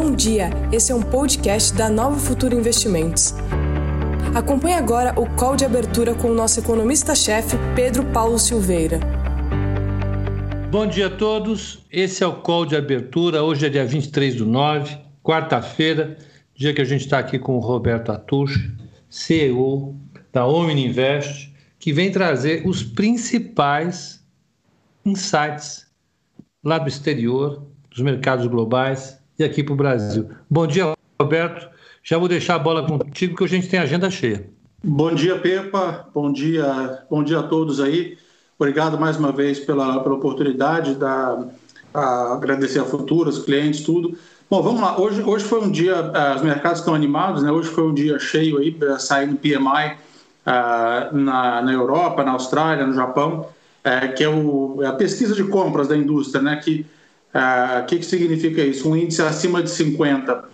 Bom 0.00 0.14
dia, 0.14 0.50
esse 0.72 0.92
é 0.92 0.94
um 0.94 1.02
podcast 1.02 1.74
da 1.74 1.90
Nova 1.90 2.20
Futuro 2.20 2.54
Investimentos. 2.54 3.34
Acompanhe 4.32 4.76
agora 4.76 5.12
o 5.18 5.28
call 5.34 5.56
de 5.56 5.64
abertura 5.64 6.14
com 6.14 6.30
o 6.30 6.34
nosso 6.34 6.60
economista-chefe, 6.60 7.56
Pedro 7.74 8.06
Paulo 8.12 8.38
Silveira. 8.38 9.00
Bom 10.70 10.86
dia 10.86 11.08
a 11.08 11.10
todos, 11.10 11.84
esse 11.90 12.22
é 12.22 12.26
o 12.28 12.40
call 12.42 12.64
de 12.64 12.76
abertura. 12.76 13.42
Hoje 13.42 13.66
é 13.66 13.68
dia 13.68 13.84
23 13.84 14.36
do 14.36 14.46
9, 14.46 14.96
quarta-feira, 15.20 16.16
dia 16.54 16.72
que 16.72 16.80
a 16.80 16.84
gente 16.84 17.00
está 17.00 17.18
aqui 17.18 17.36
com 17.36 17.56
o 17.56 17.60
Roberto 17.60 18.12
Atush, 18.12 18.70
CEO 19.10 19.96
da 20.32 20.46
Omni 20.46 20.86
Invest, 20.86 21.52
que 21.76 21.92
vem 21.92 22.12
trazer 22.12 22.64
os 22.64 22.84
principais 22.84 24.24
insights 25.04 25.88
lá 26.62 26.78
do 26.78 26.88
exterior, 26.88 27.66
dos 27.90 28.00
mercados 28.00 28.46
globais 28.46 29.17
e 29.38 29.44
aqui 29.44 29.62
para 29.62 29.72
o 29.72 29.76
Brasil. 29.76 30.28
Bom 30.50 30.66
dia, 30.66 30.92
Roberto. 31.20 31.68
Já 32.02 32.18
vou 32.18 32.28
deixar 32.28 32.56
a 32.56 32.58
bola 32.58 32.84
contigo, 32.84 33.36
que 33.36 33.44
a 33.44 33.48
gente 33.48 33.68
tem 33.68 33.78
agenda 33.78 34.10
cheia. 34.10 34.48
Bom 34.82 35.14
dia, 35.14 35.38
Pepa. 35.38 36.08
Bom 36.12 36.32
dia, 36.32 37.04
bom 37.08 37.22
dia 37.22 37.38
a 37.38 37.42
todos 37.42 37.80
aí. 37.80 38.18
Obrigado 38.58 38.98
mais 38.98 39.16
uma 39.16 39.30
vez 39.30 39.60
pela, 39.60 40.00
pela 40.02 40.16
oportunidade, 40.16 40.94
da, 40.94 41.46
a 41.94 42.34
agradecer 42.34 42.80
a 42.80 42.84
Futura, 42.84 43.28
os 43.28 43.44
clientes, 43.44 43.82
tudo. 43.82 44.18
Bom, 44.50 44.62
vamos 44.62 44.80
lá. 44.80 44.98
Hoje, 44.98 45.22
hoje 45.22 45.44
foi 45.44 45.60
um 45.60 45.70
dia, 45.70 45.94
uh, 45.94 46.36
os 46.36 46.42
mercados 46.42 46.80
estão 46.80 46.94
animados, 46.94 47.42
né? 47.42 47.52
Hoje 47.52 47.68
foi 47.68 47.84
um 47.84 47.94
dia 47.94 48.18
cheio 48.18 48.58
aí, 48.58 48.76
uh, 48.82 48.98
saindo 48.98 49.36
PMI 49.36 49.96
uh, 50.46 51.16
na, 51.16 51.62
na 51.62 51.72
Europa, 51.72 52.24
na 52.24 52.32
Austrália, 52.32 52.86
no 52.86 52.94
Japão, 52.94 53.46
uh, 53.84 54.14
que 54.16 54.24
é, 54.24 54.28
o, 54.28 54.78
é 54.82 54.86
a 54.86 54.92
pesquisa 54.92 55.34
de 55.34 55.44
compras 55.44 55.86
da 55.86 55.96
indústria, 55.96 56.42
né? 56.42 56.56
Que 56.56 56.86
o 57.34 57.38
ah, 57.38 57.84
que, 57.86 57.98
que 57.98 58.06
significa 58.06 58.62
isso? 58.62 58.88
Um 58.88 58.96
índice 58.96 59.20
acima 59.22 59.62
de 59.62 59.70
50 59.70 60.44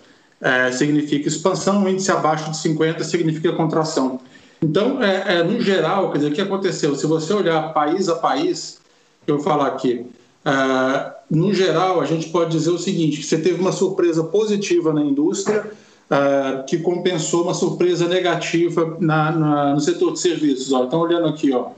é, 0.40 0.72
significa 0.72 1.28
expansão, 1.28 1.82
um 1.82 1.88
índice 1.88 2.10
abaixo 2.10 2.50
de 2.50 2.56
50 2.58 3.02
significa 3.04 3.52
contração. 3.52 4.20
Então, 4.62 5.02
é, 5.02 5.36
é, 5.36 5.42
no 5.42 5.60
geral, 5.60 6.10
quer 6.10 6.18
dizer, 6.18 6.30
o 6.30 6.34
que 6.34 6.40
aconteceu? 6.40 6.94
Se 6.94 7.06
você 7.06 7.32
olhar 7.32 7.72
país 7.72 8.08
a 8.08 8.16
país, 8.16 8.80
eu 9.26 9.36
vou 9.36 9.44
falar 9.44 9.68
aqui, 9.68 10.06
é, 10.44 11.12
no 11.30 11.52
geral, 11.54 12.00
a 12.00 12.04
gente 12.04 12.28
pode 12.28 12.50
dizer 12.50 12.70
o 12.70 12.78
seguinte: 12.78 13.22
você 13.22 13.38
teve 13.38 13.60
uma 13.60 13.72
surpresa 13.72 14.24
positiva 14.24 14.92
na 14.92 15.02
indústria, 15.02 15.70
é, 16.10 16.62
que 16.66 16.78
compensou 16.78 17.44
uma 17.44 17.54
surpresa 17.54 18.06
negativa 18.06 18.96
na, 19.00 19.32
na, 19.32 19.74
no 19.74 19.80
setor 19.80 20.12
de 20.12 20.20
serviços. 20.20 20.72
Ó. 20.72 20.84
Então, 20.84 21.00
olhando 21.00 21.26
aqui, 21.26 21.52
ó, 21.52 21.68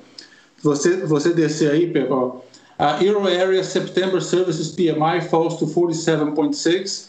você, 0.62 1.05
você 1.06 1.33
descer 1.33 1.70
aí, 1.70 1.86
Pepe, 1.86 2.12
Uh, 2.78 3.02
Euro 3.02 3.27
area 3.27 3.64
September 3.64 4.20
services 4.20 4.70
PMI 4.72 5.22
falls 5.30 5.56
to 5.56 5.66
47.6, 5.66 7.08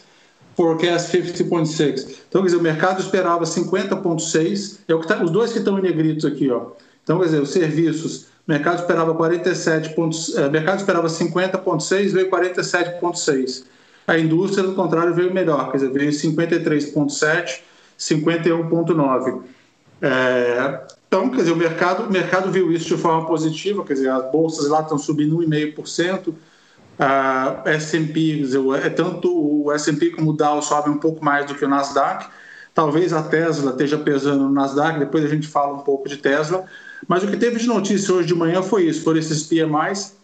forecast 0.56 1.14
50.6. 1.14 2.20
Então, 2.28 2.40
quer 2.40 2.46
dizer, 2.46 2.56
o 2.56 2.62
mercado 2.62 3.00
esperava 3.00 3.44
50.6, 3.44 4.78
é 4.88 4.94
o 4.94 5.00
que 5.00 5.06
tá, 5.06 5.22
os 5.22 5.30
dois 5.30 5.52
que 5.52 5.58
estão 5.58 5.78
em 5.78 5.82
negritos 5.82 6.24
aqui, 6.24 6.50
ó. 6.50 6.68
Então, 7.04 7.18
quer 7.18 7.26
dizer, 7.26 7.42
os 7.42 7.50
serviços, 7.50 8.22
o 8.46 8.50
mercado 8.50 8.80
esperava 8.80 9.14
47. 9.14 9.94
Pontos, 9.94 10.28
uh, 10.30 10.50
mercado 10.50 10.78
esperava 10.78 11.06
50.6, 11.06 12.12
veio 12.12 12.30
47.6. 12.30 13.64
A 14.06 14.18
indústria, 14.18 14.66
do 14.66 14.74
contrário, 14.74 15.14
veio 15.14 15.32
melhor, 15.34 15.70
quer 15.70 15.78
dizer, 15.78 15.92
veio 15.92 16.10
53.7, 16.10 17.60
51.9. 17.98 19.42
É, 20.00 20.80
então, 21.08 21.30
quer 21.30 21.38
dizer, 21.38 21.52
o 21.52 21.56
mercado, 21.56 22.04
o 22.04 22.12
mercado 22.12 22.52
viu 22.52 22.70
isso 22.70 22.94
de 22.94 23.00
forma 23.00 23.26
positiva, 23.26 23.82
quer 23.82 23.94
dizer, 23.94 24.10
as 24.10 24.30
bolsas 24.30 24.68
lá 24.68 24.82
estão 24.82 24.98
subindo 24.98 25.38
1,5%, 25.38 26.34
a 26.98 27.62
S&P, 27.64 28.44
é 28.84 28.90
tanto 28.90 29.32
o 29.32 29.72
S&P 29.72 30.10
como 30.10 30.30
o 30.30 30.32
Dow 30.34 30.60
sobem 30.60 30.92
um 30.92 30.98
pouco 30.98 31.24
mais 31.24 31.46
do 31.46 31.54
que 31.54 31.64
o 31.64 31.68
Nasdaq. 31.68 32.26
Talvez 32.74 33.12
a 33.12 33.22
Tesla 33.22 33.70
esteja 33.70 33.96
pesando 33.96 34.44
no 34.44 34.50
Nasdaq, 34.50 34.98
depois 34.98 35.24
a 35.24 35.28
gente 35.28 35.46
fala 35.46 35.74
um 35.74 35.80
pouco 35.80 36.08
de 36.08 36.18
Tesla. 36.18 36.64
Mas 37.06 37.22
o 37.22 37.28
que 37.28 37.36
teve 37.36 37.58
de 37.58 37.66
notícia 37.66 38.12
hoje 38.12 38.28
de 38.28 38.34
manhã 38.34 38.62
foi 38.62 38.84
isso, 38.84 39.02
foram 39.02 39.18
esses 39.18 39.44
PMIs. 39.44 40.16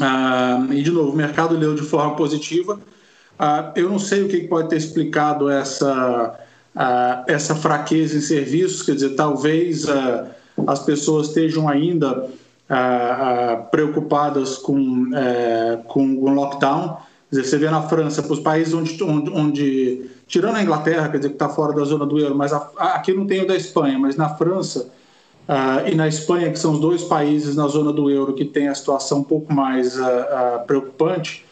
Ah, 0.00 0.66
e, 0.70 0.82
de 0.82 0.90
novo, 0.90 1.12
o 1.12 1.16
mercado 1.16 1.56
leu 1.56 1.74
de 1.74 1.82
forma 1.82 2.16
positiva. 2.16 2.78
Ah, 3.38 3.72
eu 3.76 3.88
não 3.88 3.98
sei 3.98 4.24
o 4.24 4.28
que 4.28 4.46
pode 4.46 4.68
ter 4.68 4.76
explicado 4.76 5.48
essa 5.48 6.38
uh, 6.76 7.24
essa 7.26 7.54
fraqueza 7.54 8.16
em 8.16 8.20
serviços, 8.20 8.82
quer 8.82 8.94
dizer, 8.94 9.10
talvez 9.10 9.84
uh, 9.84 10.26
as 10.66 10.80
pessoas 10.80 11.28
estejam 11.28 11.68
ainda 11.68 12.24
uh, 12.24 13.70
preocupadas 13.70 14.58
com, 14.58 15.10
eh, 15.14 15.78
com 15.86 16.16
o 16.16 16.28
lockdown. 16.30 16.96
Quer 17.30 17.36
dizer, 17.36 17.44
você 17.44 17.58
vê 17.58 17.70
na 17.70 17.82
França, 17.82 18.22
para 18.22 18.32
os 18.32 18.40
países 18.40 18.72
onde, 18.72 19.02
onde, 19.02 19.30
onde, 19.30 20.10
tirando 20.26 20.56
a 20.56 20.62
Inglaterra, 20.62 21.08
quer 21.08 21.18
dizer, 21.18 21.30
que 21.30 21.34
está 21.34 21.48
fora 21.48 21.72
da 21.74 21.84
zona 21.84 22.06
do 22.06 22.18
euro, 22.18 22.34
mas 22.34 22.52
a, 22.52 22.70
aqui 22.78 23.12
não 23.12 23.26
tem 23.26 23.42
o 23.42 23.46
da 23.46 23.56
Espanha, 23.56 23.98
mas 23.98 24.16
na 24.16 24.30
França 24.30 24.90
e 25.86 25.94
na 25.94 26.08
Espanha, 26.08 26.50
que 26.50 26.58
são 26.58 26.72
os 26.72 26.80
dois 26.80 27.04
países 27.04 27.54
na 27.54 27.68
zona 27.68 27.92
do 27.92 28.10
euro 28.10 28.32
que 28.32 28.44
tem 28.44 28.66
a 28.66 28.74
situação 28.74 29.18
um 29.18 29.22
pouco 29.22 29.52
mais 29.52 29.96
preocupante, 30.66 31.45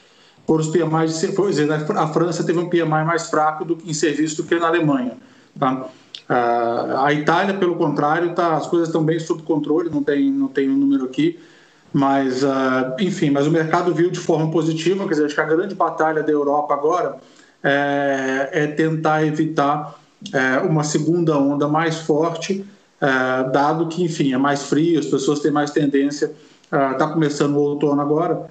por 0.47 0.61
os 0.61 0.69
PMIs, 0.69 1.35
por 1.35 1.49
exemplo, 1.49 1.99
a 1.99 2.07
França 2.09 2.45
teve 2.45 2.59
um 2.59 2.69
PMI 2.69 3.05
mais 3.05 3.29
fraco 3.31 3.65
do, 3.65 3.79
em 3.85 3.95
serviço 3.95 4.37
do 4.37 4.45
que 4.45 4.55
na 4.57 4.69
Alemanha. 4.69 5.17
Tá? 5.59 5.89
A 7.03 7.13
Itália, 7.13 7.55
pelo 7.55 7.77
contrário, 7.77 8.35
tá, 8.35 8.55
as 8.55 8.67
coisas 8.67 8.89
estão 8.89 9.03
bem 9.03 9.19
sob 9.19 9.43
controle, 9.43 9.91
não 9.91 10.03
tem, 10.03 10.31
não 10.31 10.49
tem 10.49 10.69
um 10.71 10.77
número 10.77 11.05
aqui, 11.05 11.39
mas, 11.93 12.43
uh, 12.43 12.97
enfim, 12.99 13.31
mas 13.31 13.47
o 13.47 13.53
mercado 13.53 13.95
viu 13.95 14.11
de 14.11 14.19
forma 14.19 14.51
positiva, 14.51 15.05
quer 15.05 15.11
dizer, 15.11 15.27
acho 15.27 15.35
que 15.35 15.41
a 15.41 15.45
grande 15.45 15.77
batalha 15.77 16.25
da 16.25 16.33
Europa 16.33 16.75
agora 16.75 17.19
é, 17.63 18.51
é 18.53 18.67
tentar 18.67 19.25
evitar 19.25 19.95
é, 20.33 20.59
uma 20.59 20.83
segunda 20.83 21.39
onda 21.39 21.69
mais 21.69 21.99
forte, 22.01 22.65
é, 23.01 23.07
dado 23.51 23.87
que, 23.87 24.03
enfim, 24.03 24.35
é 24.35 24.39
mais 24.39 24.65
frio, 24.65 24.99
as 24.99 25.07
pessoas 25.07 25.41
têm 25.41 25.51
mais 25.51 25.71
tendência, 25.71 26.33
está 26.65 27.07
começando 27.07 27.57
o 27.57 27.61
outono 27.61 28.01
agora, 28.01 28.35
é, 28.35 28.49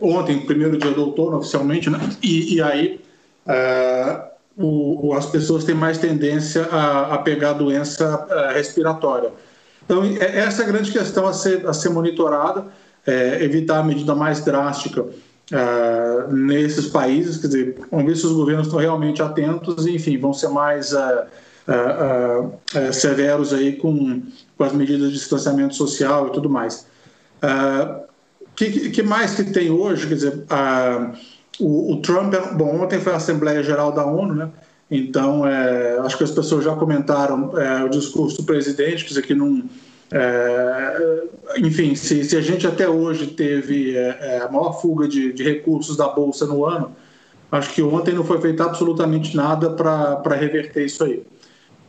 ontem, 0.00 0.40
primeiro 0.40 0.76
dia 0.76 0.90
do 0.90 1.06
outono, 1.06 1.38
oficialmente, 1.38 1.88
né? 1.88 1.98
e, 2.22 2.56
e 2.56 2.62
aí 2.62 3.00
é, 3.46 4.20
o, 4.56 5.12
as 5.14 5.26
pessoas 5.26 5.64
têm 5.64 5.74
mais 5.74 5.98
tendência 5.98 6.66
a, 6.70 7.14
a 7.14 7.18
pegar 7.18 7.50
a 7.50 7.54
doença 7.54 8.26
é, 8.30 8.52
respiratória. 8.54 9.30
Então, 9.84 10.04
é, 10.04 10.38
essa 10.38 10.62
é 10.62 10.64
a 10.64 10.68
grande 10.68 10.90
questão 10.90 11.26
a 11.26 11.32
ser, 11.32 11.66
a 11.66 11.72
ser 11.72 11.90
monitorada, 11.90 12.66
é, 13.06 13.42
evitar 13.44 13.80
a 13.80 13.82
medida 13.82 14.14
mais 14.14 14.42
drástica 14.44 15.06
é, 15.52 16.32
nesses 16.32 16.86
países, 16.86 17.38
quer 17.38 17.48
dizer, 17.48 17.76
vamos 17.90 18.06
ver 18.06 18.16
se 18.16 18.26
os 18.26 18.32
governos 18.32 18.66
estão 18.66 18.80
realmente 18.80 19.20
atentos 19.20 19.86
enfim, 19.86 20.18
vão 20.18 20.32
ser 20.32 20.48
mais 20.48 20.94
severos 22.92 23.52
aí 23.52 23.76
com, 23.76 24.22
com 24.56 24.64
as 24.64 24.72
medidas 24.72 25.08
de 25.08 25.18
distanciamento 25.18 25.74
social 25.74 26.28
e 26.28 26.32
tudo 26.32 26.48
mais. 26.48 26.86
Que, 28.54 28.90
que, 28.90 29.02
mais 29.02 29.34
que 29.34 29.44
tem 29.44 29.70
hoje? 29.70 30.06
Quer 30.06 30.14
dizer, 30.14 30.44
a, 30.48 31.12
o, 31.58 31.92
o, 31.92 32.02
Trump, 32.02 32.34
bom, 32.54 32.82
ontem 32.82 33.00
foi 33.00 33.12
a 33.12 33.16
Assembleia 33.16 33.62
Geral 33.62 33.92
da 33.92 34.04
ONU, 34.04 34.34
né? 34.34 34.50
Então, 34.90 35.46
é, 35.46 35.98
acho 35.98 36.16
que 36.16 36.24
as 36.24 36.30
pessoas 36.30 36.64
já 36.64 36.74
comentaram 36.74 37.58
é, 37.58 37.84
o 37.84 37.88
discurso 37.88 38.38
do 38.38 38.44
presidente, 38.44 39.04
quer 39.04 39.08
dizer, 39.08 39.22
que 39.22 39.34
não. 39.34 39.64
É, 40.12 41.22
enfim, 41.58 41.94
se, 41.94 42.22
se, 42.24 42.36
a 42.36 42.40
gente 42.40 42.66
até 42.66 42.88
hoje 42.88 43.28
teve 43.28 43.96
é, 43.96 44.18
é, 44.20 44.38
a 44.42 44.48
maior 44.50 44.80
fuga 44.80 45.08
de, 45.08 45.32
de, 45.32 45.42
recursos 45.42 45.96
da 45.96 46.08
Bolsa 46.08 46.46
no 46.46 46.64
ano, 46.64 46.94
acho 47.50 47.72
que 47.72 47.82
ontem 47.82 48.14
não 48.14 48.22
foi 48.22 48.40
feito 48.40 48.62
absolutamente 48.62 49.36
nada 49.36 49.70
para 49.70 50.36
reverter 50.36 50.84
isso 50.84 51.02
aí. 51.02 51.24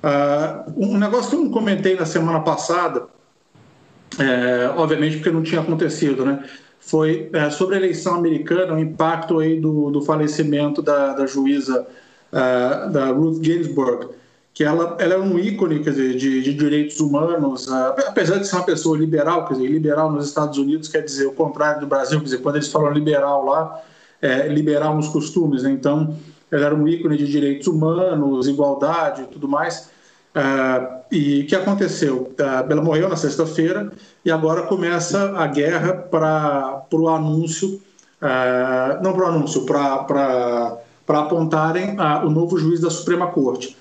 Uh, 0.04 0.74
um 0.78 0.98
negócio 0.98 1.32
que 1.32 1.36
eu 1.36 1.42
não 1.42 1.52
comentei 1.52 1.96
na 1.96 2.06
semana 2.06 2.40
passada, 2.40 3.08
é, 4.20 4.72
obviamente 4.76 5.18
porque 5.18 5.32
não 5.32 5.44
tinha 5.44 5.62
acontecido, 5.62 6.26
né? 6.26 6.44
Foi 6.80 7.30
é, 7.34 7.50
sobre 7.50 7.76
a 7.76 7.78
eleição 7.80 8.16
americana, 8.16 8.74
o 8.74 8.80
impacto 8.80 9.40
aí 9.40 9.60
do, 9.60 9.90
do 9.90 10.02
falecimento 10.02 10.82
da, 10.82 11.14
da 11.14 11.26
juíza 11.26 11.88
uh, 12.32 12.92
da 12.92 13.08
Ruth 13.08 13.44
Ginsburg, 13.44 14.10
que 14.54 14.64
ela, 14.64 14.96
ela 15.00 15.16
é 15.16 15.18
um 15.18 15.38
ícone 15.40 15.80
quer 15.80 15.90
dizer, 15.90 16.16
de, 16.16 16.44
de 16.44 16.54
direitos 16.54 17.00
humanos, 17.00 17.68
uh, 17.68 17.96
apesar 18.06 18.38
de 18.38 18.48
ser 18.48 18.56
uma 18.56 18.66
pessoa 18.66 18.98
liberal, 18.98 19.48
quer 19.48 19.56
dizer, 19.56 19.68
liberal 19.68 20.12
nos 20.12 20.28
Estados 20.28 20.60
Unidos 20.60 20.88
quer 20.88 21.02
dizer 21.02 21.26
o 21.26 21.32
contrário 21.32 21.82
do 21.82 21.88
Brasil, 21.88 22.20
quer 22.20 22.26
dizer, 22.26 22.38
quando 22.38 22.58
eles 22.58 22.72
falam 22.72 22.92
liberal 22.92 23.44
lá, 23.44 23.82
é 24.22 24.48
liberal 24.48 24.96
nos 24.96 25.08
costumes, 25.10 25.64
né? 25.64 25.72
Então, 25.72 26.16
ela 26.52 26.68
era 26.68 26.76
um 26.76 26.88
ícone 26.88 27.18
de 27.18 27.28
direitos 27.28 27.68
humanos, 27.68 28.48
igualdade 28.48 29.24
e 29.24 29.26
tudo 29.26 29.48
mais. 29.48 29.90
Uh, 30.36 31.06
e 31.10 31.42
o 31.42 31.48
que 31.48 31.56
aconteceu? 31.56 32.34
Uh, 32.38 32.70
ela 32.70 32.82
morreu 32.82 33.08
na 33.08 33.16
sexta-feira 33.16 33.90
e 34.24 34.30
agora 34.30 34.64
começa 34.64 35.32
a 35.38 35.48
guerra 35.48 35.94
para 35.94 36.86
o 36.92 37.08
anúncio, 37.08 37.82
uh, 38.22 39.02
não 39.02 39.14
para 39.14 39.24
o 39.24 39.28
anúncio, 39.28 39.66
para 39.66 40.78
apontarem 41.08 41.96
o 42.26 42.30
novo 42.30 42.58
juiz 42.58 42.82
da 42.82 42.90
Suprema 42.90 43.28
Corte. 43.28 43.78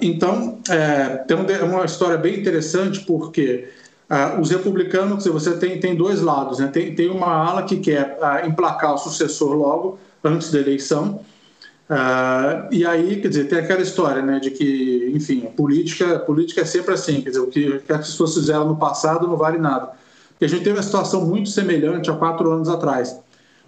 então, 0.00 0.60
é, 0.70 1.24
uma 1.64 1.84
história 1.84 2.16
bem 2.16 2.38
interessante 2.38 3.00
porque 3.00 3.68
os 4.40 4.50
republicanos, 4.50 5.26
você 5.26 5.56
tem, 5.56 5.80
tem 5.80 5.96
dois 5.96 6.20
lados, 6.20 6.60
né? 6.60 6.68
tem, 6.68 6.94
tem 6.94 7.10
uma 7.10 7.26
ala 7.26 7.64
que 7.64 7.78
quer 7.78 8.16
emplacar 8.46 8.94
o 8.94 8.98
sucessor 8.98 9.54
logo, 9.54 9.98
antes 10.22 10.52
da 10.52 10.60
eleição, 10.60 11.20
Uh, 11.88 12.72
e 12.72 12.86
aí, 12.86 13.20
quer 13.20 13.28
dizer, 13.28 13.44
tem 13.46 13.58
aquela 13.58 13.82
história, 13.82 14.22
né, 14.22 14.40
de 14.40 14.50
que, 14.50 15.12
enfim, 15.14 15.46
a 15.46 15.50
política, 15.50 16.16
a 16.16 16.18
política 16.18 16.62
é 16.62 16.64
sempre 16.64 16.94
assim, 16.94 17.20
quer 17.20 17.28
dizer, 17.28 17.40
o 17.40 17.48
que, 17.48 17.82
as 17.90 18.06
pessoas 18.08 18.34
fizeram 18.34 18.66
no 18.66 18.76
passado 18.76 19.28
não 19.28 19.36
vale 19.36 19.58
nada. 19.58 19.90
E 20.40 20.44
a 20.44 20.48
gente 20.48 20.64
teve 20.64 20.78
uma 20.78 20.82
situação 20.82 21.26
muito 21.26 21.50
semelhante 21.50 22.10
há 22.10 22.14
quatro 22.14 22.50
anos 22.50 22.70
atrás, 22.70 23.20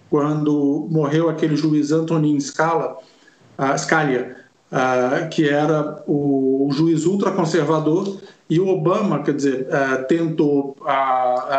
quando 0.09 0.87
morreu 0.89 1.29
aquele 1.29 1.55
juiz 1.55 1.91
Antonin 1.91 2.39
Scala, 2.39 2.97
uh, 3.57 3.77
Scalia, 3.77 4.37
uh, 4.71 5.29
que 5.29 5.47
era 5.47 6.03
o, 6.07 6.67
o 6.67 6.71
juiz 6.71 7.05
ultraconservador, 7.05 8.17
e 8.49 8.59
o 8.59 8.67
Obama, 8.69 9.21
quer 9.23 9.33
dizer, 9.35 9.67
tentou 10.07 10.77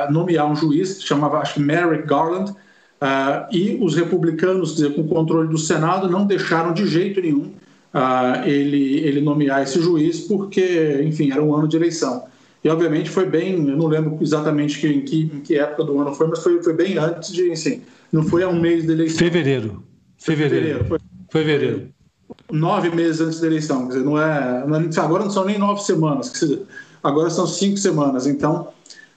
nomear 0.08 0.50
um 0.50 0.56
juiz, 0.56 1.02
chamava, 1.02 1.36
acho 1.36 1.52
que 1.52 1.60
Merrick 1.60 2.06
Garland, 2.06 2.54
Uh, 3.00 3.54
e 3.54 3.78
os 3.80 3.94
republicanos, 3.94 4.74
dizer, 4.74 4.94
com 4.94 5.06
controle 5.06 5.48
do 5.48 5.58
Senado, 5.58 6.10
não 6.10 6.26
deixaram 6.26 6.74
de 6.74 6.84
jeito 6.86 7.20
nenhum 7.20 7.52
uh, 7.94 8.44
ele, 8.44 8.98
ele 9.06 9.20
nomear 9.20 9.62
esse 9.62 9.80
juiz, 9.80 10.20
porque, 10.20 11.00
enfim, 11.04 11.30
era 11.30 11.42
um 11.42 11.54
ano 11.54 11.68
de 11.68 11.76
eleição. 11.76 12.24
E, 12.62 12.68
obviamente, 12.68 13.08
foi 13.08 13.24
bem, 13.24 13.52
eu 13.54 13.76
não 13.76 13.86
lembro 13.86 14.18
exatamente 14.20 14.80
que, 14.80 14.88
em, 14.88 15.00
que, 15.02 15.30
em 15.32 15.40
que 15.40 15.56
época 15.56 15.84
do 15.84 16.00
ano 16.00 16.12
foi, 16.12 16.26
mas 16.26 16.42
foi, 16.42 16.60
foi 16.62 16.74
bem 16.74 16.98
antes 16.98 17.32
de, 17.32 17.52
assim, 17.52 17.82
não 18.12 18.24
foi 18.24 18.42
há 18.42 18.48
um 18.48 18.58
mês 18.58 18.84
da 18.84 18.92
eleição. 18.92 19.18
Fevereiro. 19.18 19.82
Fevereiro. 20.16 20.84
Foi, 20.86 20.98
Fevereiro. 21.30 21.88
Nove 22.50 22.90
meses 22.90 23.20
antes 23.20 23.40
da 23.40 23.46
eleição, 23.46 23.86
quer 23.86 23.94
dizer, 23.94 24.04
não 24.04 24.20
é, 24.20 24.66
não 24.66 24.76
é, 24.76 24.88
agora 24.98 25.24
não 25.24 25.30
são 25.30 25.44
nem 25.44 25.58
nove 25.58 25.82
semanas, 25.82 26.32
agora 27.02 27.30
são 27.30 27.46
cinco 27.46 27.78
semanas, 27.78 28.26
então 28.26 28.68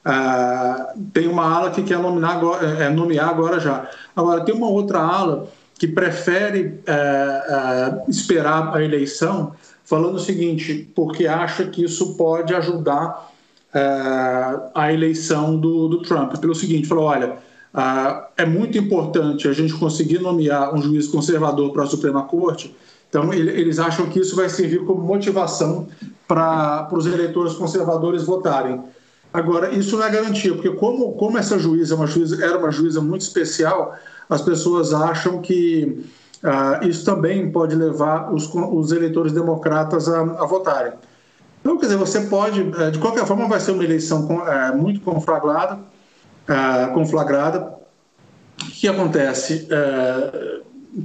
ah, 0.03 0.93
tem 1.13 1.27
uma 1.27 1.43
ala 1.43 1.71
que 1.71 1.83
quer 1.83 1.99
nomear 1.99 2.31
agora, 2.31 2.67
é, 2.67 2.89
nomear 2.89 3.29
agora 3.29 3.59
já. 3.59 3.89
Agora, 4.15 4.43
tem 4.43 4.55
uma 4.55 4.67
outra 4.67 4.99
ala 4.99 5.47
que 5.77 5.87
prefere 5.87 6.79
é, 6.85 6.93
é, 6.93 8.09
esperar 8.09 8.75
a 8.75 8.83
eleição, 8.83 9.53
falando 9.83 10.15
o 10.15 10.19
seguinte, 10.19 10.91
porque 10.95 11.27
acha 11.27 11.65
que 11.65 11.83
isso 11.83 12.15
pode 12.15 12.53
ajudar 12.53 13.31
é, 13.73 13.81
a 14.73 14.91
eleição 14.91 15.57
do, 15.57 15.87
do, 15.87 16.01
Trump. 16.01 16.35
Pelo 16.37 16.55
seguinte, 16.55 16.87
falou: 16.87 17.05
olha, 17.05 17.37
ah, 17.73 18.27
é 18.37 18.45
muito 18.45 18.77
importante 18.77 19.47
a 19.47 19.53
gente 19.53 19.73
conseguir 19.73 20.19
nomear 20.19 20.73
um 20.73 20.81
juiz 20.81 21.07
conservador 21.07 21.71
para 21.71 21.83
a 21.83 21.87
Suprema 21.87 22.23
Corte. 22.23 22.75
Então, 23.09 23.33
eles 23.33 23.77
acham 23.77 24.05
que 24.07 24.19
isso 24.19 24.35
vai 24.37 24.47
servir 24.47 24.85
como 24.85 25.01
motivação 25.01 25.87
para 26.27 26.87
os 26.93 27.05
eleitores 27.05 27.53
conservadores 27.53 28.23
votarem. 28.23 28.81
Agora, 29.33 29.73
isso 29.73 29.97
não 29.97 30.05
é 30.05 30.09
garantia, 30.09 30.53
porque 30.53 30.71
como, 30.71 31.13
como 31.13 31.37
essa 31.37 31.57
juíza, 31.57 31.93
é 31.93 31.97
uma 31.97 32.07
juíza 32.07 32.43
era 32.43 32.57
uma 32.57 32.71
juíza 32.71 32.99
muito 32.99 33.21
especial, 33.21 33.97
as 34.29 34.41
pessoas 34.41 34.93
acham 34.93 35.41
que 35.41 36.03
uh, 36.43 36.85
isso 36.85 37.05
também 37.05 37.49
pode 37.49 37.75
levar 37.75 38.33
os, 38.33 38.53
os 38.53 38.91
eleitores 38.91 39.31
democratas 39.31 40.09
a, 40.09 40.21
a, 40.21 40.45
votarem. 40.45 40.93
Então, 41.61 41.77
quer 41.77 41.85
dizer, 41.85 41.97
você 41.97 42.21
pode, 42.21 42.59
eh, 42.59 42.89
de 42.89 42.97
qualquer 42.97 43.25
forma, 43.25 43.47
vai 43.47 43.59
ser 43.59 43.71
uma 43.71 43.83
eleição 43.83 44.25
com, 44.25 44.37
uh, 44.37 44.75
muito 44.75 44.99
conflagrada, 45.01 45.75
uh, 45.75 46.93
conflagrada. 46.93 47.73
O 48.61 48.65
que 48.65 48.87
acontece? 48.87 49.67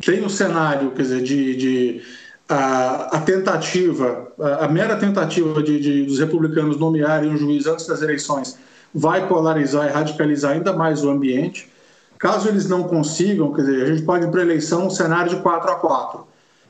tem 0.05 0.21
o 0.21 0.27
um 0.27 0.29
cenário, 0.29 0.91
quer 0.91 1.03
dizer, 1.03 1.23
de, 1.23 1.57
de 1.57 2.03
a, 2.49 3.17
a 3.17 3.21
tentativa, 3.21 4.29
a, 4.41 4.65
a, 4.65 4.69
mera 4.69 4.97
tentativa 4.97 5.63
de, 5.63 5.81
de, 5.81 6.07
dos 6.07 6.19
republicanos 6.19 6.79
nomearem 6.79 7.31
um 7.31 7.37
juiz 7.37 7.67
antes 7.67 7.87
das 7.87 8.03
eleições 8.03 8.59
vai 8.95 9.29
polarizar 9.29 9.89
e 9.89 9.91
radicalizar 9.91 10.53
ainda 10.53 10.73
mais 10.73 11.05
o 11.05 11.11
ambiente. 11.11 11.71
Caso 12.19 12.49
eles 12.49 12.69
não 12.69 12.85
consigam, 12.85 13.53
quer 13.53 13.63
dizer, 13.63 13.83
a 13.83 13.87
gente 13.87 14.03
pode 14.03 14.25
ir 14.25 14.31
para 14.31 14.41
a 14.41 14.45
eleição 14.45 14.87
um 14.87 14.91
cenário 14.91 15.31
de 15.31 15.37
4 15.37 15.71
a 15.71 15.75
4. 15.75 16.27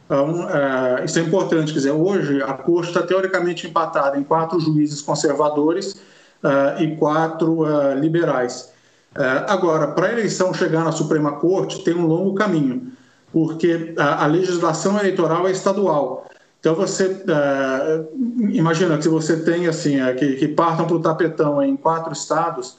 Então, 0.07 0.49
é, 0.49 1.05
isso 1.05 1.19
é 1.19 1.23
importante, 1.23 1.73
quer 1.73 1.79
dizer, 1.79 1.93
hoje 1.93 2.43
a 2.43 2.55
corte 2.55 2.89
está 2.89 3.03
teoricamente 3.03 3.67
empatada 3.67 4.19
em 4.19 4.25
quatro 4.25 4.59
juízes 4.59 5.03
conservadores 5.03 6.01
é, 6.43 6.83
e 6.83 6.97
quatro 6.97 7.65
é, 7.65 7.95
liberais. 7.95 8.73
É, 9.15 9.45
agora, 9.49 9.89
para 9.89 10.09
a 10.09 10.13
eleição 10.13 10.53
chegar 10.53 10.85
na 10.85 10.93
Suprema 10.93 11.33
Corte, 11.33 11.85
tem 11.85 11.95
um 11.95 12.07
longo 12.07 12.35
caminho 12.35 12.93
porque 13.37 13.93
a, 13.99 14.25
a 14.25 14.27
legislação 14.27 14.99
eleitoral 14.99 15.47
é 15.47 15.51
estadual. 15.51 16.27
Então 16.59 16.75
você 16.75 17.05
uh, 17.05 18.49
imagina 18.49 18.97
que 18.97 19.11
você 19.11 19.37
tem 19.37 19.67
assim 19.67 20.01
uh, 20.01 20.17
que, 20.17 20.37
que, 20.37 20.49
partam 20.49 20.87
para 20.87 20.97
o 20.97 21.03
tapetão 21.03 21.63
em 21.63 21.77
quatro 21.77 22.15
estados 22.15 22.79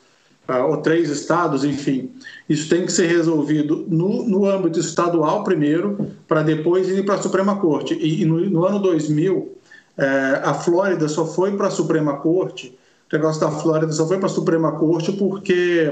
uh, 0.50 0.64
ou 0.68 0.78
três 0.78 1.12
estados, 1.12 1.64
enfim, 1.64 2.10
isso 2.50 2.68
tem 2.70 2.88
que 2.88 2.92
ser 2.92 3.06
resolvido 3.06 3.86
no, 3.88 4.28
no 4.28 4.48
âmbito 4.48 4.80
estadual 4.80 5.44
primeiro, 5.44 6.12
para 6.28 6.42
depois 6.42 6.90
ir 6.90 7.06
para 7.06 7.14
a 7.14 7.22
Suprema 7.22 7.60
Corte. 7.60 7.94
E, 7.94 8.24
e 8.24 8.26
no, 8.26 8.40
no, 8.50 8.66
ano 8.66 8.80
2000 8.80 9.56
a 10.44 10.56
Flórida 10.56 11.08
só 11.08 11.26
foi 11.26 11.56
para 11.56 11.68
a 11.68 11.72
Suprema 11.72 12.18
Corte, 12.18 12.76
o 13.12 13.16
negócio 13.16 13.42
da 13.42 13.52
Flórida 13.52 13.92
só 13.92 14.08
foi 14.08 14.18
para 14.18 14.26
a 14.26 14.30
Suprema 14.30 14.72
Corte 14.72 15.12
porque 15.12 15.92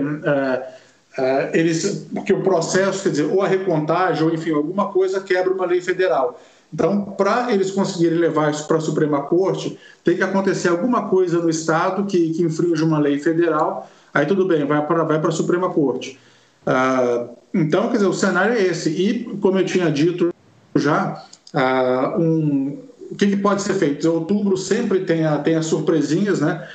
eles, 1.53 2.07
porque 2.13 2.33
o 2.33 2.41
processo, 2.41 3.03
quer 3.03 3.09
dizer, 3.09 3.23
ou 3.23 3.41
a 3.41 3.47
recontagem, 3.47 4.23
ou 4.23 4.33
enfim, 4.33 4.51
alguma 4.51 4.91
coisa 4.91 5.21
quebra 5.21 5.53
uma 5.53 5.65
lei 5.65 5.81
federal. 5.81 6.39
Então, 6.73 7.03
para 7.03 7.53
eles 7.53 7.71
conseguirem 7.71 8.17
levar 8.17 8.51
isso 8.51 8.67
para 8.67 8.77
a 8.77 8.81
Suprema 8.81 9.21
Corte, 9.21 9.79
tem 10.03 10.17
que 10.17 10.23
acontecer 10.23 10.67
alguma 10.67 11.07
coisa 11.07 11.39
no 11.39 11.49
Estado 11.49 12.05
que, 12.05 12.31
que 12.33 12.43
infringe 12.43 12.83
uma 12.83 12.99
lei 12.99 13.17
federal, 13.17 13.89
aí 14.13 14.25
tudo 14.25 14.45
bem, 14.45 14.65
vai 14.65 14.85
para 14.85 15.03
vai 15.03 15.17
a 15.17 15.31
Suprema 15.31 15.69
Corte. 15.69 16.19
Uh, 16.67 17.29
então, 17.53 17.87
quer 17.87 17.93
dizer, 17.93 18.07
o 18.07 18.13
cenário 18.13 18.53
é 18.53 18.61
esse. 18.61 18.89
E, 18.89 19.23
como 19.37 19.57
eu 19.57 19.65
tinha 19.65 19.89
dito 19.89 20.33
já, 20.75 21.25
uh, 21.53 22.19
um, 22.19 22.77
o 23.09 23.15
que, 23.15 23.27
que, 23.27 23.37
pode 23.37 23.61
ser 23.61 23.75
feito? 23.75 24.11
Outubro 24.11 24.57
sempre 24.57 25.05
tem, 25.05 25.25
a, 25.25 25.37
tem 25.37 25.55
as 25.55 25.67
surpresinhas, 25.67 26.41
né? 26.41 26.67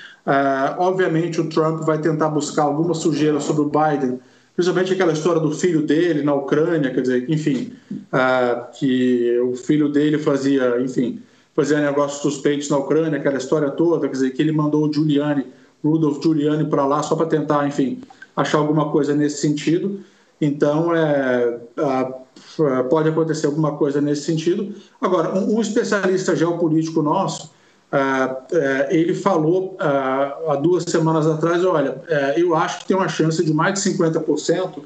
Obviamente, 0.78 1.40
o 1.40 1.48
Trump 1.48 1.82
vai 1.82 1.98
tentar 1.98 2.28
buscar 2.28 2.62
alguma 2.62 2.94
sujeira 2.94 3.40
sobre 3.40 3.62
o 3.62 3.70
Biden 3.70 4.20
principalmente 4.60 4.92
aquela 4.92 5.12
história 5.14 5.40
do 5.40 5.52
filho 5.52 5.80
dele 5.80 6.22
na 6.22 6.34
Ucrânia, 6.34 6.92
quer 6.92 7.00
dizer, 7.00 7.30
enfim, 7.30 7.72
uh, 7.90 8.70
que 8.78 9.40
o 9.40 9.56
filho 9.56 9.88
dele 9.88 10.18
fazia, 10.18 10.78
enfim, 10.82 11.22
fazia 11.56 11.80
negócios 11.80 12.20
suspeitos 12.20 12.68
na 12.68 12.76
Ucrânia, 12.76 13.18
aquela 13.18 13.38
história 13.38 13.70
toda, 13.70 14.06
quer 14.06 14.12
dizer, 14.12 14.30
que 14.32 14.42
ele 14.42 14.52
mandou 14.52 14.86
o 14.86 14.92
Giuliani, 14.92 15.46
Rudolph 15.82 16.22
Giuliani 16.22 16.68
para 16.68 16.84
lá 16.84 17.02
só 17.02 17.16
para 17.16 17.24
tentar, 17.24 17.66
enfim, 17.66 18.02
achar 18.36 18.58
alguma 18.58 18.90
coisa 18.90 19.14
nesse 19.14 19.38
sentido. 19.38 20.00
Então, 20.38 20.94
é, 20.94 21.58
uh, 21.78 22.84
pode 22.90 23.08
acontecer 23.08 23.46
alguma 23.46 23.78
coisa 23.78 23.98
nesse 23.98 24.24
sentido. 24.24 24.74
Agora, 25.00 25.38
um, 25.38 25.56
um 25.56 25.60
especialista 25.62 26.36
geopolítico 26.36 27.00
nosso, 27.00 27.50
Uh, 27.92 28.32
uh, 28.32 28.86
ele 28.88 29.12
falou 29.14 29.76
uh, 29.80 30.50
há 30.50 30.56
duas 30.56 30.84
semanas 30.84 31.26
atrás: 31.26 31.64
olha, 31.64 32.00
eu 32.36 32.54
acho 32.54 32.80
que 32.80 32.86
tem 32.86 32.96
uma 32.96 33.08
chance 33.08 33.44
de 33.44 33.52
mais 33.52 33.82
de 33.82 33.90
50% 33.90 34.82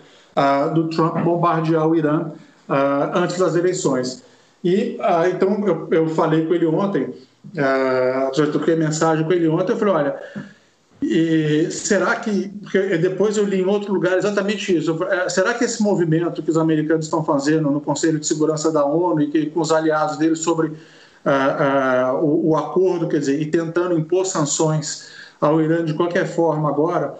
do 0.74 0.88
Trump 0.88 1.22
bombardear 1.22 1.86
o 1.86 1.94
Irã 1.94 2.32
antes 3.14 3.38
das 3.38 3.54
eleições. 3.54 4.22
E 4.64 4.98
então 5.30 5.66
eu, 5.66 5.88
eu, 5.90 6.08
falei 6.08 6.46
com 6.46 6.54
ele 6.54 6.64
ontem, 6.64 7.14
já 7.54 8.46
troquei 8.50 8.74
mensagem 8.74 9.24
com 9.24 9.32
ele 9.32 9.48
ontem. 9.48 9.72
Eu 9.72 9.76
falei: 9.76 9.94
olha, 9.94 10.16
e 11.02 11.70
será 11.70 12.16
que. 12.16 12.50
Depois 13.02 13.36
eu 13.36 13.44
li 13.44 13.60
em 13.60 13.66
outro 13.66 13.92
lugar 13.92 14.16
exatamente 14.16 14.74
isso. 14.74 14.98
Será 15.28 15.52
que 15.52 15.64
esse 15.64 15.82
movimento 15.82 16.42
que 16.42 16.50
os 16.50 16.56
americanos 16.56 17.04
estão 17.04 17.22
fazendo 17.22 17.70
no 17.70 17.82
Conselho 17.82 18.18
de 18.18 18.26
Segurança 18.26 18.72
da 18.72 18.84
ONU 18.84 19.20
e 19.20 19.30
que, 19.30 19.46
com 19.46 19.60
os 19.60 19.70
aliados 19.70 20.16
deles 20.16 20.38
sobre 20.38 20.72
o, 22.20 22.50
o, 22.50 22.56
acordo, 22.56 23.08
quer 23.08 23.18
dizer, 23.18 23.40
e 23.40 23.46
tentando 23.46 23.98
impor 23.98 24.26
sanções 24.26 25.10
ao 25.40 25.60
Irã 25.60 25.84
de 25.84 25.94
qualquer 25.94 26.26
forma 26.26 26.68
agora, 26.68 27.14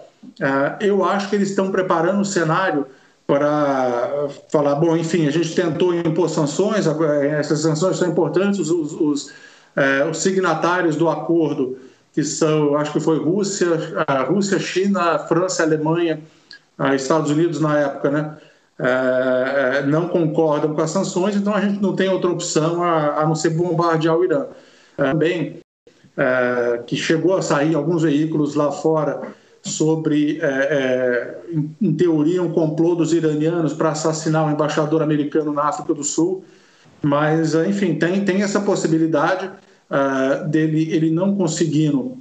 eu 0.79 1.03
acho 1.03 1.29
que 1.29 1.35
eles 1.35 1.49
estão 1.49 1.71
preparando 1.71 2.21
o 2.21 2.25
cenário 2.25 2.85
para 3.27 4.27
falar, 4.51 4.75
bom, 4.75 4.95
enfim, 4.95 5.27
a 5.27 5.31
gente 5.31 5.55
tentou 5.55 5.93
impor 5.93 6.29
sanções, 6.29 6.85
essas 7.39 7.61
sanções 7.61 7.97
são 7.97 8.09
importantes, 8.09 8.59
os, 8.59 8.69
os, 8.69 8.93
os, 8.93 9.33
é, 9.75 10.05
os 10.05 10.19
signatários 10.19 10.95
do 10.95 11.09
acordo, 11.09 11.77
que 12.13 12.23
são, 12.23 12.77
acho 12.77 12.93
que 12.93 12.99
foi 12.99 13.17
Rússia, 13.17 13.67
Rússia, 14.29 14.59
China, 14.59 15.19
França, 15.19 15.63
Alemanha, 15.63 16.21
Estados 16.95 17.31
Unidos 17.31 17.59
na 17.59 17.79
época, 17.79 18.11
né? 18.11 18.37
É, 18.77 19.79
é, 19.79 19.85
não 19.85 20.09
concordam 20.09 20.75
com 20.75 20.81
as 20.81 20.91
sanções, 20.91 21.35
então 21.35 21.53
a 21.53 21.61
gente 21.61 21.81
não 21.81 21.95
tem 21.95 22.09
outra 22.09 22.29
opção 22.29 22.83
a, 22.83 23.21
a 23.21 23.25
não 23.25 23.33
ser 23.33 23.51
bombardear 23.51 24.17
o 24.17 24.23
Irã. 24.25 24.47
É, 24.97 25.11
também, 25.11 25.59
é, 26.17 26.83
que 26.85 26.95
chegou 26.95 27.35
a 27.37 27.41
sair 27.41 27.73
alguns 27.73 28.03
veículos 28.03 28.53
lá 28.53 28.71
fora 28.71 29.33
sobre, 29.61 30.39
é, 30.41 31.37
em, 31.49 31.75
em, 31.81 31.93
teoria, 31.93 32.43
um 32.43 32.51
complô 32.51 32.95
dos 32.95 33.13
iranianos 33.13 33.73
para 33.73 33.91
assassinar 33.91 34.45
o 34.45 34.51
embaixador 34.51 35.01
americano 35.01 35.53
na 35.53 35.63
África 35.63 35.93
do 35.93 36.03
Sul, 36.03 36.43
mas, 37.01 37.55
enfim, 37.55 37.95
tem, 37.95 38.25
tem 38.25 38.43
essa 38.43 38.59
possibilidade 38.59 39.49
dele 40.49 40.91
ele 40.91 41.11
não 41.11 41.35
conseguindo 41.35 42.17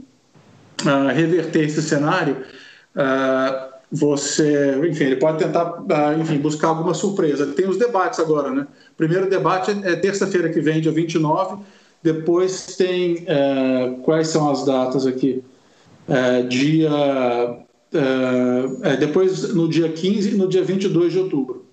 reverter 1.14 1.64
esse 1.64 1.80
cenário 1.80 2.44
você, 3.90 4.76
enfim, 4.88 5.04
ele 5.04 5.16
pode 5.16 5.38
tentar, 5.38 5.84
enfim, 6.18 6.38
buscar 6.38 6.68
alguma 6.68 6.94
surpresa. 6.94 7.46
Tem 7.46 7.68
os 7.68 7.78
debates 7.78 8.18
agora, 8.18 8.50
né? 8.50 8.66
Primeiro 8.96 9.28
debate 9.28 9.70
é 9.84 9.96
terça-feira 9.96 10.48
que 10.48 10.60
vem, 10.60 10.80
dia 10.80 10.92
29. 10.92 11.62
Depois 12.02 12.76
tem, 12.76 13.24
é, 13.26 13.96
quais 14.02 14.28
são 14.28 14.50
as 14.50 14.64
datas 14.64 15.06
aqui? 15.06 15.42
É, 16.06 16.42
dia, 16.42 16.90
é, 18.82 18.96
depois 18.96 19.54
no 19.54 19.68
dia 19.68 19.90
15 19.90 20.30
e 20.30 20.34
no 20.34 20.48
dia 20.48 20.62
22 20.62 21.12
de 21.12 21.18
outubro. 21.18 21.64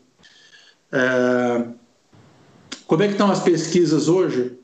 Como 2.87 3.03
é 3.03 3.07
que 3.07 3.13
estão 3.13 3.31
as 3.31 3.41
pesquisas 3.41 4.07
hoje? 4.07 4.57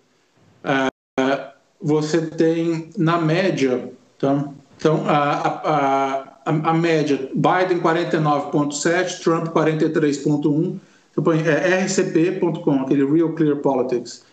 Você 1.81 2.25
tem, 2.25 2.89
na 2.97 3.21
média, 3.21 3.91
então, 4.15 4.55
então 4.77 5.05
a, 5.07 5.19
a, 5.19 5.75
a, 5.75 6.36
a 6.49 6.73
média, 6.73 7.29
Biden 7.33 7.79
49,7, 7.81 9.21
Trump 9.21 9.47
43,1, 9.47 10.79
é 11.45 11.83
rcp.com, 11.83 12.81
aquele 12.81 13.05
Real 13.05 13.33
Clear 13.33 13.57
Politics. 13.57 14.23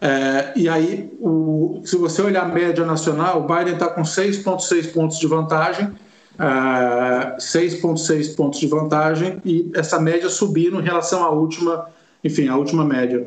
É, 0.00 0.52
e 0.56 0.68
aí, 0.68 1.12
o, 1.20 1.82
se 1.84 1.96
você 1.96 2.22
olhar 2.22 2.44
a 2.44 2.48
média 2.48 2.84
nacional, 2.84 3.42
o 3.42 3.46
Biden 3.46 3.74
está 3.74 3.88
com 3.88 4.02
6,6 4.02 4.92
pontos 4.92 5.18
de 5.18 5.26
vantagem, 5.26 5.92
6,6 6.38 8.36
pontos 8.36 8.60
de 8.60 8.66
vantagem, 8.68 9.40
e 9.44 9.70
essa 9.74 9.98
média 10.00 10.30
subindo 10.30 10.78
em 10.78 10.84
relação 10.84 11.24
à 11.24 11.30
última, 11.30 11.88
enfim, 12.22 12.48
a 12.48 12.56
última 12.56 12.84
média. 12.84 13.26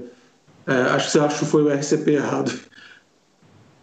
É, 0.65 0.73
acho 0.73 1.07
que 1.07 1.11
você 1.11 1.19
acha 1.19 1.39
que 1.39 1.45
foi 1.45 1.63
o 1.63 1.73
RCP 1.73 2.11
errado. 2.11 2.51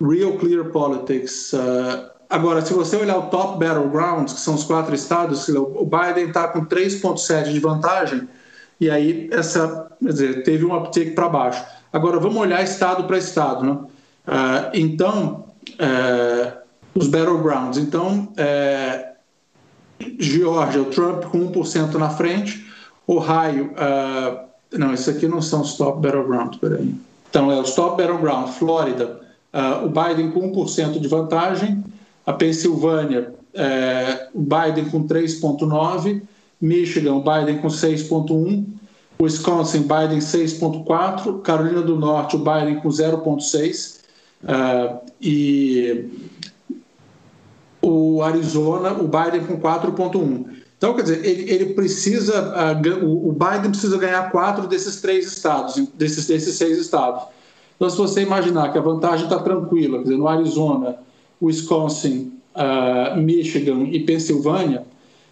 Real 0.01 0.33
Clear 0.39 0.65
Politics. 0.71 1.53
Uh, 1.53 2.18
agora, 2.29 2.61
se 2.63 2.73
você 2.73 2.97
olhar 2.97 3.19
o 3.19 3.23
top 3.23 3.59
battlegrounds, 3.59 4.35
que 4.35 4.41
são 4.41 4.55
os 4.55 4.65
quatro 4.65 4.95
estados, 4.95 5.49
o 5.49 5.85
Biden 5.85 6.29
está 6.29 6.49
com 6.49 6.65
3,7 6.65 7.53
de 7.53 7.61
vantagem, 7.61 8.29
e 8.81 8.89
aí 8.91 9.29
essa, 9.33 9.91
dizer, 10.01 10.43
teve 10.45 10.65
um 10.65 10.77
uptake 10.77 11.13
para 11.13 11.29
baixo. 11.29 11.65
Agora, 11.93 12.19
vamos 12.21 12.39
olhar 12.39 12.63
estado 12.63 13.05
para 13.05 13.19
estado. 13.19 13.65
Né? 13.65 13.73
Uh, 13.73 14.71
então, 14.75 15.47
uh, 15.75 16.59
os 16.95 17.09
battlegrounds. 17.09 17.79
Então, 17.79 18.33
uh, 18.33 19.09
Geórgia, 20.19 20.83
o 20.83 20.87
Trump 20.87 21.25
com 21.25 21.51
1% 21.51 21.95
na 21.95 22.11
frente, 22.11 22.65
Ohio, 23.05 23.73
não, 24.71 24.93
esses 24.93 25.09
aqui 25.09 25.27
não 25.27 25.43
são 25.43 25.63
os 25.63 25.75
top 25.75 26.01
battlegrounds, 26.01 26.59
peraí. 26.59 26.95
Então, 27.29 27.51
é 27.51 27.59
os 27.59 27.75
top 27.75 28.01
battlegrounds, 28.01 28.57
Flórida, 28.57 29.21
o 29.83 29.89
Biden 29.89 30.31
com 30.31 30.53
1% 30.53 31.01
de 31.01 31.09
vantagem, 31.09 31.83
a 32.29 32.33
Pensilvânia, 32.35 33.33
o 34.35 34.41
Biden 34.43 34.85
com 34.91 35.07
3,9%, 35.07 36.21
Michigan, 36.61 37.21
Biden 37.21 37.59
com 37.59 37.69
6,1%, 37.69 38.67
Wisconsin, 39.19 39.81
Biden 39.81 40.19
6,4%, 40.19 41.41
Carolina 41.41 41.81
do 41.81 41.97
Norte, 41.97 42.37
o 42.37 42.39
Biden 42.39 42.81
com 42.81 42.91
0,6%, 42.91 44.01
uh, 44.45 45.01
e 45.23 46.05
o 47.81 48.23
Arizona, 48.23 48.93
o 48.93 49.09
Biden 49.09 49.47
com 49.47 49.59
4,1%. 49.59 50.59
Então, 50.77 50.95
quer 50.95 51.03
dizer, 51.03 51.25
ele, 51.25 51.51
ele 51.51 51.67
precisa, 51.73 52.43
uh, 52.43 53.29
o 53.29 53.33
Biden 53.33 53.71
precisa 53.71 53.97
ganhar 53.97 54.31
quatro 54.31 54.67
desses 54.67 55.01
três 55.01 55.27
estados, 55.27 55.77
desses, 55.95 56.27
desses 56.27 56.57
seis 56.57 56.77
estados. 56.77 57.23
Então, 57.75 57.89
se 57.89 57.97
você 57.97 58.21
imaginar 58.21 58.71
que 58.71 58.77
a 58.77 58.83
vantagem 58.83 59.25
está 59.25 59.39
tranquila, 59.39 59.99
quer 59.99 60.05
dizer, 60.05 60.19
no 60.19 60.29
Arizona, 60.29 61.08
Wisconsin, 61.41 62.33
uh, 62.55 63.17
Michigan 63.21 63.85
e 63.85 64.01
Pensilvânia, 64.01 64.85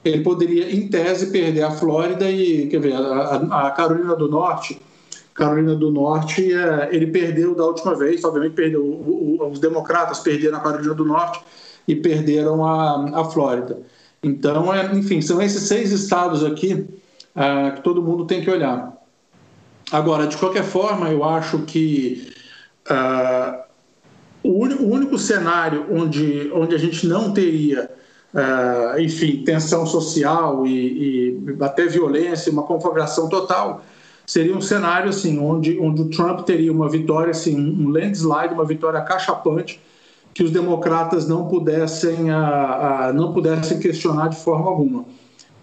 ele 0.04 0.22
poderia, 0.22 0.74
em 0.74 0.88
tese, 0.88 1.32
perder 1.32 1.62
a 1.62 1.70
Flórida 1.70 2.30
e, 2.30 2.68
quer 2.68 2.80
ver, 2.80 2.94
a, 2.94 3.66
a 3.66 3.70
Carolina 3.72 4.14
do 4.14 4.28
Norte. 4.28 4.80
Carolina 5.34 5.74
do 5.74 5.90
Norte, 5.90 6.52
é, 6.52 6.88
ele 6.92 7.08
perdeu 7.08 7.54
da 7.54 7.64
última 7.64 7.94
vez, 7.94 8.24
obviamente 8.24 8.54
perdeu. 8.54 8.82
O, 8.82 9.36
o, 9.40 9.50
os 9.50 9.58
democratas 9.58 10.20
perderam 10.20 10.56
a 10.56 10.60
Carolina 10.60 10.94
do 10.94 11.04
Norte 11.04 11.40
e 11.86 11.94
perderam 11.94 12.64
a, 12.64 13.20
a 13.20 13.24
Flórida. 13.24 13.78
Então, 14.22 14.72
é, 14.72 14.92
enfim, 14.94 15.20
são 15.20 15.40
esses 15.42 15.64
seis 15.64 15.92
estados 15.92 16.44
aqui 16.44 16.86
uh, 17.34 17.74
que 17.74 17.82
todo 17.82 18.02
mundo 18.02 18.24
tem 18.24 18.42
que 18.42 18.50
olhar. 18.50 18.96
Agora, 19.92 20.26
de 20.26 20.36
qualquer 20.36 20.64
forma, 20.64 21.10
eu 21.10 21.22
acho 21.22 21.60
que 21.60 22.32
uh, 22.90 23.65
o, 24.48 24.62
único, 24.62 24.82
o, 24.82 24.90
único, 24.90 25.18
cenário 25.18 25.86
onde, 25.90 26.50
onde 26.54 26.74
a 26.74 26.78
gente 26.78 27.06
não 27.06 27.32
teria, 27.32 27.90
uh, 28.34 29.00
enfim, 29.00 29.42
tensão 29.44 29.86
social 29.86 30.66
e, 30.66 31.40
e, 31.48 31.56
até 31.60 31.86
violência, 31.86 32.52
uma 32.52 32.62
conflagração 32.62 33.28
total, 33.28 33.82
seria 34.26 34.56
um 34.56 34.60
cenário 34.60 35.10
assim, 35.10 35.38
onde, 35.38 35.78
onde 35.78 36.02
o 36.02 36.10
Trump 36.10 36.40
teria 36.40 36.72
uma 36.72 36.88
vitória, 36.88 37.30
assim, 37.30 37.56
um 37.56 37.88
landslide, 37.88 38.54
uma 38.54 38.64
vitória 38.64 39.00
cachapante, 39.00 39.80
que 40.34 40.42
os 40.42 40.50
democratas 40.50 41.26
não 41.26 41.48
pudessem, 41.48 42.30
uh, 42.30 43.12
não 43.14 43.32
pudessem 43.32 43.78
questionar 43.78 44.28
de 44.28 44.36
forma 44.36 44.68
alguma. 44.68 45.04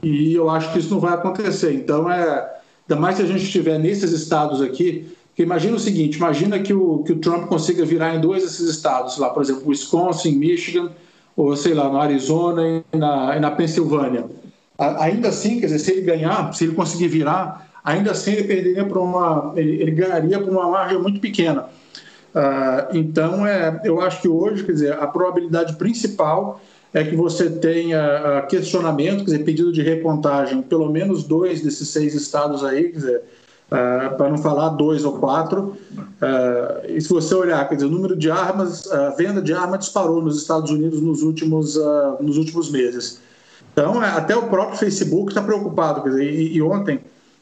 E 0.02 0.34
eu 0.34 0.50
acho 0.50 0.72
que 0.74 0.80
isso 0.80 0.94
não 0.94 1.00
vai 1.00 1.14
acontecer. 1.14 1.74
Então, 1.74 2.12
é 2.12 2.54
Ainda 2.90 3.00
mais 3.00 3.16
se 3.16 3.22
a 3.22 3.26
gente 3.26 3.44
estiver 3.44 3.80
nesses 3.80 4.12
estados 4.12 4.62
aqui, 4.62 5.08
porque 5.34 5.42
imagina 5.42 5.76
o 5.76 5.80
seguinte, 5.80 6.18
imagina 6.18 6.60
que 6.60 6.72
o, 6.72 7.00
que 7.00 7.12
o 7.12 7.16
Trump 7.16 7.48
consiga 7.48 7.84
virar 7.84 8.16
em 8.16 8.22
dois 8.22 8.44
desses 8.44 8.70
estados, 8.70 9.18
lá, 9.18 9.32
por 9.32 9.42
exemplo, 9.42 9.64
Wisconsin, 9.66 10.36
Michigan, 10.36 10.92
ou 11.36 11.56
sei 11.56 11.74
lá, 11.74 11.90
no 11.90 12.00
Arizona 12.00 12.84
e 12.94 12.98
na, 12.98 13.36
e 13.36 13.40
na 13.40 13.50
Pensilvânia. 13.50 14.26
Ainda 14.78 15.30
assim, 15.30 15.60
quer 15.60 15.66
dizer, 15.66 15.80
se 15.80 15.92
ele 15.92 16.02
ganhar, 16.02 16.54
se 16.54 16.66
ele 16.66 16.76
conseguir 16.76 17.08
virar, 17.08 17.68
ainda 17.84 18.12
assim 18.12 18.34
ele 18.34 18.44
perderia 18.44 18.86
para 18.86 19.00
uma, 19.00 19.54
ele, 19.56 19.82
ele 19.82 19.92
ganharia 19.92 20.40
por 20.40 20.50
uma 20.50 20.70
margem 20.70 21.02
muito 21.02 21.20
pequena. 21.20 21.64
Uh, 22.36 22.96
então, 22.96 23.46
é, 23.48 23.82
eu 23.86 24.02
acho 24.02 24.22
que 24.22 24.28
hoje, 24.28 24.64
quer 24.64 24.74
dizer, 24.74 24.94
a 24.94 25.08
probabilidade 25.08 25.78
principal 25.78 26.62
é 26.94 27.04
que 27.04 27.16
você 27.16 27.50
tenha 27.50 28.00
ah, 28.04 28.42
questionamento, 28.44 29.26
quer 29.26 29.32
dizer, 29.32 29.44
pedido 29.44 29.74
de 29.74 29.82
recontagem, 29.82 30.62
pelo 30.62 30.92
menos 30.92 31.24
dois 31.24 31.60
desses 31.62 31.90
seis 31.90 32.14
estados 32.14 32.64
aí, 32.64 32.84
quer 32.90 32.98
dizer, 32.98 33.22
uh, 33.74 34.16
para 34.16 34.30
não 34.30 34.38
falar 34.38 34.70
dois 34.70 35.04
ou 35.04 35.18
quatro. 35.18 35.76
Uh, 35.98 36.88
e 36.88 37.02
se 37.02 37.10
você 37.10 37.34
olhar, 37.34 37.68
quer 37.68 37.76
dizer, 37.76 37.88
o 37.88 37.92
número 37.92 38.16
de 38.16 38.30
armas, 38.30 38.90
a 38.92 39.10
venda 39.10 39.42
de 39.42 39.54
armas 39.54 39.80
disparou 39.80 40.22
nos 40.22 40.40
Estados 40.40 40.70
Unidos 40.70 41.02
nos 41.02 41.24
últimos, 41.24 41.76
uh, 41.76 42.18
nos 42.22 42.38
últimos 42.38 42.72
meses. 42.72 43.20
Então, 43.74 44.04
é, 44.04 44.08
até 44.10 44.36
o 44.36 44.44
próprio 44.44 44.78
Facebook 44.78 45.32
está 45.32 45.42
preocupado. 45.42 46.04
Quer 46.04 46.10
dizer, 46.10 46.32
e, 46.32 46.56
e 46.58 46.62
ontem, 46.62 47.00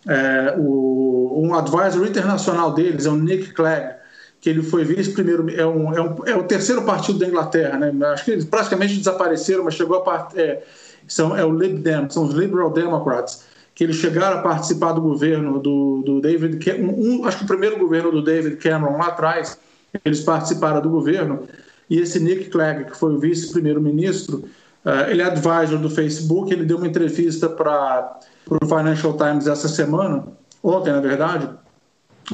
é, 0.07 0.55
o, 0.57 1.43
um 1.43 1.53
advisor 1.53 2.07
internacional 2.07 2.73
deles, 2.73 3.05
é 3.05 3.09
o 3.09 3.17
Nick 3.17 3.53
Clegg, 3.53 3.95
que 4.39 4.49
ele 4.49 4.63
foi 4.63 4.83
vice-primeiro, 4.85 5.49
é, 5.49 5.65
um, 5.65 5.93
é, 5.93 6.01
um, 6.01 6.15
é 6.25 6.35
o 6.35 6.43
terceiro 6.43 6.83
partido 6.83 7.19
da 7.19 7.27
Inglaterra, 7.27 7.77
né? 7.77 7.93
Acho 8.07 8.25
que 8.25 8.31
eles 8.31 8.45
praticamente 8.45 8.97
desapareceram, 8.97 9.65
mas 9.65 9.73
chegou 9.75 9.97
a 9.97 10.01
part... 10.01 10.39
é, 10.39 10.63
são 11.07 11.35
é 11.35 11.43
o 11.43 11.51
Lib 11.51 11.79
Dem, 11.79 12.09
são 12.09 12.23
os 12.23 12.33
Liberal 12.33 12.71
Democrats, 12.71 13.43
que 13.73 13.83
eles 13.83 13.95
chegaram 13.95 14.39
a 14.39 14.41
participar 14.41 14.93
do 14.93 15.01
governo 15.01 15.59
do, 15.59 16.01
do 16.05 16.21
David, 16.21 16.59
um, 16.81 17.25
acho 17.25 17.39
que 17.39 17.43
o 17.43 17.47
primeiro 17.47 17.79
governo 17.79 18.11
do 18.11 18.21
David 18.21 18.57
Cameron 18.57 18.97
lá 18.97 19.07
atrás, 19.07 19.57
eles 20.03 20.21
participaram 20.21 20.81
do 20.81 20.89
governo. 20.89 21.47
E 21.89 21.99
esse 21.99 22.19
Nick 22.19 22.49
Clegg, 22.49 22.85
que 22.85 22.97
foi 22.97 23.13
o 23.13 23.19
vice-primeiro-ministro, 23.19 24.45
uh, 24.85 25.09
ele 25.09 25.21
é 25.21 25.25
advisor 25.25 25.79
do 25.79 25.89
Facebook, 25.89 26.53
ele 26.53 26.65
deu 26.65 26.77
uma 26.77 26.87
entrevista 26.87 27.49
para 27.49 28.19
o 28.49 28.65
Financial 28.65 29.15
Times 29.17 29.47
essa 29.47 29.67
semana, 29.67 30.25
ontem, 30.63 30.91
na 30.91 30.99
verdade 30.99 31.49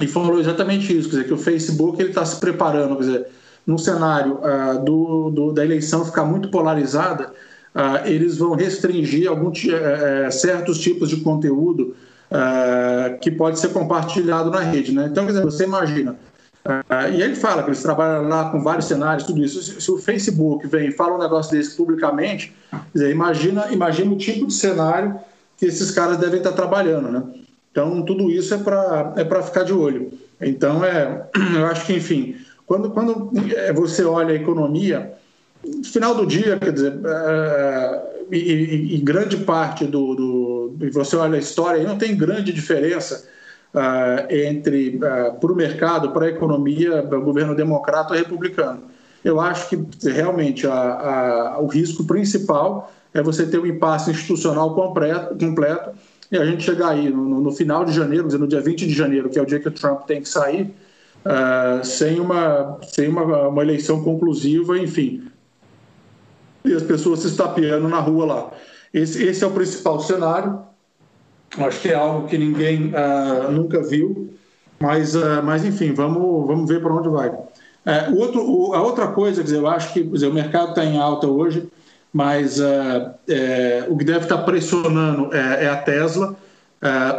e 0.01 0.07
falou 0.07 0.39
exatamente 0.39 0.95
isso, 0.95 1.09
quer 1.09 1.17
dizer, 1.17 1.27
que 1.27 1.33
o 1.33 1.37
Facebook 1.37 1.99
ele 2.01 2.09
está 2.09 2.25
se 2.25 2.39
preparando, 2.39 2.95
quer 2.97 3.03
dizer, 3.03 3.27
num 3.65 3.77
cenário 3.77 4.39
uh, 4.39 4.83
do, 4.83 5.29
do, 5.29 5.51
da 5.51 5.63
eleição 5.63 6.05
ficar 6.05 6.23
muito 6.23 6.49
polarizada, 6.49 7.33
uh, 7.75 8.05
eles 8.05 8.37
vão 8.37 8.53
restringir 8.53 9.29
algum, 9.29 9.49
uh, 9.49 10.31
certos 10.31 10.79
tipos 10.79 11.09
de 11.09 11.17
conteúdo 11.17 11.95
que 13.21 13.31
pode 13.31 13.57
ser 13.57 13.69
compartilhado 13.69 14.51
na 14.51 14.59
rede. 14.59 14.91
Né? 14.91 15.07
Então, 15.09 15.25
quer 15.25 15.31
dizer, 15.31 15.45
você 15.45 15.63
imagina, 15.63 16.17
e 17.15 17.21
ele 17.21 17.37
fala 17.37 17.63
que 17.63 17.69
eles 17.69 17.81
trabalham 17.81 18.27
lá 18.27 18.49
com 18.49 18.61
vários 18.61 18.85
cenários, 18.85 19.25
tudo 19.25 19.41
isso. 19.41 19.63
Se, 19.63 19.79
se, 19.79 19.89
o 19.89 19.97
Facebook 19.97 20.67
vem 20.67 20.89
e 20.89 20.91
fala 20.91 21.15
um 21.15 21.19
negócio 21.19 21.53
desse 21.53 21.77
publicamente, 21.77 22.53
dizer, 22.93 23.11
imagina, 23.11 23.67
imagina 23.71 24.11
o 24.11 24.17
tipo 24.17 24.45
de 24.45 24.53
cenário 24.53 25.17
que 25.55 25.65
esses 25.65 25.89
caras 25.91 26.17
devem 26.17 26.39
estar 26.39 26.51
trabalhando, 26.51 27.09
né? 27.09 27.23
Então, 27.71 28.01
tudo 28.01 28.29
isso 28.29 28.53
é 28.53 28.57
para 28.57 29.13
é 29.15 29.41
ficar 29.43 29.63
de 29.63 29.71
olho. 29.71 30.11
Então, 30.41 30.83
é, 30.83 31.29
eu 31.55 31.65
acho 31.67 31.85
que, 31.85 31.93
enfim, 31.93 32.35
quando, 32.65 32.89
quando 32.89 33.31
é, 33.55 33.71
você 33.71 34.03
olha 34.03 34.33
a 34.33 34.35
economia, 34.35 35.13
no 35.65 35.83
final 35.83 36.15
do 36.15 36.25
dia, 36.25 36.57
quer 36.57 36.71
dizer, 36.71 36.93
é, 37.05 38.25
e, 38.31 38.95
e, 38.95 38.97
grande 38.99 39.37
parte 39.37 39.85
do, 39.85 40.15
do. 40.15 40.75
E 40.81 40.89
você 40.89 41.15
olha 41.15 41.35
a 41.35 41.39
história, 41.39 41.83
não 41.83 41.97
tem 41.97 42.15
grande 42.15 42.51
diferença 42.51 43.27
uh, 43.73 44.33
entre, 44.33 44.97
uh, 44.97 45.39
para 45.39 45.51
o 45.51 45.55
mercado, 45.55 46.11
para 46.11 46.25
a 46.25 46.29
economia, 46.29 47.01
o 47.01 47.21
governo 47.21 47.55
democrata 47.55 48.13
ou 48.13 48.19
republicano. 48.19 48.83
Eu 49.23 49.39
acho 49.39 49.69
que 49.69 50.09
realmente 50.09 50.67
a, 50.67 50.73
a, 50.73 51.59
o 51.59 51.67
risco 51.67 52.05
principal 52.05 52.91
é 53.13 53.21
você 53.21 53.45
ter 53.45 53.59
um 53.59 53.65
impasse 53.65 54.11
institucional 54.11 54.75
completo, 54.75 55.35
completo 55.35 55.91
e 56.31 56.37
a 56.37 56.45
gente 56.45 56.63
chegar 56.63 56.89
aí 56.89 57.09
no, 57.09 57.41
no 57.41 57.51
final 57.51 57.85
de 57.85 57.93
janeiro, 57.93 58.27
no 58.37 58.47
dia 58.47 58.61
20 58.61 58.85
de 58.85 58.93
janeiro, 58.93 59.29
que 59.29 59.39
é 59.39 59.41
o 59.41 59.45
dia 59.45 59.59
que 59.59 59.67
o 59.67 59.71
Trump 59.71 60.01
tem 60.05 60.21
que 60.21 60.29
sair, 60.29 60.73
uh, 61.25 61.83
sem, 61.83 62.19
uma, 62.19 62.77
sem 62.83 63.07
uma, 63.07 63.47
uma 63.47 63.63
eleição 63.63 64.03
conclusiva, 64.03 64.77
enfim. 64.77 65.23
E 66.67 66.75
as 66.75 66.83
pessoas 66.83 67.19
se 67.19 67.27
estapeando 67.27 67.87
na 67.87 67.99
rua 67.99 68.25
lá. 68.25 68.51
Esse, 68.93 69.23
esse 69.23 69.43
é 69.43 69.47
o 69.47 69.51
principal 69.51 69.99
cenário. 69.99 70.59
Acho 71.57 71.81
que 71.81 71.89
é 71.89 71.95
algo 71.95 72.27
que 72.27 72.37
ninguém 72.37 72.91
uh, 72.93 73.51
nunca 73.51 73.81
viu, 73.81 74.33
mas, 74.79 75.15
uh, 75.15 75.41
mas 75.43 75.63
enfim, 75.63 75.93
vamos, 75.93 76.45
vamos 76.45 76.69
ver 76.69 76.81
para 76.81 76.93
onde 76.93 77.09
vai. 77.09 77.29
Uh, 77.29 78.13
o 78.13 78.19
outro, 78.19 78.41
o, 78.43 78.73
a 78.73 78.81
outra 78.81 79.07
coisa, 79.07 79.37
quer 79.37 79.45
dizer, 79.45 79.57
eu 79.57 79.67
acho 79.67 79.93
que 79.93 80.03
dizer, 80.03 80.27
o 80.27 80.33
mercado 80.33 80.69
está 80.69 80.83
em 80.83 80.97
alta 80.97 81.27
hoje, 81.27 81.67
mas 82.11 82.59
é, 82.59 83.85
o 83.89 83.97
que 83.97 84.03
deve 84.03 84.21
estar 84.21 84.37
tá 84.37 84.43
pressionando 84.43 85.33
é, 85.35 85.65
é 85.65 85.69
a 85.69 85.75
Tesla. 85.75 86.35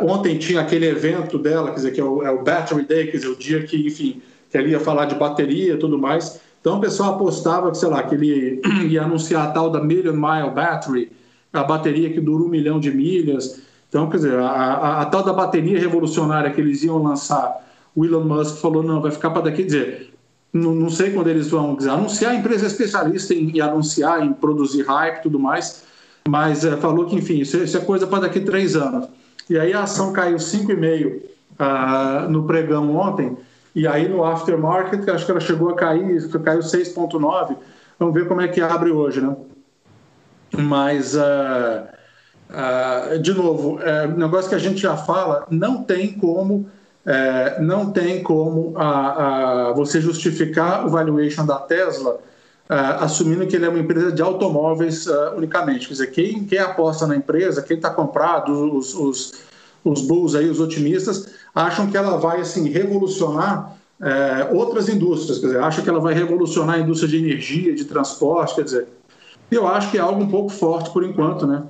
ontem 0.02 0.38
tinha 0.38 0.60
aquele 0.60 0.86
evento 0.86 1.38
dela, 1.38 1.68
quer 1.68 1.76
dizer, 1.76 1.92
que 1.92 2.00
é 2.00 2.04
o, 2.04 2.22
é 2.22 2.30
o, 2.30 2.42
Battery 2.42 2.84
Day, 2.84 3.06
quer 3.06 3.18
dizer, 3.18 3.28
o 3.28 3.36
dia 3.36 3.62
que, 3.62 3.86
enfim, 3.86 4.20
que 4.50 4.58
ele 4.58 4.70
ia 4.70 4.80
falar 4.80 5.04
de 5.04 5.14
bateria 5.14 5.74
e 5.74 5.76
tudo 5.76 5.98
mais. 5.98 6.40
Então 6.68 6.76
o 6.76 6.82
pessoal 6.82 7.14
apostava 7.14 7.70
que, 7.70 7.78
sei 7.78 7.88
lá, 7.88 8.02
que 8.02 8.14
ele 8.14 8.60
ia 8.90 9.02
anunciar 9.02 9.48
a 9.48 9.50
tal 9.50 9.70
da 9.70 9.82
Million 9.82 10.12
Mile 10.12 10.50
Battery, 10.54 11.10
a 11.50 11.64
bateria 11.64 12.12
que 12.12 12.20
dura 12.20 12.44
um 12.44 12.48
milhão 12.48 12.78
de 12.78 12.90
milhas. 12.90 13.62
Então, 13.88 14.10
quer 14.10 14.18
dizer, 14.18 14.38
a, 14.38 14.50
a, 14.50 15.00
a, 15.00 15.06
tal 15.06 15.22
da 15.22 15.32
bateria 15.32 15.78
revolucionária 15.78 16.50
que 16.50 16.60
eles 16.60 16.82
iam 16.82 17.02
lançar, 17.02 17.66
o 17.96 18.04
Elon 18.04 18.24
Musk 18.24 18.60
falou, 18.60 18.82
não, 18.82 19.00
vai 19.00 19.10
ficar 19.10 19.30
para 19.30 19.44
daqui, 19.44 19.64
dizer, 19.64 20.12
não, 20.52 20.74
não, 20.74 20.90
sei 20.90 21.10
quando 21.10 21.28
eles 21.28 21.48
vão 21.48 21.74
dizer, 21.74 21.88
anunciar, 21.88 22.32
a 22.32 22.34
empresa 22.34 22.66
é 22.66 22.68
especialista 22.68 23.32
em, 23.32 23.48
em 23.56 23.60
anunciar, 23.62 24.22
em 24.22 24.34
produzir 24.34 24.82
hype 24.82 25.20
e 25.20 25.22
tudo 25.22 25.38
mais, 25.38 25.84
mas 26.28 26.66
é, 26.66 26.76
falou 26.76 27.06
que, 27.06 27.16
enfim, 27.16 27.38
isso, 27.38 27.56
isso 27.56 27.78
é 27.78 27.80
coisa 27.80 28.06
para 28.06 28.20
daqui 28.20 28.40
três 28.40 28.76
anos. 28.76 29.08
E 29.48 29.58
aí 29.58 29.72
a 29.72 29.84
ação 29.84 30.12
caiu 30.12 30.36
5,5 30.36 31.16
uh, 31.16 31.22
ah, 31.58 32.26
no 32.28 32.42
pregão 32.42 32.94
ontem, 32.94 33.38
e 33.78 33.86
aí 33.86 34.08
no 34.08 34.24
aftermarket, 34.24 35.08
acho 35.08 35.24
que 35.24 35.30
ela 35.30 35.38
chegou 35.38 35.70
a 35.70 35.76
cair, 35.76 36.28
caiu 36.42 36.58
6,9. 36.58 37.56
Vamos 37.96 38.12
ver 38.12 38.26
como 38.26 38.40
é 38.40 38.48
que 38.48 38.60
abre 38.60 38.90
hoje, 38.90 39.20
né? 39.20 39.36
Mas, 40.52 41.14
uh, 41.14 41.86
uh, 42.50 43.18
de 43.20 43.32
novo, 43.32 43.80
é 43.80 44.08
um 44.08 44.16
negócio 44.16 44.48
que 44.48 44.56
a 44.56 44.58
gente 44.58 44.80
já 44.80 44.96
fala, 44.96 45.46
não 45.48 45.84
tem 45.84 46.12
como, 46.12 46.68
é, 47.06 47.60
não 47.60 47.92
tem 47.92 48.20
como 48.20 48.76
a, 48.76 49.68
a, 49.68 49.72
você 49.74 50.00
justificar 50.00 50.84
o 50.84 50.90
valuation 50.90 51.46
da 51.46 51.58
Tesla 51.58 52.20
Uh, 52.70 53.00
assumindo 53.02 53.46
que 53.46 53.56
ele 53.56 53.64
é 53.64 53.68
uma 53.70 53.78
empresa 53.78 54.12
de 54.12 54.20
automóveis 54.20 55.06
unicamente. 55.34 55.86
Quer 55.86 55.92
dizer, 55.94 56.06
quem, 56.08 56.44
quem 56.44 56.58
aposta 56.58 57.06
na 57.06 57.16
empresa, 57.16 57.62
quem 57.62 57.78
está 57.78 57.88
comprado, 57.88 58.76
os, 58.76 58.94
os, 58.94 59.32
os 59.82 60.02
bulls 60.02 60.34
aí, 60.34 60.50
os 60.50 60.60
otimistas, 60.60 61.37
acham 61.54 61.90
que 61.90 61.96
ela 61.96 62.16
vai 62.16 62.40
assim 62.40 62.68
revolucionar 62.68 63.76
uh, 64.00 64.56
outras 64.56 64.88
indústrias, 64.88 65.38
quer 65.38 65.46
dizer, 65.46 65.60
acham 65.60 65.82
que 65.82 65.90
ela 65.90 66.00
vai 66.00 66.14
revolucionar 66.14 66.76
a 66.76 66.80
indústria 66.80 67.08
de 67.08 67.18
energia, 67.18 67.74
de 67.74 67.84
transporte, 67.84 68.54
quer 68.54 68.64
dizer, 68.64 68.88
eu 69.50 69.66
acho 69.66 69.90
que 69.90 69.98
é 69.98 70.00
algo 70.00 70.22
um 70.22 70.28
pouco 70.28 70.50
forte 70.50 70.90
por 70.90 71.04
enquanto, 71.04 71.46
né? 71.46 71.62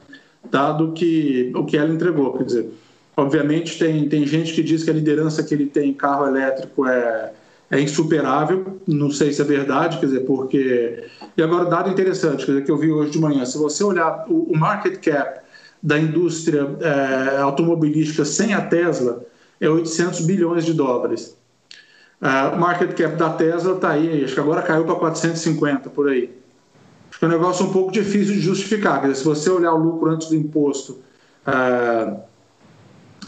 Dado 0.51 0.93
que 0.93 1.53
o 1.55 1.65
que 1.65 1.77
ela 1.77 1.93
entregou, 1.93 2.33
quer 2.37 2.45
dizer, 2.45 2.71
obviamente 3.17 3.79
tem, 3.79 4.09
tem 4.09 4.27
gente 4.27 4.53
que 4.53 4.63
diz 4.63 4.83
que 4.83 4.91
a 4.91 4.95
liderança 4.95 5.43
que 5.43 5.55
ele 5.55 5.67
tem 5.67 5.91
em 5.91 5.95
carro 5.95 6.27
elétrico 6.27 6.87
é, 6.87 7.33
é 7.71 7.81
insuperável, 7.81 8.79
não 8.87 9.11
sei 9.11 9.33
se 9.33 9.41
é 9.41 9.45
verdade, 9.45 9.99
quer 9.99 10.07
dizer, 10.07 10.21
porque... 10.21 11.05
E 11.37 11.43
agora, 11.43 11.67
dado 11.67 11.91
interessante, 11.91 12.45
quer 12.45 12.53
dizer, 12.53 12.65
que 12.65 12.71
eu 12.71 12.79
vi 12.79 12.91
hoje 12.91 13.13
de 13.13 13.19
manhã, 13.19 13.45
se 13.45 13.59
você 13.59 13.85
olhar 13.85 14.25
o 14.29 14.57
market 14.57 14.99
cap 15.05 15.41
da 15.83 15.99
indústria 15.99 16.69
é, 16.81 17.39
automobilística 17.39 18.25
sem 18.25 18.55
a 18.55 18.61
Tesla, 18.61 19.23
é 19.61 19.69
800 19.69 20.21
bilhões 20.23 20.65
de 20.65 20.73
dólares. 20.73 21.37
Uh, 22.21 22.55
o 22.55 22.59
market 22.59 22.95
cap 22.95 23.17
da 23.17 23.31
Tesla 23.31 23.75
está 23.75 23.91
aí, 23.91 24.25
acho 24.25 24.35
que 24.35 24.41
agora 24.41 24.63
caiu 24.63 24.85
para 24.85 24.97
450 24.97 25.91
por 25.91 26.09
aí 26.09 26.39
é 27.21 27.27
um 27.27 27.29
negócio 27.29 27.67
um 27.67 27.73
pouco 27.73 27.91
difícil 27.91 28.35
de 28.35 28.41
justificar. 28.41 29.01
Dizer, 29.01 29.17
se 29.17 29.25
você 29.25 29.51
olhar 29.51 29.73
o 29.73 29.79
lucro 29.79 30.11
antes 30.11 30.29
do 30.29 30.37
imposto, 30.37 30.99
é, 31.47 32.15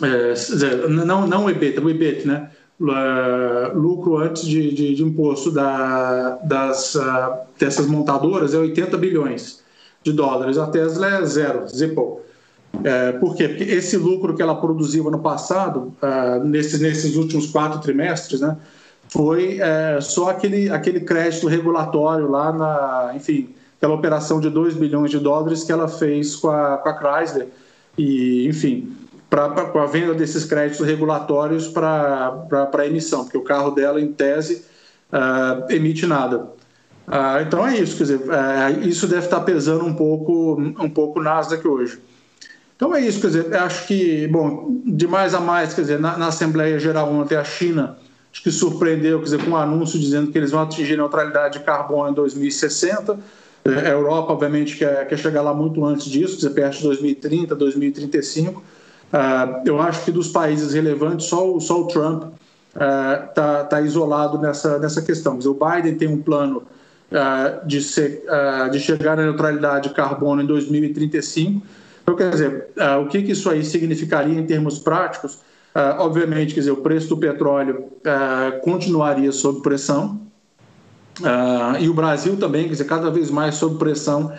é, 0.02 0.88
não, 0.88 1.26
não 1.26 1.46
o 1.46 1.50
EBIT, 1.50 1.80
o 1.80 1.90
EBIT, 1.90 2.26
né? 2.26 2.50
Uh, 2.80 3.78
lucro 3.78 4.16
antes 4.16 4.42
de, 4.46 4.72
de, 4.72 4.94
de 4.94 5.02
imposto 5.02 5.50
da, 5.50 6.38
das, 6.44 6.94
uh, 6.94 7.40
dessas 7.58 7.86
montadoras 7.86 8.54
é 8.54 8.58
80 8.58 8.96
bilhões 8.96 9.62
de 10.02 10.14
dólares. 10.14 10.56
A 10.56 10.66
Tesla 10.66 11.18
é 11.18 11.26
zero, 11.26 11.68
zippo. 11.68 12.22
É, 12.82 13.12
por 13.12 13.36
quê? 13.36 13.48
Porque 13.48 13.64
esse 13.64 13.96
lucro 13.96 14.34
que 14.34 14.42
ela 14.42 14.54
produziu 14.54 15.08
ano 15.08 15.18
passado, 15.18 15.92
uh, 16.02 16.44
nesses, 16.44 16.80
nesses 16.80 17.16
últimos 17.16 17.46
quatro 17.46 17.80
trimestres, 17.80 18.40
né, 18.40 18.56
foi 19.08 19.58
é, 19.60 20.00
só 20.00 20.30
aquele, 20.30 20.70
aquele 20.70 21.00
crédito 21.00 21.48
regulatório 21.48 22.30
lá 22.30 22.52
na, 22.52 23.12
enfim, 23.14 23.54
aquela 23.76 23.94
operação 23.94 24.40
de 24.40 24.48
2 24.48 24.74
bilhões 24.74 25.10
de 25.10 25.18
dólares 25.18 25.64
que 25.64 25.72
ela 25.72 25.88
fez 25.88 26.36
com 26.36 26.48
a, 26.48 26.76
com 26.76 26.88
a 26.88 26.94
Chrysler. 26.94 27.48
E, 27.98 28.46
enfim, 28.46 28.96
para 29.28 29.46
a 29.46 29.86
venda 29.86 30.14
desses 30.14 30.44
créditos 30.44 30.86
regulatórios 30.86 31.66
para 31.66 32.86
emissão, 32.86 33.24
porque 33.24 33.38
o 33.38 33.42
carro 33.42 33.72
dela, 33.72 34.00
em 34.00 34.12
tese, 34.12 34.64
uh, 35.12 35.72
emite 35.72 36.06
nada. 36.06 36.48
Uh, 37.08 37.42
então 37.46 37.66
é 37.66 37.76
isso, 37.78 37.96
quer 37.96 38.04
dizer, 38.04 38.20
uh, 38.20 38.88
isso 38.88 39.08
deve 39.08 39.24
estar 39.24 39.40
pesando 39.40 39.84
um 39.84 39.94
pouco, 39.94 40.60
um 40.60 40.88
pouco 40.88 41.20
Nasdaq 41.20 41.66
hoje. 41.66 41.98
Então 42.80 42.94
é 42.94 43.00
isso, 43.02 43.20
quer 43.20 43.26
dizer, 43.26 43.54
acho 43.54 43.86
que, 43.86 44.26
bom, 44.28 44.80
de 44.86 45.06
mais 45.06 45.34
a 45.34 45.40
mais, 45.40 45.74
quer 45.74 45.82
dizer, 45.82 46.00
na, 46.00 46.16
na 46.16 46.28
Assembleia 46.28 46.78
Geral 46.78 47.12
ontem 47.12 47.36
a 47.36 47.44
China 47.44 47.98
acho 48.32 48.42
que 48.42 48.50
surpreendeu, 48.50 49.18
quer 49.18 49.24
dizer, 49.24 49.44
com 49.44 49.50
um 49.50 49.56
anúncio 49.56 49.98
dizendo 49.98 50.32
que 50.32 50.38
eles 50.38 50.50
vão 50.50 50.62
atingir 50.62 50.96
neutralidade 50.96 51.58
de 51.58 51.64
carbono 51.64 52.08
em 52.08 52.14
2060 52.14 53.18
é, 53.66 53.88
a 53.88 53.90
Europa, 53.90 54.32
obviamente, 54.32 54.78
quer, 54.78 55.06
quer 55.06 55.18
chegar 55.18 55.42
lá 55.42 55.52
muito 55.52 55.84
antes 55.84 56.06
disso, 56.06 56.36
dizer, 56.36 56.50
perto 56.54 56.78
de 56.78 56.84
2030, 56.84 57.54
2035. 57.54 58.60
Uh, 58.60 58.64
eu 59.66 59.78
acho 59.78 60.02
que 60.06 60.10
dos 60.10 60.28
países 60.28 60.72
relevantes, 60.72 61.26
só, 61.26 61.54
o, 61.54 61.60
só 61.60 61.82
o 61.82 61.86
Trump 61.86 62.32
está 62.72 63.64
uh, 63.64 63.68
tá 63.68 63.80
isolado 63.82 64.38
nessa, 64.38 64.78
nessa 64.78 65.02
questão. 65.02 65.36
Dizer, 65.36 65.50
o 65.50 65.54
Biden 65.54 65.96
tem 65.96 66.08
um 66.08 66.22
plano 66.22 66.62
uh, 67.12 67.66
de, 67.66 67.82
ser, 67.82 68.24
uh, 68.26 68.70
de 68.70 68.80
chegar 68.80 69.18
à 69.18 69.22
neutralidade 69.22 69.90
de 69.90 69.94
carbono 69.94 70.40
em 70.40 70.46
2035. 70.46 71.60
Então, 72.12 72.16
quer 72.16 72.30
dizer, 72.30 72.68
o 73.02 73.06
que, 73.08 73.22
que 73.22 73.32
isso 73.32 73.48
aí 73.50 73.64
significaria 73.64 74.38
em 74.38 74.46
termos 74.46 74.78
práticos? 74.78 75.38
obviamente, 75.98 76.52
quer 76.52 76.60
dizer, 76.60 76.72
o 76.72 76.78
preço 76.78 77.08
do 77.10 77.16
petróleo 77.16 77.84
continuaria 78.64 79.30
sob 79.30 79.62
pressão, 79.62 80.20
Uh, 81.20 81.76
e 81.78 81.88
o 81.88 81.94
Brasil 81.94 82.36
também, 82.36 82.64
quer 82.64 82.72
dizer, 82.72 82.84
cada 82.84 83.10
vez 83.10 83.30
mais 83.30 83.56
sob 83.56 83.78
pressão 83.78 84.32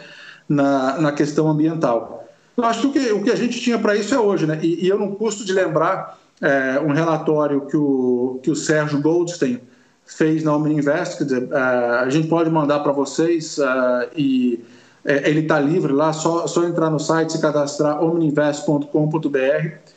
na, 0.47 0.99
na 0.99 1.11
questão 1.11 1.47
ambiental. 1.47 2.27
Eu 2.57 2.65
acho 2.65 2.81
que 2.81 2.87
o 2.87 2.91
que, 2.91 3.11
o 3.11 3.23
que 3.23 3.31
a 3.31 3.35
gente 3.35 3.59
tinha 3.59 3.77
para 3.79 3.95
isso 3.95 4.13
é 4.13 4.19
hoje, 4.19 4.45
né? 4.45 4.59
E, 4.61 4.85
e, 4.85 4.87
eu 4.87 4.97
não 4.97 5.13
custo 5.13 5.45
de 5.45 5.53
lembrar 5.53 6.19
é, 6.41 6.79
um 6.79 6.91
relatório 6.91 7.61
que 7.67 7.77
o, 7.77 8.39
que 8.43 8.51
o 8.51 8.55
Sérgio 8.55 9.01
Goldstein 9.01 9.59
fez 10.05 10.43
na 10.43 10.55
Omni 10.55 10.75
Invest, 10.75 11.17
quer 11.19 11.23
dizer, 11.23 11.43
uh, 11.43 11.55
a 12.01 12.09
gente 12.09 12.27
pode 12.27 12.49
mandar 12.49 12.79
para 12.79 12.91
vocês 12.91 13.57
uh, 13.57 14.09
e 14.15 14.59
é, 15.05 15.29
ele 15.29 15.41
está 15.41 15.59
livre 15.59 15.91
lá, 15.93 16.13
só, 16.13 16.47
só 16.47 16.63
entrar 16.65 16.89
no 16.89 16.99
site, 16.99 17.33
se 17.33 17.41
cadastrar 17.41 18.03
omniinvest.com.br 18.03 19.91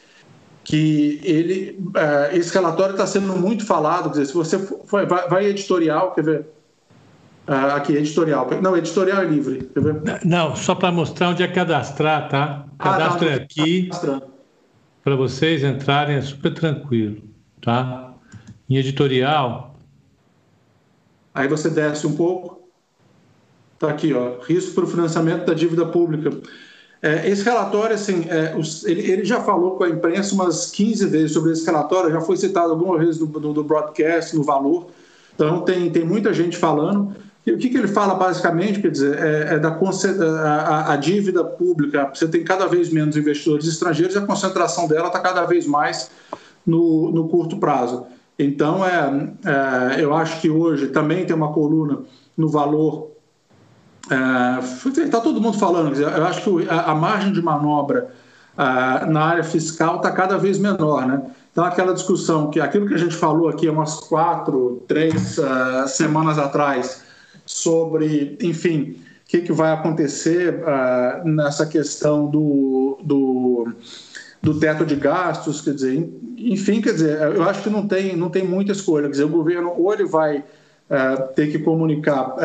que 0.65 1.21
ele, 1.23 1.79
uh, 1.91 2.35
esse 2.35 2.53
relatório 2.53 2.93
está 2.93 3.07
sendo 3.07 3.37
muito 3.37 3.67
falado, 3.67 4.05
quer 4.05 4.21
dizer, 4.21 4.27
se 4.27 4.33
você 4.33 4.59
for, 4.59 5.07
vai, 5.07 5.29
vai 5.29 5.45
editorial, 5.45 6.13
quer 6.13 6.25
ver, 6.25 6.47
ah, 7.47 7.77
aqui, 7.77 7.93
editorial. 7.93 8.49
Não, 8.63 8.77
editorial 8.77 9.23
é 9.23 9.27
livre. 9.27 9.71
Não, 10.25 10.57
só 10.57 10.75
para 10.75 10.91
mostrar 10.91 11.29
onde 11.29 11.43
é 11.43 11.49
cadastrar, 11.49 12.29
tá? 12.29 12.65
Cadastro 12.79 13.27
ah, 13.27 13.31
tá, 13.31 13.35
é 13.35 13.35
aqui. 13.35 13.91
Para 15.03 15.15
vocês 15.15 15.63
entrarem, 15.63 16.17
é 16.17 16.23
super 16.23 16.55
tranquilo, 16.55 17.23
tá? 17.61 18.15
Em 18.69 18.77
editorial. 18.77 19.77
Aí 21.35 21.47
você 21.47 21.69
desce 21.69 22.07
um 22.07 22.17
pouco. 22.17 22.64
Tá 23.85 23.91
aqui, 23.91 24.15
ó. 24.15 24.41
Risco 24.43 24.75
para 24.75 24.85
o 24.85 24.87
financiamento 24.87 25.45
da 25.45 25.53
dívida 25.53 25.85
pública. 25.85 26.31
É, 27.03 27.29
esse 27.29 27.45
relatório, 27.45 27.95
assim, 27.95 28.25
é, 28.31 28.55
os, 28.57 28.83
ele, 28.85 29.11
ele, 29.11 29.25
já 29.27 29.43
falou 29.43 29.77
com 29.77 29.85
a 29.85 29.91
imprensa 29.91 30.35
umas 30.35 30.71
15 30.71 31.07
vezes 31.07 31.33
sobre 31.33 31.53
esse 31.53 31.67
relatório, 31.67 32.11
já 32.11 32.23
foi 32.23 32.35
citado 32.39 32.71
alguma 32.71 32.97
vez 32.97 33.19
no, 33.19 33.27
no, 33.27 33.53
no 33.53 33.63
broadcast, 33.63 34.35
no 34.35 34.43
valor. 34.43 34.87
Então, 35.35 35.61
tem, 35.61 35.91
tem 35.91 36.03
muita 36.03 36.33
gente 36.33 36.57
falando. 36.57 37.15
E 37.47 37.53
o 37.53 37.59
que, 37.59 37.69
que 37.69 37.77
ele 37.77 37.89
fala 37.89 38.15
basicamente? 38.15 38.81
Quer 38.81 38.91
dizer, 38.91 39.19
é, 39.19 39.57
é 39.57 39.59
da 39.59 39.69
a, 39.69 40.95
a, 40.95 40.97
dívida 40.97 41.45
pública. 41.45 42.11
Você 42.15 42.27
tem 42.27 42.43
cada 42.43 42.67
vez 42.67 42.89
menos 42.91 43.19
investidores 43.19 43.67
estrangeiros 43.67 44.15
e 44.15 44.19
a 44.19 44.23
concentração 44.23 44.89
dela 44.89 45.09
está 45.09 45.21
cada 45.21 45.45
vez 45.45 45.67
mais 45.67 46.11
no, 46.67 47.11
no 47.11 47.29
curto 47.29 47.59
prazo. 47.59 48.07
Então, 48.39 48.83
é, 48.83 49.29
é, 49.45 50.03
eu 50.03 50.15
acho 50.15 50.41
que 50.41 50.49
hoje 50.49 50.87
também 50.87 51.27
tem 51.27 51.37
uma 51.37 51.53
coluna 51.53 51.99
no 52.35 52.49
valor 52.49 53.15
Está 54.05 55.19
é, 55.19 55.21
todo 55.21 55.41
mundo 55.41 55.59
falando, 55.59 55.99
eu 55.99 56.27
acho 56.27 56.43
que 56.43 56.69
a, 56.69 56.95
margem 56.95 57.33
de 57.33 57.41
manobra 57.41 58.11
uh, 58.53 59.11
na 59.11 59.25
área 59.25 59.45
fiscal 59.45 59.97
está 59.97 60.11
cada 60.13 60.37
vez 60.37 60.59
menor, 60.59 61.07
né? 61.07 61.23
Então, 61.51 61.65
aquela 61.65 61.95
discussão 61.95 62.51
que 62.51 62.61
aquilo 62.61 62.87
que 62.87 62.95
a 62.95 62.99
gente 62.99 63.15
falou 63.15 63.49
aqui 63.49 63.67
há 63.67 63.73
umas 63.73 64.01
quatro, 64.01 64.83
três 64.89 65.39
uh, 65.39 65.89
semanas 65.89 66.39
atrás 66.39 67.03
sobre, 67.47 68.37
enfim, 68.43 68.97
o 69.25 69.29
que, 69.29 69.41
que 69.41 69.53
vai 69.53 69.73
acontecer 69.73 70.63
nessa 71.25 71.65
questão 71.67 72.27
do, 72.27 72.99
do, 73.03 73.69
do, 74.43 74.61
teto 74.61 74.85
de 74.85 74.97
gastos, 74.97 75.61
quer 75.61 75.75
dizer, 75.75 76.09
enfim, 76.37 76.81
quer 76.81 76.93
dizer, 76.93 77.21
eu 77.35 77.43
acho 77.43 77.63
que 77.63 77.71
não 77.71 77.89
tem, 77.89 78.17
não 78.17 78.29
tem 78.29 78.45
muita 78.45 78.73
escolha, 78.73 79.07
quer 79.07 79.13
dizer, 79.13 79.25
o 79.25 79.29
governo 79.29 79.73
ou 79.77 79.93
ele 79.93 80.05
vai 80.05 80.45
uh, 80.91 81.35
ter 81.35 81.51
que 81.51 81.59
comunicar 81.59 82.37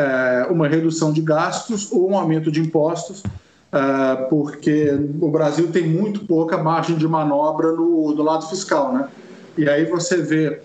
uma 0.49 0.67
redução 0.67 1.11
de 1.11 1.21
gastos 1.21 1.91
ou 1.91 2.11
um 2.11 2.17
aumento 2.17 2.51
de 2.51 2.59
impostos, 2.59 3.19
uh, 3.21 4.27
porque 4.29 4.91
o 5.21 5.29
Brasil 5.29 5.71
tem 5.71 5.87
muito 5.87 6.25
pouca 6.25 6.57
margem 6.57 6.97
de 6.97 7.07
manobra 7.07 7.71
no, 7.71 8.13
no 8.13 8.23
lado 8.23 8.47
fiscal, 8.47 8.93
né? 8.93 9.07
E 9.57 9.67
aí 9.67 9.85
você 9.85 10.17
vê 10.17 10.61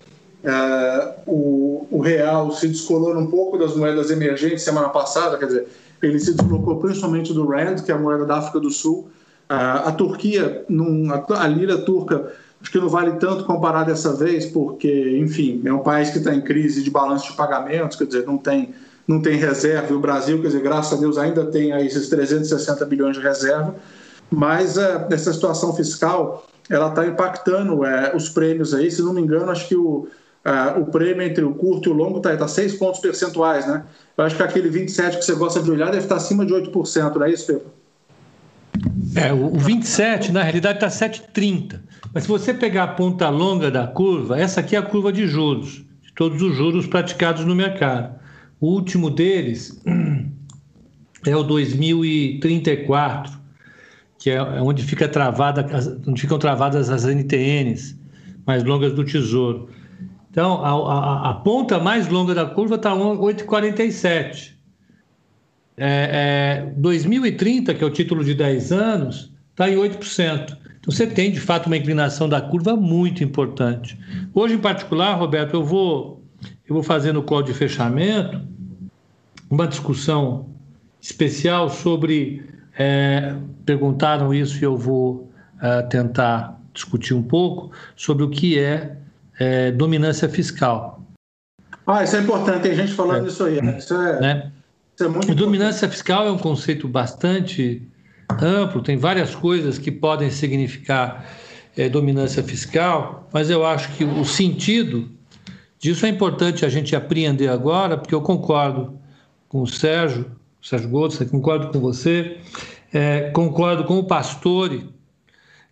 o, 1.27 1.87
o, 1.91 2.01
real 2.01 2.53
se 2.53 2.69
descolando 2.69 3.19
um 3.19 3.27
pouco 3.27 3.57
das 3.57 3.75
moedas 3.75 4.11
emergentes 4.11 4.63
semana 4.63 4.91
passada, 4.91 5.39
quer 5.39 5.47
dizer, 5.47 5.67
ele 6.03 6.21
se 6.21 6.35
deslocou 6.35 6.77
principalmente 6.77 7.33
do 7.33 7.47
rand, 7.47 7.77
que 7.77 7.91
é 7.91 7.95
a 7.95 7.99
moeda 7.99 8.27
da 8.27 8.37
África 8.37 8.61
do 8.61 8.71
Sul. 8.71 9.09
A 9.49 9.91
Turquia, 9.93 10.65
a 11.31 11.49
lira 11.49 11.79
turca 11.79 12.33
acho 12.65 12.73
que 12.73 12.81
não 12.81 12.89
vale 12.89 13.13
tanto 13.19 13.45
comparar 13.45 13.85
dessa 13.85 14.15
vez, 14.15 14.47
porque, 14.47 15.19
enfim, 15.19 15.61
é 15.67 15.73
um 15.73 15.81
país 15.81 16.09
que 16.09 16.17
está 16.17 16.35
em 16.35 16.41
crise 16.41 16.83
de 16.83 16.91
balanço 16.91 17.31
de 17.31 17.37
pagamentos, 17.37 17.95
quer 17.95 18.07
dizer, 18.07 18.27
não 18.27 18.39
tem 18.39 18.75
não 19.07 19.21
tem 19.21 19.37
reserva, 19.37 19.93
e 19.93 19.95
o 19.95 20.01
Brasil, 20.01 20.41
quer 20.41 20.47
dizer, 20.47 20.63
graças 20.63 20.97
a 20.97 20.99
Deus, 20.99 21.19
ainda 21.19 21.45
tem 21.45 21.73
aí 21.73 21.87
esses 21.87 22.09
360 22.09 22.87
bilhões 22.87 23.15
de 23.15 23.23
reserva, 23.23 23.75
mas 24.31 24.79
é, 24.79 25.07
essa 25.11 25.31
situação 25.31 25.75
fiscal 25.75 26.47
ela 26.71 26.89
está 26.89 27.07
impactando 27.07 27.85
é, 27.85 28.17
os 28.17 28.31
prêmios 28.31 28.73
aí, 28.73 28.91
se 28.91 29.03
não 29.03 29.13
me 29.13 29.21
engano, 29.21 29.51
acho 29.51 29.69
que 29.69 29.77
o, 29.77 30.09
é, 30.43 30.81
o 30.81 30.87
prêmio 30.87 31.21
entre 31.21 31.45
o 31.45 31.55
curto 31.55 31.91
e 31.91 31.93
o 31.93 31.95
longo 31.95 32.17
está 32.17 32.35
tá 32.35 32.49
6 32.49 32.77
pontos 32.77 32.99
percentuais, 32.99 33.67
né? 33.67 33.85
Eu 34.17 34.25
acho 34.25 34.37
que 34.37 34.43
aquele 34.43 34.71
27 34.71 35.19
que 35.19 35.25
você 35.27 35.35
gosta 35.35 35.61
de 35.61 35.71
olhar 35.71 35.91
deve 35.91 36.05
estar 36.05 36.17
acima 36.17 36.47
de 36.47 36.55
8%, 36.55 37.15
não 37.15 37.25
é 37.27 37.31
isso, 37.31 37.47
Pedro? 37.47 37.84
É, 39.17 39.33
o 39.33 39.57
27, 39.59 40.33
na 40.33 40.43
realidade, 40.43 40.85
está 40.85 40.89
7,30. 40.89 41.81
Mas 42.13 42.25
se 42.25 42.29
você 42.29 42.53
pegar 42.53 42.85
a 42.85 42.89
ponta 42.89 43.29
longa 43.29 43.71
da 43.71 43.87
curva, 43.87 44.39
essa 44.39 44.61
aqui 44.61 44.75
é 44.77 44.79
a 44.79 44.83
curva 44.83 45.13
de 45.13 45.27
juros, 45.27 45.85
de 46.03 46.13
todos 46.15 46.43
os 46.43 46.57
juros 46.57 46.87
praticados 46.87 47.45
no 47.45 47.55
mercado. 47.55 48.19
O 48.61 48.69
último 48.69 49.11
deles 49.11 49.81
é 51.27 51.37
o 51.37 51.43
2034, 51.43 53.33
que 54.19 54.31
é 54.31 54.43
onde, 54.43 54.83
fica 54.83 55.09
travada, 55.09 55.67
onde 56.07 56.21
ficam 56.21 56.39
travadas 56.39 56.91
as 56.91 57.05
NTNs 57.05 57.99
mais 58.47 58.63
longas 58.65 58.93
do 58.93 59.05
Tesouro. 59.05 59.69
Então, 60.31 60.65
a, 60.65 60.71
a, 60.71 61.31
a 61.31 61.35
ponta 61.35 61.79
mais 61.79 62.09
longa 62.09 62.35
da 62.35 62.47
curva 62.47 62.75
está 62.75 62.93
8,47. 62.93 64.54
É, 65.77 66.67
é, 66.67 66.73
2030, 66.77 67.75
que 67.75 67.83
é 67.83 67.87
o 67.87 67.91
título 67.91 68.25
de 68.25 68.35
10 68.35 68.73
anos, 68.73 69.33
está 69.51 69.69
em 69.69 69.77
8%. 69.77 70.57
Então, 70.81 70.93
você 70.93 71.07
tem, 71.07 71.33
de 71.33 71.41
fato, 71.41 71.67
uma 71.67 71.77
inclinação 71.77 72.29
da 72.29 72.41
curva 72.41 72.77
muito 72.77 73.25
importante. 73.25 73.99
Hoje, 74.35 74.55
em 74.55 74.59
particular, 74.59 75.15
Roberto, 75.15 75.55
eu 75.55 75.65
vou, 75.65 76.23
eu 76.69 76.75
vou 76.75 76.83
fazer 76.83 77.13
no 77.13 77.23
call 77.23 77.43
de 77.43 77.55
fechamento 77.55 78.41
uma 79.51 79.67
discussão 79.67 80.49
especial 81.01 81.69
sobre. 81.69 82.45
É, 82.77 83.35
perguntaram 83.65 84.35
isso 84.35 84.59
e 84.59 84.65
eu 84.65 84.77
vou 84.77 85.31
é, 85.63 85.83
tentar 85.83 86.61
discutir 86.73 87.15
um 87.15 87.23
pouco 87.23 87.71
sobre 87.95 88.25
o 88.25 88.29
que 88.29 88.59
é, 88.59 88.97
é, 89.39 89.71
dominância 89.71 90.29
fiscal. 90.29 91.03
Ah, 91.87 92.03
isso 92.03 92.17
é 92.17 92.21
importante, 92.21 92.63
tem 92.63 92.75
gente 92.75 92.93
falando 92.93 93.27
é. 93.27 93.29
isso 93.29 93.45
aí. 93.45 93.63
Né? 93.63 93.79
Isso 93.79 93.95
é, 93.95 94.21
né? 94.21 94.53
Isso 94.95 95.05
é 95.05 95.09
muito 95.09 95.35
Dominância 95.35 95.89
fiscal 95.89 96.27
é 96.27 96.31
um 96.31 96.39
conceito 96.39 96.87
bastante 96.87 97.83
amplo, 98.41 98.81
tem 98.81 98.97
várias 98.97 99.35
coisas 99.35 99.77
que 99.77 99.91
podem 99.91 100.31
significar 100.31 101.29
é, 101.77 101.89
dominância 101.89 102.43
fiscal, 102.43 103.29
mas 103.33 103.51
eu 103.51 103.67
acho 103.67 103.93
que 103.97 104.05
o 104.05 104.25
sentido 104.25 105.11
disso 105.79 106.07
é 106.07 106.09
importante 106.09 106.65
a 106.65 106.69
gente 106.69 106.95
apreender 106.95 107.51
agora, 107.51 107.97
porque 107.97 108.15
eu 108.15 108.23
concordo 108.23 108.99
com 109.49 109.63
o 109.63 109.67
Sérgio, 109.67 110.31
Sérgio 110.63 110.89
Gomes, 110.89 111.19
concordo 111.31 111.69
com 111.69 111.81
você, 111.81 112.39
é, 112.93 113.31
concordo 113.31 113.85
com 113.85 113.99
o 113.99 114.05
Pastore, 114.05 114.89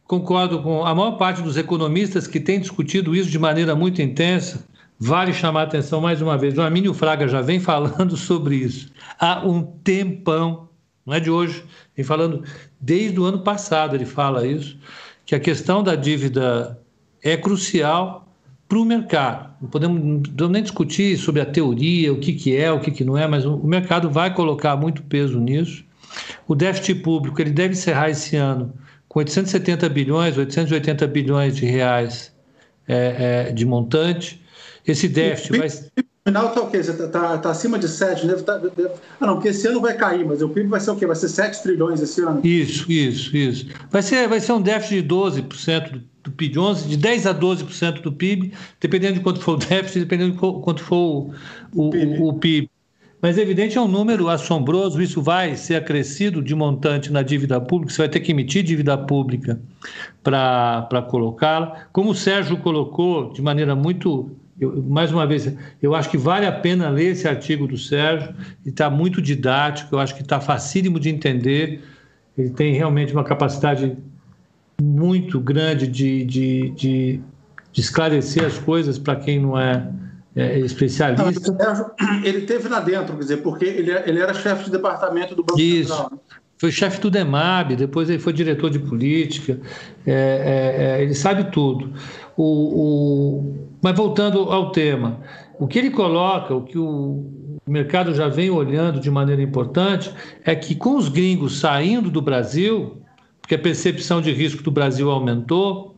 concordo 0.05 0.63
com 0.63 0.85
a 0.85 0.95
maior 0.95 1.13
parte 1.13 1.41
dos 1.41 1.57
economistas 1.57 2.27
que 2.27 2.41
têm 2.41 2.61
discutido 2.61 3.15
isso 3.15 3.31
de 3.31 3.39
maneira 3.39 3.75
muito 3.75 4.03
intensa. 4.03 4.67
Vale 5.05 5.33
chamar 5.33 5.63
a 5.63 5.65
atenção 5.65 6.01
mais 6.01 6.23
uma 6.23 6.39
vez. 6.39 6.57
O 6.57 6.63
Armínio 6.63 6.95
Fraga 6.95 7.27
já 7.27 7.41
vem 7.41 7.59
falando 7.59 8.15
sobre 8.17 8.55
isso 8.55 8.93
há 9.19 9.45
um 9.45 9.63
tempão, 9.63 10.69
não 11.05 11.13
é 11.13 11.19
de 11.19 11.29
hoje, 11.29 11.65
vem 11.97 12.05
falando 12.05 12.45
desde 12.81 13.19
o 13.19 13.25
ano 13.25 13.41
passado, 13.41 13.97
ele 13.97 14.05
fala 14.05 14.47
isso, 14.47 14.79
que 15.27 15.35
a 15.35 15.41
questão 15.41 15.83
da 15.83 15.97
dívida 15.97 16.79
é 17.21 17.37
crucial 17.37 18.33
para 18.69 18.79
o 18.79 18.85
mercado. 18.85 19.53
Não 19.61 19.69
podemos, 19.69 20.31
não 20.39 20.49
nem 20.49 20.63
discutir 20.63 21.17
sobre 21.17 21.41
a 21.41 21.47
teoria, 21.47 22.13
o 22.13 22.19
que, 22.19 22.33
que 22.33 22.57
é, 22.57 22.71
o 22.71 22.79
que, 22.79 22.93
que 22.93 23.05
não 23.05 23.19
é, 23.19 23.27
mas 23.27 23.45
o 23.45 23.57
mercado 23.59 24.09
vai 24.09 24.33
colocar 24.33 24.77
muito 24.77 25.03
peso 25.03 25.41
nisso. 25.41 25.85
O 26.47 26.55
déficit 26.55 27.03
público 27.03 27.41
ele 27.41 27.51
deve 27.51 27.75
encerrar 27.75 28.11
esse 28.11 28.37
ano 28.37 28.73
com 29.09 29.19
870 29.19 29.89
bilhões, 29.89 30.39
880 30.39 31.09
bilhões 31.09 31.57
de 31.57 31.67
reais 31.67 32.33
é, 32.87 33.47
é, 33.49 33.53
de 33.53 33.67
montante. 33.67 34.42
Esse 34.87 35.09
déficit 35.09 35.59
vai. 35.59 35.69
O 35.69 36.29
final 36.29 36.49
está 36.49 36.61
o 36.61 36.71
quê? 36.71 36.77
Está 36.77 37.09
tá, 37.09 37.39
tá 37.39 37.51
acima 37.51 37.79
de 37.79 37.89
7, 37.89 38.27
deve, 38.29 38.43
tá, 38.43 38.57
deve... 38.57 38.91
Ah, 39.21 39.27
não, 39.27 39.35
porque 39.35 39.49
esse 39.49 39.67
ano 39.67 39.81
vai 39.81 39.97
cair, 39.97 40.25
mas 40.25 40.41
o 40.41 40.49
PIB 40.49 40.69
vai 40.69 40.79
ser 40.79 40.93
o 40.93 40.97
quê? 40.97 41.05
Vai 41.05 41.17
ser 41.17 41.29
7 41.29 41.63
trilhões 41.63 42.01
esse 42.01 42.21
ano? 42.21 42.41
Isso, 42.45 42.91
isso, 42.91 43.37
isso. 43.37 43.67
Vai 43.91 44.03
ser, 44.03 44.29
vai 44.29 44.39
ser 44.39 44.53
um 44.53 44.63
déficit 44.63 45.03
de 45.03 45.09
12% 45.09 45.91
do 45.91 46.13
do 46.23 46.31
PIB, 46.31 46.59
11, 46.59 46.89
de 46.89 46.97
10 46.97 47.27
a 47.27 47.35
12% 47.35 48.01
do 48.01 48.13
PIB, 48.13 48.53
dependendo 48.81 49.15
de 49.15 49.21
quanto 49.21 49.41
for 49.41 49.55
o 49.55 49.57
déficit, 49.57 50.01
dependendo 50.01 50.33
de 50.33 50.39
quanto 50.39 50.83
for 50.83 51.31
o, 51.75 51.91
o, 51.91 52.29
o 52.29 52.35
PIB. 52.35 52.71
Mas, 53.21 53.39
é 53.39 53.43
evidente, 53.43 53.79
é 53.79 53.81
um 53.81 53.87
número 53.87 54.29
assombroso, 54.29 55.01
isso 55.01 55.23
vai 55.23 55.55
ser 55.55 55.77
acrescido 55.77 56.43
de 56.43 56.57
montante 56.57 57.13
na 57.13 57.23
dívida 57.23 57.61
pública, 57.61 57.93
você 57.93 58.03
vai 58.03 58.09
ter 58.09 58.19
que 58.19 58.33
emitir 58.33 58.65
dívida 58.65 58.99
pública 58.99 59.61
para 60.25 61.07
colocá-la. 61.09 61.87
Como 61.93 62.11
o 62.11 62.15
Sérgio 62.15 62.57
colocou 62.57 63.33
de 63.33 63.41
maneira 63.41 63.77
muito. 63.77 64.31
Eu, 64.65 64.83
mais 64.83 65.11
uma 65.11 65.27
vez, 65.27 65.53
eu 65.83 65.95
acho 65.95 66.09
que 66.09 66.17
vale 66.17 66.47
a 66.47 66.53
pena 66.53 66.89
ler 66.89 67.13
esse 67.13 67.27
artigo 67.27 67.67
do 67.67 67.77
Sérgio, 67.77 68.29
ele 68.63 68.71
está 68.71 68.89
muito 68.89 69.21
didático, 69.21 69.95
eu 69.95 69.99
acho 69.99 70.15
que 70.15 70.23
está 70.23 70.41
facílimo 70.41 71.01
de 71.01 71.09
entender, 71.09 71.83
ele 72.37 72.51
tem 72.51 72.75
realmente 72.75 73.13
uma 73.13 73.25
capacidade 73.25 73.97
muito 74.81 75.41
grande 75.41 75.87
de, 75.87 76.25
de, 76.25 76.71
de, 76.71 77.21
de 77.73 77.81
esclarecer 77.81 78.45
as 78.45 78.59
coisas 78.59 78.99
para 78.99 79.17
quem 79.17 79.41
não 79.41 79.59
é, 79.59 79.89
é 80.35 80.59
especialista. 80.61 81.53
Não, 81.53 81.93
ele 82.25 82.43
teve 82.43 82.69
lá 82.69 82.81
dentro, 82.81 83.15
quer 83.15 83.21
dizer, 83.21 83.37
porque 83.39 83.65
ele, 83.65 83.91
ele 83.91 84.21
era 84.21 84.33
chefe 84.33 84.65
de 84.65 84.71
departamento 84.71 85.35
do 85.35 85.45
Banco 85.45 85.61
Isso. 85.61 85.91
Central. 85.91 86.11
Né? 86.13 86.19
Foi 86.63 86.71
chefe 86.71 87.01
do 87.01 87.11
DEMAB, 87.11 87.75
depois 87.75 88.09
ele 88.09 88.21
foi 88.21 88.33
diretor 88.33 88.71
de 88.71 88.79
política, 88.79 89.61
é, 90.07 90.13
é, 90.13 90.85
é, 90.85 91.03
ele 91.03 91.13
sabe 91.13 91.51
tudo. 91.51 91.93
O, 92.37 92.45
o, 92.45 93.69
mas 93.83 93.97
voltando 93.97 94.39
ao 94.53 94.71
tema, 94.71 95.21
o 95.59 95.67
que 95.67 95.81
ele 95.81 95.91
coloca, 95.91 96.55
o 96.55 96.63
que 96.63 96.79
o 96.79 97.59
mercado 97.67 98.15
já 98.15 98.29
vem 98.29 98.49
olhando 98.49 99.01
de 99.01 99.11
maneira 99.11 99.43
importante, 99.43 100.15
é 100.45 100.55
que 100.55 100.77
com 100.77 100.97
os 100.97 101.09
gringos 101.09 101.59
saindo 101.59 102.09
do 102.09 102.23
Brasil, 102.23 103.03
porque 103.41 103.57
a 103.57 103.59
percepção 103.59 104.23
de 104.23 104.33
risco 104.33 104.63
do 104.63 104.71
Brasil 104.71 105.11
aumentou. 105.11 105.97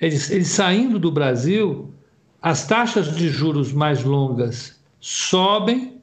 Eles, 0.00 0.30
eles 0.30 0.48
saindo 0.48 0.98
do 0.98 1.10
Brasil, 1.10 1.92
as 2.40 2.66
taxas 2.66 3.14
de 3.16 3.28
juros 3.28 3.72
mais 3.72 4.04
longas 4.04 4.80
sobem, 5.00 6.00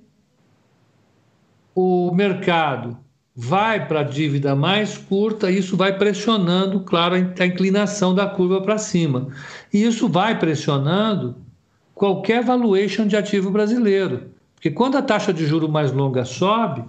o 1.73 2.13
mercado 2.13 2.97
vai 3.41 3.87
para 3.87 4.01
a 4.01 4.03
dívida 4.03 4.53
mais 4.53 4.97
curta, 4.97 5.49
isso 5.49 5.77
vai 5.77 5.97
pressionando, 5.97 6.81
claro, 6.81 7.15
a 7.15 7.45
inclinação 7.45 8.13
da 8.13 8.27
curva 8.27 8.59
para 8.59 8.77
cima. 8.77 9.29
E 9.73 9.81
isso 9.81 10.09
vai 10.09 10.37
pressionando 10.37 11.37
qualquer 11.95 12.43
valuation 12.43 13.07
de 13.07 13.15
ativo 13.15 13.49
brasileiro. 13.49 14.23
Porque 14.55 14.69
quando 14.69 14.97
a 14.97 15.01
taxa 15.01 15.31
de 15.31 15.45
juro 15.45 15.69
mais 15.69 15.89
longa 15.93 16.25
sobe, 16.25 16.83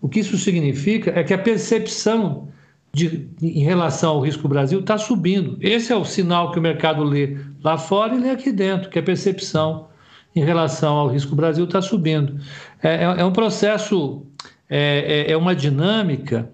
o 0.00 0.08
que 0.08 0.18
isso 0.18 0.36
significa 0.36 1.12
é 1.14 1.22
que 1.22 1.32
a 1.32 1.38
percepção 1.38 2.48
de, 2.92 3.28
em 3.40 3.62
relação 3.62 4.14
ao 4.14 4.20
risco 4.20 4.48
Brasil 4.48 4.80
está 4.80 4.98
subindo. 4.98 5.56
Esse 5.60 5.92
é 5.92 5.96
o 5.96 6.04
sinal 6.04 6.50
que 6.50 6.58
o 6.58 6.62
mercado 6.62 7.04
lê 7.04 7.36
lá 7.62 7.78
fora 7.78 8.16
e 8.16 8.18
lê 8.18 8.30
aqui 8.30 8.50
dentro, 8.50 8.90
que 8.90 8.98
a 8.98 9.02
percepção 9.02 9.86
em 10.34 10.42
relação 10.42 10.96
ao 10.96 11.06
risco 11.06 11.36
Brasil 11.36 11.66
está 11.66 11.80
subindo. 11.80 12.40
É, 12.82 12.96
é, 12.96 13.20
é, 13.20 13.24
um 13.24 13.32
processo 13.32 14.26
é, 14.68 15.26
é, 15.28 15.32
é 15.32 15.36
uma 15.36 15.54
dinâmica 15.54 16.50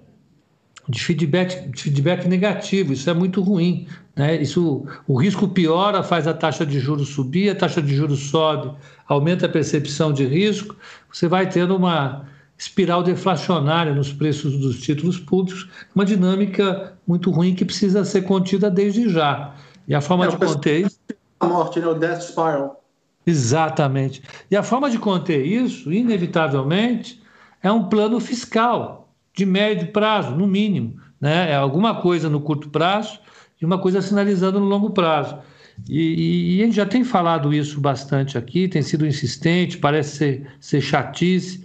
de 0.88 1.02
feedback, 1.02 1.68
de 1.68 1.82
feedback 1.82 2.26
negativo. 2.26 2.92
Isso 2.92 3.08
é 3.08 3.14
muito 3.14 3.40
ruim. 3.40 3.86
Né? 4.16 4.36
Isso, 4.42 4.84
o 5.06 5.16
risco 5.16 5.48
piora, 5.48 6.02
faz 6.02 6.26
a 6.26 6.34
taxa 6.34 6.66
de 6.66 6.80
juros 6.80 7.08
subir, 7.08 7.50
a 7.50 7.54
taxa 7.54 7.80
de 7.80 7.94
juros 7.94 8.30
sobe, 8.30 8.72
aumenta 9.06 9.46
a 9.46 9.48
percepção 9.48 10.12
de 10.12 10.24
risco. 10.24 10.76
Você 11.12 11.28
vai 11.28 11.48
tendo 11.48 11.76
uma 11.76 12.26
espiral 12.58 13.02
deflacionária 13.02 13.94
nos 13.94 14.12
preços 14.12 14.58
dos 14.58 14.80
títulos 14.80 15.18
públicos, 15.18 15.66
uma 15.94 16.04
dinâmica 16.04 16.94
muito 17.06 17.30
ruim 17.30 17.54
que 17.54 17.64
precisa 17.64 18.04
ser 18.04 18.22
contida 18.22 18.70
desde 18.70 19.08
já. 19.08 19.54
E 19.88 19.94
a 19.94 20.00
forma 20.00 20.26
é, 20.26 20.28
de 20.28 20.36
conter 20.36 20.86
isso. 20.86 20.98
A 21.40 21.46
morte, 21.46 21.80
né? 21.80 21.86
o 21.86 21.94
death 21.94 22.20
spiral. 22.20 22.84
Exatamente. 23.26 24.22
E 24.50 24.56
a 24.56 24.62
forma 24.62 24.90
de 24.90 24.98
conter 24.98 25.44
isso, 25.44 25.90
inevitavelmente, 25.92 27.20
é 27.62 27.70
um 27.70 27.84
plano 27.84 28.18
fiscal 28.20 29.12
de 29.34 29.46
médio 29.46 29.88
prazo, 29.88 30.34
no 30.34 30.46
mínimo. 30.46 30.96
Né? 31.20 31.50
É 31.50 31.54
alguma 31.54 32.00
coisa 32.00 32.28
no 32.28 32.40
curto 32.40 32.68
prazo 32.68 33.18
e 33.60 33.64
uma 33.64 33.78
coisa 33.78 34.00
sinalizando 34.00 34.58
no 34.58 34.66
longo 34.66 34.90
prazo. 34.90 35.38
E, 35.88 36.56
e, 36.56 36.62
a 36.62 36.66
gente 36.66 36.76
já 36.76 36.86
tem 36.86 37.04
falado 37.04 37.54
isso 37.54 37.80
bastante 37.80 38.36
aqui, 38.36 38.68
tem 38.68 38.82
sido 38.82 39.06
insistente, 39.06 39.78
parece 39.78 40.16
ser, 40.16 40.46
ser 40.60 40.80
chatice, 40.80 41.64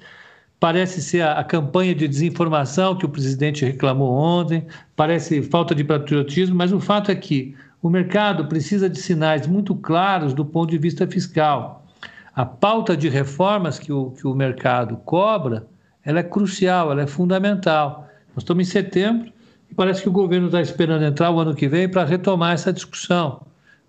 parece 0.60 1.02
ser 1.02 1.22
a, 1.22 1.34
a, 1.34 1.44
campanha 1.44 1.94
de 1.94 2.08
desinformação 2.08 2.98
que 2.98 3.06
o 3.06 3.10
presidente 3.10 3.66
reclamou 3.66 4.14
ontem, 4.14 4.66
parece 4.96 5.42
falta 5.42 5.76
de 5.76 5.84
patriotismo, 5.84 6.56
mas 6.56 6.72
o 6.72 6.80
fato 6.80 7.12
é 7.12 7.16
que 7.16 7.56
o 7.82 7.90
mercado 7.90 8.48
precisa 8.48 8.90
de 8.90 9.00
sinais 9.00 9.46
muito 9.48 9.76
claros 9.76 10.34
do 10.34 10.46
ponto 10.46 10.70
de 10.72 10.78
vista 10.78 11.06
fiscal. 11.06 11.86
A 12.34 12.46
pauta 12.46 12.96
de 12.96 13.10
reformas 13.10 13.78
que 13.78 13.92
o, 13.92 14.12
que 14.12 14.26
o 14.26 14.34
mercado 14.34 14.98
cobra 14.98 15.68
ela 16.06 16.20
é 16.20 16.24
crucial, 16.24 16.92
ela 16.92 17.02
é 17.02 17.08
fundamental. 17.08 18.08
Nós 18.36 18.44
estamos 18.44 18.68
em 18.68 18.72
setembro 18.72 19.34
e 19.70 19.74
parece 19.74 20.04
que 20.04 20.10
o 20.10 20.12
governo 20.12 20.46
está 20.46 20.62
esperando 20.62 21.04
entrar 21.04 21.32
o 21.32 21.40
ano 21.40 21.56
que 21.56 21.68
vem 21.68 21.90
para 21.90 22.06
retomar 22.06 22.54
essa 22.54 22.72
discussão. 22.72 23.42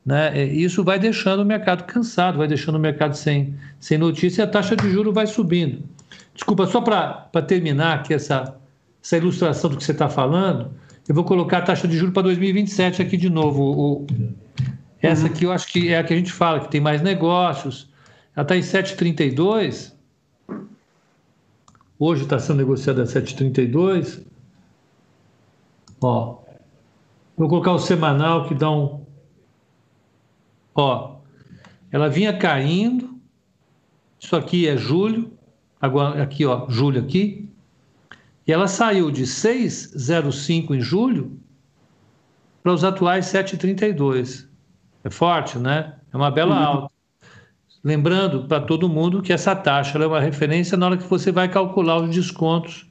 Né? 0.05 0.45
Isso 0.45 0.83
vai 0.83 0.99
deixando 0.99 1.41
o 1.41 1.45
mercado 1.45 1.85
cansado, 1.85 2.39
vai 2.39 2.49
deixando 2.49 2.77
o 2.77 2.81
mercado 2.81 3.15
sem, 3.15 3.55
sem 3.79 3.99
notícia 3.99 4.43
e 4.43 4.45
a 4.45 4.47
taxa 4.47 4.75
de 4.75 4.91
juros 4.91 5.13
vai 5.13 5.27
subindo. 5.27 5.83
Desculpa, 6.33 6.67
só 6.67 6.81
para 6.81 7.43
terminar 7.43 7.97
aqui 7.97 8.15
essa, 8.15 8.57
essa 9.03 9.17
ilustração 9.17 9.69
do 9.69 9.77
que 9.77 9.85
você 9.85 9.93
está 9.93 10.09
falando, 10.09 10.71
eu 11.09 11.15
vou 11.15 11.25
colocar 11.25 11.59
a 11.59 11.63
taxa 11.63 11.87
de 11.87 11.97
juros 11.97 12.15
para 12.15 12.23
2027 12.23 13.03
aqui 13.03 13.17
de 13.17 13.29
novo. 13.29 13.63
O, 13.63 14.07
essa 15.03 15.27
aqui 15.27 15.45
eu 15.45 15.53
acho 15.53 15.67
que 15.69 15.89
é 15.89 15.99
a 15.99 16.05
que 16.05 16.15
a 16.15 16.17
gente 16.17 16.33
fala, 16.33 16.61
que 16.61 16.71
tem 16.71 16.81
mais 16.81 17.03
negócios. 17.03 17.89
Ela 18.35 18.43
está 18.43 18.57
em 18.57 18.61
7,32 18.61 19.96
Hoje 21.99 22.25
está 22.25 22.39
sendo 22.39 22.59
negociada 22.59 23.03
a 23.03 23.07
7,32. 23.07 24.23
Ó, 26.01 26.43
vou 27.37 27.49
colocar 27.49 27.73
o 27.73 27.79
semanal 27.79 28.47
que 28.47 28.55
dá 28.55 28.71
um. 28.71 29.05
Ó, 30.75 31.17
ela 31.91 32.09
vinha 32.09 32.37
caindo. 32.37 33.19
Isso 34.21 34.37
aqui 34.37 34.69
é 34.69 34.77
julho. 34.77 35.33
Agora, 35.81 36.23
aqui, 36.23 36.45
ó, 36.45 36.69
julho 36.69 37.01
aqui. 37.01 37.49
E 38.47 38.53
ela 38.53 38.69
saiu 38.69 39.11
de 39.11 39.25
6,05 39.25 40.75
em 40.75 40.81
julho 40.81 41.41
para 42.63 42.73
os 42.73 42.85
atuais 42.85 43.27
7,32. 43.27 44.47
É 45.03 45.11
forte, 45.11 45.59
né? 45.59 45.95
É 46.13 46.17
uma 46.17 46.31
bela 46.31 46.55
uhum. 46.55 46.63
alta. 46.63 46.96
Lembrando 47.87 48.49
para 48.49 48.61
todo 48.61 48.89
mundo 48.89 49.23
que 49.23 49.33
essa 49.33 49.55
taxa 49.55 49.97
é 49.97 50.07
uma 50.09 50.19
referência 50.19 50.77
na 50.77 50.87
hora 50.87 50.97
que 50.97 51.09
você 51.09 51.31
vai 51.31 51.49
calcular 51.49 52.03
os 52.03 52.13
descontos 52.13 52.85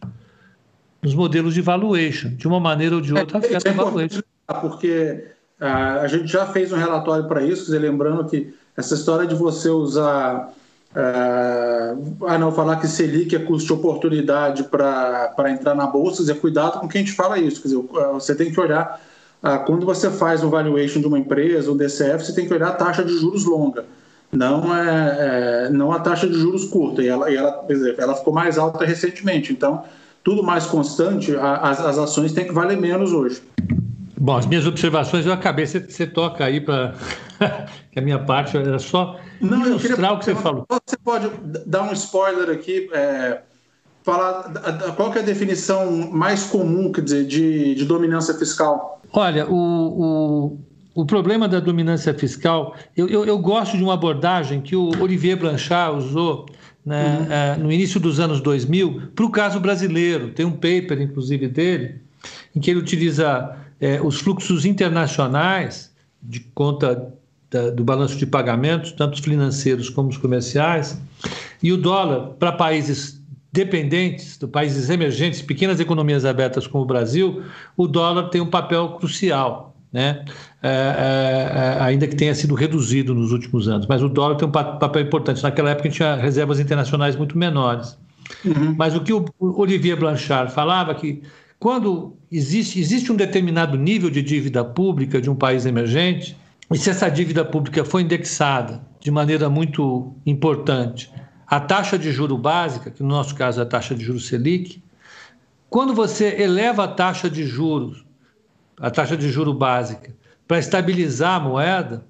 nos 1.01 1.13
modelos 1.13 1.53
de 1.53 1.59
valuation. 1.59 2.29
De 2.29 2.47
uma 2.47 2.61
maneira 2.61 2.95
ou 2.95 3.01
de 3.01 3.13
outra, 3.13 3.39
é, 3.39 3.45
afeta 3.45 3.67
é, 3.67 3.71
a 3.73 3.75
valuation. 3.75 4.21
Porque 4.61 5.25
ah, 5.59 5.95
a 5.95 6.07
gente 6.07 6.27
já 6.27 6.45
fez 6.45 6.71
um 6.71 6.77
relatório 6.77 7.27
para 7.27 7.43
isso, 7.43 7.65
dizer, 7.65 7.79
lembrando 7.79 8.23
que 8.23 8.53
essa 8.77 8.95
história 8.95 9.27
de 9.27 9.35
você 9.35 9.67
usar. 9.67 10.53
ah, 10.95 11.95
ah 12.27 12.37
não, 12.37 12.53
falar 12.53 12.77
que 12.77 12.87
Selic 12.87 13.35
é 13.35 13.39
custo 13.39 13.67
de 13.67 13.73
oportunidade 13.73 14.63
para 14.63 15.51
entrar 15.51 15.75
na 15.75 15.87
bolsa, 15.87 16.21
dizer, 16.21 16.39
cuidado 16.39 16.79
com 16.79 16.87
quem 16.87 17.03
te 17.03 17.11
fala 17.11 17.37
isso. 17.37 17.61
Quer 17.61 17.67
dizer, 17.67 17.83
você 18.13 18.33
tem 18.33 18.49
que 18.49 18.57
olhar. 18.61 19.01
Ah, 19.43 19.57
quando 19.57 19.85
você 19.85 20.09
faz 20.09 20.41
um 20.41 20.49
valuation 20.49 21.01
de 21.01 21.07
uma 21.07 21.19
empresa, 21.19 21.69
um 21.69 21.75
DCF, 21.75 22.23
você 22.23 22.33
tem 22.33 22.47
que 22.47 22.53
olhar 22.53 22.69
a 22.69 22.75
taxa 22.75 23.03
de 23.03 23.11
juros 23.17 23.43
longa 23.43 23.83
não 24.31 24.75
é, 24.75 25.67
é, 25.67 25.69
não 25.69 25.91
a 25.91 25.99
taxa 25.99 26.27
de 26.27 26.33
juros 26.33 26.65
curta 26.65 27.01
e 27.01 27.07
ela, 27.07 27.29
e 27.29 27.35
ela, 27.35 27.65
exemplo, 27.69 28.01
ela 28.01 28.15
ficou 28.15 28.33
mais 28.33 28.57
alta 28.57 28.85
recentemente. 28.85 29.51
Então, 29.51 29.83
tudo 30.23 30.43
mais 30.43 30.65
constante, 30.65 31.35
a, 31.35 31.57
as, 31.57 31.79
as 31.79 31.97
ações 31.97 32.33
têm 32.33 32.45
que 32.45 32.53
valer 32.53 32.77
menos 32.77 33.13
hoje. 33.13 33.41
Bom, 34.17 34.37
as 34.37 34.45
minhas 34.45 34.65
observações 34.65 35.25
eu 35.25 35.33
acabei, 35.33 35.65
você, 35.65 35.79
você 35.79 36.07
toca 36.07 36.45
aí 36.45 36.59
para 36.59 36.95
que 37.91 37.99
a 37.99 38.01
minha 38.01 38.19
parte 38.19 38.57
era 38.57 38.79
só 38.79 39.19
não, 39.39 39.67
ilustrar 39.67 39.95
queria, 39.95 40.13
o 40.13 40.19
que 40.19 40.25
você 40.25 40.35
falou. 40.35 40.65
Você 40.85 40.97
pode 40.97 41.29
dar 41.65 41.83
um 41.83 41.93
spoiler 41.93 42.49
aqui, 42.49 42.89
é, 42.93 43.41
falar 44.03 44.51
qual 44.95 45.13
é 45.13 45.19
a 45.19 45.21
definição 45.21 45.91
mais 46.11 46.45
comum, 46.45 46.91
quer 46.91 47.01
dizer, 47.01 47.25
de, 47.25 47.75
de 47.75 47.85
dominância 47.85 48.33
fiscal? 48.33 49.01
Olha, 49.11 49.47
o, 49.47 49.55
o 49.55 50.59
o 50.95 51.05
problema 51.05 51.45
da 51.45 51.59
dominância 51.59 52.13
fiscal, 52.13 52.73
eu, 52.95 53.09
eu, 53.09 53.25
eu, 53.25 53.37
gosto 53.37 53.75
de 53.75 53.83
uma 53.83 53.95
abordagem 53.95 54.61
que 54.61 54.77
o 54.77 54.91
Olivier 55.01 55.37
Blanchard 55.37 55.97
usou 55.97 56.45
né, 56.85 57.17
uhum. 57.19 57.33
é, 57.33 57.57
no 57.57 57.69
início 57.71 57.99
dos 57.99 58.17
anos 58.17 58.39
2000 58.39 59.09
para 59.13 59.25
o 59.25 59.29
caso 59.29 59.59
brasileiro. 59.59 60.29
Tem 60.29 60.45
um 60.45 60.53
paper, 60.53 61.01
inclusive, 61.01 61.49
dele, 61.49 61.95
em 62.55 62.61
que 62.61 62.71
ele 62.71 62.79
utiliza 62.79 63.57
é, 63.81 64.01
os 64.01 64.21
fluxos 64.21 64.63
internacionais 64.63 65.93
de 66.23 66.39
conta 66.39 67.13
da, 67.51 67.71
do 67.71 67.83
balanço 67.83 68.15
de 68.15 68.25
pagamentos, 68.25 68.93
tanto 68.93 69.15
os 69.15 69.19
financeiros 69.19 69.89
como 69.89 70.07
os 70.07 70.17
comerciais, 70.17 70.97
e 71.61 71.73
o 71.73 71.77
dólar 71.77 72.35
para 72.39 72.53
países 72.53 73.21
dependentes, 73.51 74.37
de 74.37 74.47
países 74.47 74.89
emergentes, 74.89 75.41
pequenas 75.41 75.81
economias 75.81 76.23
abertas 76.23 76.65
como 76.65 76.85
o 76.85 76.87
Brasil, 76.87 77.43
o 77.75 77.85
dólar 77.85 78.29
tem 78.29 78.39
um 78.39 78.49
papel 78.49 78.93
crucial 78.93 79.74
né? 79.95 80.25
É, 80.61 80.67
é, 80.67 81.77
é, 81.79 81.81
ainda 81.81 82.05
que 82.05 82.17
tenha 82.17 82.35
sido 82.35 82.53
reduzido 82.53 83.15
nos 83.15 83.31
últimos 83.31 83.69
anos. 83.69 83.87
Mas 83.87 84.03
o 84.03 84.09
dólar 84.09 84.35
tem 84.35 84.45
um 84.45 84.51
papel 84.51 85.01
importante. 85.01 85.41
Naquela 85.41 85.69
época 85.69 85.87
a 85.87 85.89
gente 85.89 85.97
tinha 85.97 86.15
reservas 86.15 86.59
internacionais 86.59 87.15
muito 87.15 87.37
menores. 87.37 87.97
Uhum. 88.43 88.75
Mas 88.77 88.93
o 88.93 88.99
que 88.99 89.13
o 89.13 89.25
Olivier 89.39 89.97
Blanchard 89.97 90.51
falava 90.51 90.93
que 90.93 91.23
quando 91.57 92.17
existe, 92.29 92.77
existe 92.77 93.09
um 93.09 93.15
determinado 93.15 93.77
nível 93.77 94.09
de 94.09 94.21
dívida 94.21 94.65
pública 94.65 95.21
de 95.21 95.29
um 95.29 95.35
país 95.35 95.65
emergente, 95.65 96.35
e 96.69 96.77
se 96.77 96.89
essa 96.89 97.07
dívida 97.07 97.45
pública 97.45 97.85
for 97.85 98.01
indexada 98.01 98.81
de 98.99 99.09
maneira 99.09 99.49
muito 99.49 100.13
importante 100.25 101.09
a 101.47 101.59
taxa 101.59 101.97
de 101.97 102.11
juro 102.11 102.37
básica, 102.37 102.91
que 102.91 103.01
no 103.01 103.09
nosso 103.09 103.33
caso 103.33 103.61
é 103.61 103.63
a 103.63 103.65
taxa 103.65 103.95
de 103.95 104.03
juros 104.03 104.27
Selic, 104.27 104.83
quando 105.69 105.93
você 105.93 106.41
eleva 106.41 106.83
a 106.83 106.87
taxa 106.87 107.29
de 107.29 107.45
juros 107.45 108.04
a 108.79 108.89
taxa 108.89 109.15
de 109.15 109.29
juro 109.29 109.53
básica, 109.53 110.15
para 110.47 110.59
estabilizar 110.59 111.35
a 111.35 111.39
moeda, 111.39 112.05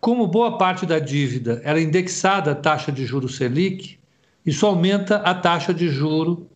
como 0.00 0.26
boa 0.26 0.58
parte 0.58 0.84
da 0.84 0.98
dívida 0.98 1.60
era 1.64 1.80
indexada 1.80 2.52
à 2.52 2.54
taxa 2.54 2.90
de 2.90 3.04
juro 3.04 3.28
Selic, 3.28 3.98
isso 4.44 4.66
aumenta 4.66 5.16
a 5.16 5.34
taxa 5.34 5.72
de 5.72 5.88
juro 5.88 6.48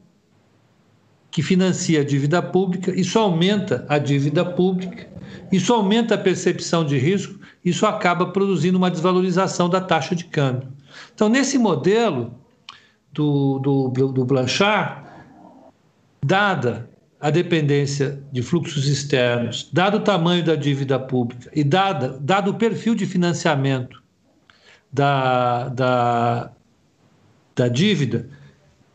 que 1.30 1.42
financia 1.42 2.00
a 2.00 2.04
dívida 2.04 2.42
pública, 2.42 2.98
isso 2.98 3.18
aumenta 3.18 3.84
a 3.88 3.98
dívida 3.98 4.44
pública, 4.44 5.06
isso 5.52 5.72
aumenta 5.72 6.14
a 6.14 6.18
percepção 6.18 6.84
de 6.84 6.98
risco, 6.98 7.38
isso 7.64 7.86
acaba 7.86 8.26
produzindo 8.26 8.78
uma 8.78 8.90
desvalorização 8.90 9.68
da 9.68 9.80
taxa 9.80 10.14
de 10.14 10.24
câmbio. 10.24 10.68
Então, 11.14 11.28
nesse 11.28 11.58
modelo 11.58 12.34
do, 13.12 13.58
do, 13.58 13.88
do 14.12 14.24
Blanchard, 14.24 15.06
dada 16.24 16.88
a 17.20 17.30
dependência 17.30 18.22
de 18.30 18.42
fluxos 18.42 18.86
externos, 18.86 19.70
dado 19.72 19.98
o 19.98 20.00
tamanho 20.00 20.44
da 20.44 20.54
dívida 20.54 20.98
pública 20.98 21.50
e 21.54 21.64
dada, 21.64 22.18
dado 22.20 22.50
o 22.50 22.54
perfil 22.54 22.94
de 22.94 23.06
financiamento 23.06 24.02
da, 24.92 25.68
da, 25.68 26.50
da 27.54 27.68
dívida, 27.68 28.28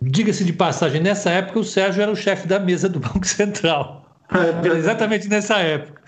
diga-se 0.01 0.43
de 0.43 0.53
passagem, 0.53 1.01
nessa 1.01 1.29
época 1.31 1.59
o 1.59 1.63
Sérgio 1.63 2.01
era 2.01 2.11
o 2.11 2.15
chefe 2.15 2.47
da 2.47 2.59
mesa 2.59 2.87
do 2.87 2.99
Banco 2.99 3.25
Central. 3.25 4.05
Exatamente 4.77 5.27
nessa 5.27 5.57
época. 5.59 6.01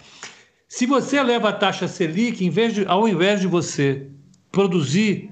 Se 0.67 0.85
você 0.85 1.17
eleva 1.17 1.49
a 1.49 1.53
taxa 1.53 1.87
Selic, 1.87 2.49
de, 2.49 2.85
ao 2.87 3.07
invés 3.07 3.39
de 3.39 3.47
você 3.47 4.07
produzir 4.51 5.29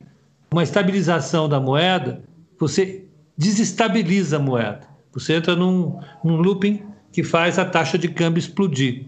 uma 0.51 0.63
estabilização 0.63 1.47
da 1.47 1.59
moeda, 1.59 2.23
você 2.59 3.05
desestabiliza 3.37 4.35
a 4.35 4.39
moeda. 4.39 4.90
Você 5.13 5.33
entra 5.33 5.55
num, 5.55 5.99
num 6.23 6.37
looping 6.37 6.83
que 7.11 7.23
faz 7.23 7.59
a 7.59 7.65
taxa 7.65 7.97
de 7.97 8.07
câmbio 8.07 8.39
explodir. 8.39 9.05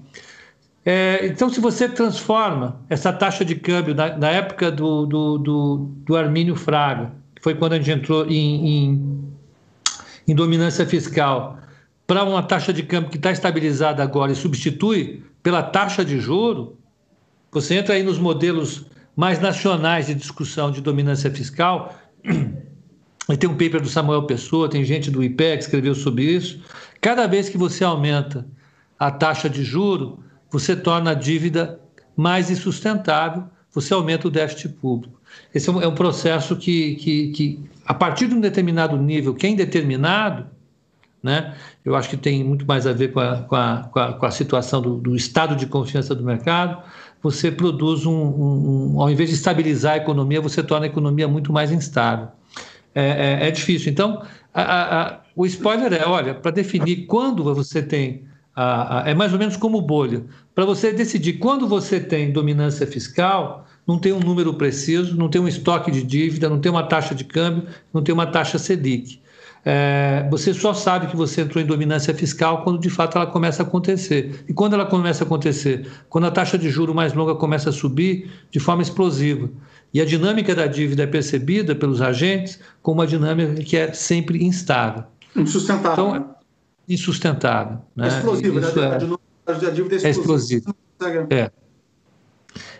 É, 0.86 1.26
então, 1.26 1.50
se 1.50 1.62
você 1.62 1.88
transforma 1.88 2.82
essa 2.89 3.13
taxa 3.13 3.46
de 3.46 3.56
câmbio 3.56 3.96
na, 3.96 4.18
na 4.18 4.30
época 4.30 4.70
do, 4.70 5.06
do, 5.06 5.38
do, 5.38 5.78
do, 6.06 6.16
Armínio 6.18 6.56
Fraga, 6.56 7.13
que 7.34 7.42
foi 7.42 7.56
quando 7.56 7.74
a 7.74 7.78
gente 7.78 7.92
entrou 7.92 8.26
em, 8.26 8.68
em, 8.68 9.34
em 10.28 10.36
dominância 10.36 10.86
fiscal 10.86 11.58
para 12.06 12.26
uma 12.26 12.44
taxa 12.44 12.74
de 12.74 12.84
câmbio 12.84 13.10
que 13.10 13.16
está 13.16 13.32
estabilizada 13.32 14.04
agora 14.04 14.34
e 14.34 14.36
substitui 14.36 15.24
pela 15.42 15.63
taxa 15.63 16.04
de 16.04 16.20
juro, 16.20 16.78
você 17.50 17.76
entra 17.76 17.96
aí 17.96 18.04
nos 18.04 18.18
modelos 18.18 18.86
mais 19.16 19.39
nacionais 19.39 20.08
de 20.08 20.16
discussão 20.16 20.70
de 20.70 20.82
dominância 20.82 21.32
fiscal. 21.32 21.96
E 23.29 23.38
tem 23.38 23.49
um 23.49 23.53
paper 23.53 23.81
do 23.81 23.88
Samuel 23.88 24.23
Pessoa, 24.23 24.69
tem 24.69 24.83
gente 24.83 25.09
do 25.09 25.23
IPEC 25.23 25.57
que 25.57 25.63
escreveu 25.63 25.95
sobre 25.95 26.23
isso. 26.23 26.62
Cada 26.99 27.25
vez 27.25 27.47
que 27.47 27.57
você 27.57 27.83
aumenta 27.83 28.45
a 28.99 29.09
taxa 29.09 29.49
de 29.49 29.63
juro, 29.63 30.19
você 30.51 30.75
torna 30.75 31.12
a 31.12 31.13
dívida 31.13 31.79
mais 32.15 32.51
insustentável, 32.51 33.45
você 33.71 33.93
aumenta 33.93 34.27
o 34.27 34.31
déficit 34.31 34.69
público. 34.69 35.19
Esse 35.53 35.69
é 35.69 35.73
um, 35.73 35.81
é 35.81 35.88
um 35.88 35.95
processo 35.95 36.55
que, 36.55 36.95
que, 36.95 37.27
que, 37.29 37.59
a 37.86 37.93
partir 37.93 38.27
de 38.27 38.36
um 38.36 38.41
determinado 38.41 38.95
nível, 38.97 39.33
que 39.33 39.47
é 39.47 39.49
indeterminado, 39.49 40.45
né, 41.21 41.55
eu 41.83 41.95
acho 41.95 42.09
que 42.09 42.17
tem 42.17 42.43
muito 42.43 42.65
mais 42.67 42.86
a 42.86 42.93
ver 42.93 43.13
com 43.13 43.19
a, 43.19 43.38
com 43.38 43.55
a, 43.55 43.89
com 43.91 43.99
a, 43.99 44.13
com 44.13 44.25
a 44.25 44.31
situação 44.31 44.81
do, 44.81 44.97
do, 44.97 45.15
estado 45.15 45.55
de 45.55 45.65
confiança 45.65 46.13
do 46.13 46.23
mercado, 46.23 46.83
você 47.21 47.49
produz 47.49 48.05
um, 48.05 48.12
um, 48.13 48.93
um, 48.95 49.01
ao 49.01 49.09
invés 49.09 49.29
de 49.29 49.36
estabilizar 49.36 49.93
a 49.93 49.97
economia, 49.97 50.41
você 50.41 50.62
torna 50.62 50.86
a 50.86 50.89
economia 50.89 51.27
muito 51.27 51.53
mais 51.53 51.71
instável. 51.71 52.27
É, 52.95 53.39
é, 53.41 53.47
é 53.47 53.51
difícil. 53.51 53.91
Então, 53.91 54.23
a, 54.53 55.19
o 55.36 55.45
spoiler 55.45 55.93
é, 55.93 56.06
olha, 56.06 56.34
para 56.34 56.51
definir 56.51 57.06
quando 57.08 57.43
você 57.43 57.82
tem 57.82 58.25
é 59.06 59.15
mais 59.15 59.34
ou 59.34 59.39
menos 59.39 59.58
como 59.58 59.82
bolha. 59.82 60.23
Para 60.53 60.63
você 60.65 60.93
decidir 60.93 61.34
quando 61.34 61.67
você 61.67 61.99
tem 61.99 62.32
dominância 62.32 62.86
fiscal, 62.86 63.65
não 63.88 63.97
tem 63.97 64.13
um 64.13 64.19
número 64.19 64.53
preciso, 64.53 65.17
não 65.17 65.27
tem 65.27 65.41
um 65.41 65.47
estoque 65.47 65.89
de 65.89 66.03
dívida, 66.03 66.47
não 66.47 66.60
tem 66.60 66.71
uma 66.71 66.84
taxa 66.84 67.15
de 67.15 67.23
câmbio, 67.23 67.65
não 67.91 68.03
tem 68.03 68.13
uma 68.13 68.27
taxa 68.27 68.60
Selic. 68.60 69.19
É, 69.65 70.27
você 70.29 70.53
só 70.53 70.73
sabe 70.73 71.08
que 71.08 71.15
você 71.15 71.41
entrou 71.41 71.63
em 71.63 71.65
dominância 71.65 72.13
fiscal 72.13 72.63
quando 72.63 72.79
de 72.79 72.89
fato 72.89 73.17
ela 73.17 73.25
começa 73.25 73.63
a 73.63 73.65
acontecer. 73.65 74.43
E 74.47 74.53
quando 74.53 74.73
ela 74.73 74.86
começa 74.86 75.23
a 75.23 75.25
acontecer? 75.25 75.88
Quando 76.10 76.27
a 76.27 76.32
taxa 76.32 76.58
de 76.58 76.69
juro 76.69 76.93
mais 76.93 77.13
longa 77.13 77.34
começa 77.34 77.69
a 77.69 77.73
subir 77.73 78.29
de 78.51 78.60
forma 78.60 78.82
explosiva. 78.82 79.49
E 79.93 80.01
a 80.01 80.06
dinâmica 80.06 80.56
da 80.56 80.65
dívida 80.65 81.03
é 81.03 81.08
percebida 81.08 81.75
pelos 81.75 82.01
agentes 82.01 82.60
como 82.82 82.99
uma 82.99 83.08
dinâmica 83.08 83.62
que 83.63 83.77
é 83.77 83.93
sempre 83.93 84.43
instável. 84.43 85.03
Insustentável. 85.36 85.91
Então, 85.91 86.19
né? 86.19 86.25
insustentável. 86.89 87.77
Né? 87.95 88.06
É 88.06 88.08
explosiva, 88.08 88.60
né? 88.60 88.67
É, 89.45 89.51
a 89.51 89.69
dívida 89.69 89.95
é 89.95 90.10
explosiva. 90.10 90.73
É 90.99 91.08
explosiva. 91.08 91.27
É. 91.29 91.51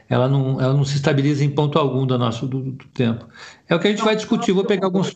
Ela 0.10 0.28
não, 0.28 0.60
ela 0.60 0.74
não 0.74 0.84
se 0.84 0.96
estabiliza 0.96 1.44
em 1.44 1.50
ponto 1.50 1.78
algum 1.78 2.06
do 2.06 2.18
nosso 2.18 2.48
do, 2.48 2.62
do 2.62 2.86
tempo. 2.88 3.26
É 3.68 3.76
o 3.76 3.80
que 3.80 3.88
a 3.88 3.90
gente 3.92 4.00
não, 4.00 4.06
vai 4.06 4.16
discutir. 4.16 4.52
Vou 4.52 4.66
pegar 4.66 4.88
alguns. 4.88 5.16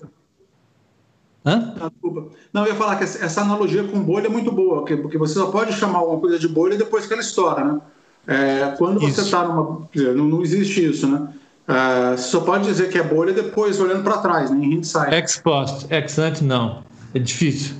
Hã? 1.45 1.73
Não, 1.79 1.89
desculpa. 1.89 2.27
Não, 2.53 2.63
eu 2.63 2.69
ia 2.69 2.75
falar 2.75 2.95
que 2.97 3.03
essa 3.03 3.41
analogia 3.41 3.83
com 3.83 3.99
bolha 4.01 4.27
é 4.27 4.29
muito 4.29 4.51
boa, 4.51 4.85
porque 4.85 5.17
você 5.17 5.35
só 5.35 5.49
pode 5.51 5.73
chamar 5.73 6.03
uma 6.03 6.19
coisa 6.19 6.37
de 6.37 6.47
bolha 6.47 6.77
depois 6.77 7.05
que 7.05 7.13
ela 7.13 7.21
estoura, 7.21 7.63
né? 7.63 7.81
É, 8.27 8.75
quando 8.77 8.99
você 8.99 9.21
está 9.21 9.47
numa. 9.47 9.87
Não, 9.95 10.25
não 10.25 10.41
existe 10.41 10.83
isso, 10.83 11.07
né? 11.07 11.33
Uh, 11.67 12.15
você 12.15 12.23
só 12.23 12.41
pode 12.41 12.65
dizer 12.65 12.89
que 12.89 12.97
é 12.97 13.03
bolha 13.03 13.33
depois 13.33 13.79
olhando 13.79 14.03
para 14.03 14.19
trás, 14.19 14.49
né, 14.49 14.57
em 14.57 14.75
hindsight. 14.75 15.13
Ex 15.13 15.37
post, 15.37 15.85
ex 15.93 16.17
ante 16.17 16.43
não. 16.43 16.83
É 17.13 17.19
difícil. 17.19 17.75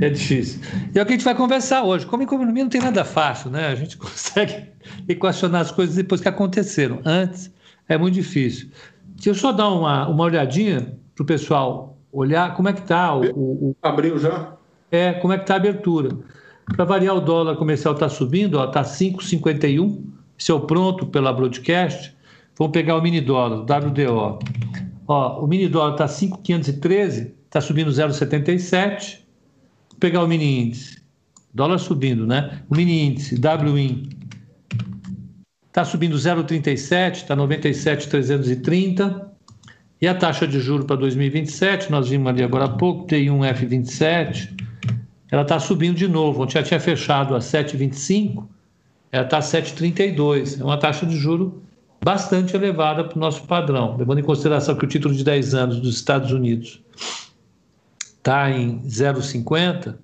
É 0.00 0.10
difícil. 0.10 0.60
E 0.94 0.98
é 0.98 1.02
o 1.02 1.06
que 1.06 1.12
a 1.12 1.16
gente 1.16 1.24
vai 1.24 1.34
conversar 1.34 1.84
hoje. 1.84 2.04
Como 2.06 2.22
economia 2.22 2.64
não 2.64 2.70
tem 2.70 2.80
nada 2.80 3.04
fácil, 3.04 3.50
né? 3.50 3.68
A 3.68 3.74
gente 3.74 3.96
consegue 3.98 4.66
equacionar 5.08 5.62
as 5.62 5.70
coisas 5.70 5.96
depois 5.96 6.20
que 6.20 6.28
aconteceram. 6.28 7.00
Antes 7.04 7.50
é 7.88 7.96
muito 7.96 8.14
difícil. 8.14 8.68
Deixa 9.14 9.30
eu 9.30 9.34
só 9.34 9.52
dar 9.52 9.68
uma, 9.68 10.08
uma 10.08 10.24
olhadinha 10.24 10.96
para 11.14 11.22
o 11.22 11.26
pessoal 11.26 11.98
olhar 12.12 12.54
como 12.54 12.68
é 12.68 12.72
que 12.72 12.80
está 12.80 13.14
o, 13.14 13.24
o, 13.30 13.70
o, 13.70 13.76
Abriu 13.82 14.18
já? 14.18 14.54
É, 14.90 15.12
como 15.14 15.32
é 15.32 15.36
que 15.36 15.44
está 15.44 15.54
a 15.54 15.56
abertura. 15.56 16.16
Para 16.74 16.84
variar, 16.84 17.16
o 17.16 17.20
dólar 17.20 17.56
comercial 17.56 17.94
está 17.94 18.08
subindo, 18.08 18.62
está 18.62 18.82
5,51. 18.82 20.02
Esse 20.38 20.50
é 20.50 20.54
o 20.54 20.60
pronto 20.60 21.06
pela 21.06 21.32
broadcast. 21.32 22.14
Vamos 22.58 22.72
pegar 22.72 22.96
o 22.96 23.02
mini 23.02 23.20
dólar, 23.20 23.60
WDO. 23.62 24.38
Ó, 25.08 25.44
o 25.44 25.46
mini 25.46 25.68
dólar 25.68 25.92
está 25.92 26.06
5,513, 26.06 27.34
está 27.46 27.60
subindo 27.60 27.90
0,77. 27.90 29.20
Vou 29.90 29.98
pegar 29.98 30.22
o 30.22 30.28
mini 30.28 30.60
índice. 30.60 31.00
Dólar 31.52 31.78
subindo, 31.78 32.26
né? 32.26 32.62
O 32.70 32.76
mini 32.76 33.06
índice, 33.06 33.34
WIN, 33.34 34.08
está 35.66 35.84
subindo 35.84 36.16
0,37, 36.16 37.16
está 37.16 37.34
97,330. 37.34 39.30
E 40.00 40.08
a 40.08 40.14
taxa 40.14 40.46
de 40.46 40.60
juro 40.60 40.84
para 40.84 40.96
2027, 40.96 41.90
nós 41.90 42.08
vimos 42.08 42.28
ali 42.28 42.42
agora 42.42 42.64
há 42.64 42.68
pouco, 42.68 43.06
T1F27, 43.06 44.56
ela 45.30 45.42
está 45.42 45.58
subindo 45.58 45.96
de 45.96 46.08
novo. 46.08 46.42
Ontem 46.42 46.54
já 46.54 46.62
tinha 46.62 46.80
fechado 46.80 47.34
a 47.34 47.38
7,25, 47.38 48.46
ela 49.12 49.24
está 49.24 49.38
a 49.38 49.42
7,32. 49.42 50.60
É 50.60 50.64
uma 50.64 50.78
taxa 50.78 51.04
de 51.04 51.16
juro 51.16 51.62
bastante 52.02 52.56
elevada 52.56 53.04
para 53.04 53.16
o 53.16 53.20
nosso 53.20 53.46
padrão, 53.46 53.96
levando 53.96 54.18
em 54.20 54.24
consideração 54.24 54.74
que 54.74 54.84
o 54.84 54.88
título 54.88 55.14
de 55.14 55.22
10 55.22 55.54
anos 55.54 55.80
dos 55.80 55.94
Estados 55.96 56.32
Unidos 56.32 56.82
está 58.02 58.50
em 58.50 58.80
0,50, 58.82 59.96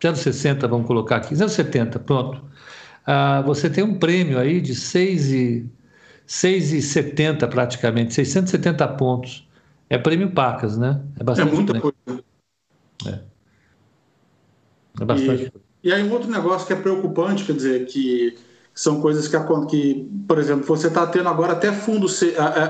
0,60 0.00 0.68
vamos 0.68 0.86
colocar 0.86 1.16
aqui, 1.16 1.34
0,70, 1.34 1.98
pronto. 2.00 2.44
Ah, 3.06 3.40
você 3.42 3.70
tem 3.70 3.84
um 3.84 3.98
prêmio 3.98 4.38
aí 4.38 4.60
de 4.60 4.74
6,70 4.74 7.48
praticamente, 7.48 8.12
670 8.14 8.88
pontos. 8.88 9.48
É 9.88 9.96
prêmio 9.96 10.32
Pacas, 10.32 10.76
né? 10.76 11.00
É 11.18 11.22
bastante. 11.22 11.48
É 11.48 11.52
muita 11.54 11.80
coisa. 11.80 11.96
É. 13.06 13.20
É 15.00 15.04
bastante 15.04 15.52
e, 15.82 15.88
E 15.88 15.92
aí 15.92 16.02
um 16.02 16.10
outro 16.10 16.28
negócio 16.28 16.66
que 16.66 16.72
é 16.72 16.76
preocupante, 16.76 17.44
quer 17.44 17.54
dizer, 17.54 17.86
que 17.86 18.36
são 18.76 19.00
coisas 19.00 19.26
que, 19.26 19.36
que 19.70 20.08
por 20.28 20.38
exemplo, 20.38 20.64
você 20.66 20.88
está 20.88 21.06
tendo 21.06 21.30
agora 21.30 21.54
até 21.54 21.72
fundo, 21.72 22.06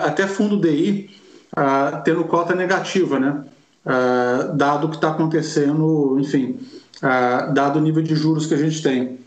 até 0.05 0.25
fundo 0.29 0.57
DI 0.57 1.11
uh, 1.53 2.03
tendo 2.05 2.25
cota 2.25 2.55
negativa, 2.55 3.19
né? 3.19 3.45
Uh, 3.85 4.57
dado 4.57 4.87
o 4.87 4.91
que 4.91 4.97
está 4.97 5.11
acontecendo, 5.11 6.17
enfim, 6.21 6.59
uh, 6.99 7.53
dado 7.53 7.81
o 7.81 7.83
nível 7.83 8.03
de 8.03 8.15
juros 8.15 8.47
que 8.47 8.55
a 8.55 8.57
gente 8.57 8.81
tem. 8.81 9.19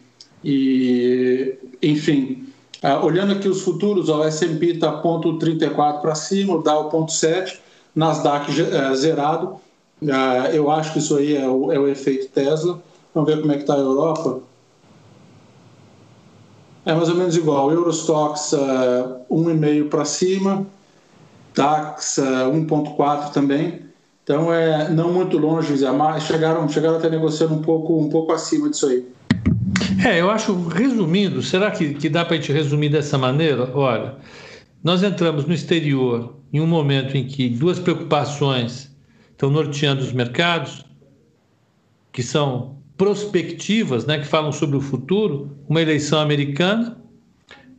E, 0.41 1.57
enfim, 1.83 2.47
olhando 3.03 3.33
aqui 3.33 3.49
os 3.49 3.61
futuros, 3.61 4.07
o 4.07 4.23
S&P 4.23 4.67
está 4.67 4.89
ponto 4.89 5.37
34 5.37 6.01
para 6.01 6.15
cima, 6.15 6.55
o 6.55 6.61
Dow 6.61 6.89
ponto 6.89 7.11
7, 7.11 7.59
Nasdaq 7.93 8.49
eh, 8.61 8.95
zerado. 8.95 9.59
eu 10.53 10.71
acho 10.71 10.93
que 10.93 10.99
isso 10.99 11.17
aí 11.17 11.35
é 11.35 11.45
o, 11.45 11.73
é 11.73 11.77
o 11.79 11.89
efeito 11.89 12.29
Tesla. 12.29 12.81
Vamos 13.13 13.29
ver 13.29 13.41
como 13.41 13.51
é 13.51 13.55
que 13.55 13.63
está 13.63 13.73
a 13.73 13.79
Europa. 13.79 14.41
É 16.89 16.93
mais 16.95 17.07
ou 17.07 17.15
menos 17.15 17.37
igual. 17.37 17.71
Eurostox 17.71 18.51
uh, 18.53 19.23
1,5 19.29 19.89
para 19.89 20.03
cima, 20.05 20.65
DAX 21.53 22.17
uh, 22.17 22.51
1,4 22.51 23.31
também. 23.31 23.81
Então 24.23 24.51
é 24.51 24.89
não 24.89 25.13
muito 25.13 25.37
longe, 25.37 25.71
mas 25.95 26.23
chegaram, 26.23 26.67
chegaram 26.67 26.97
até 26.97 27.07
negociando 27.07 27.53
um 27.53 27.61
pouco, 27.61 27.99
um 27.99 28.09
pouco 28.09 28.31
acima 28.31 28.71
disso 28.71 28.87
aí. 28.87 29.05
É, 30.03 30.19
eu 30.19 30.31
acho, 30.31 30.67
resumindo, 30.67 31.43
será 31.43 31.69
que, 31.69 31.93
que 31.93 32.09
dá 32.09 32.25
para 32.25 32.33
a 32.33 32.37
gente 32.39 32.51
resumir 32.51 32.89
dessa 32.89 33.19
maneira? 33.19 33.69
Olha, 33.75 34.15
nós 34.83 35.03
entramos 35.03 35.45
no 35.45 35.53
exterior 35.53 36.37
em 36.51 36.59
um 36.59 36.65
momento 36.65 37.15
em 37.15 37.27
que 37.27 37.49
duas 37.49 37.77
preocupações 37.77 38.89
estão 39.29 39.51
norteando 39.51 40.01
os 40.01 40.11
mercados, 40.11 40.83
que 42.11 42.23
são 42.23 42.78
prospectivas, 42.99 44.05
né, 44.05 44.19
que 44.19 44.27
falam 44.27 44.51
sobre 44.51 44.75
o 44.75 44.81
futuro, 44.81 45.57
uma 45.69 45.81
eleição 45.81 46.19
americana 46.19 46.97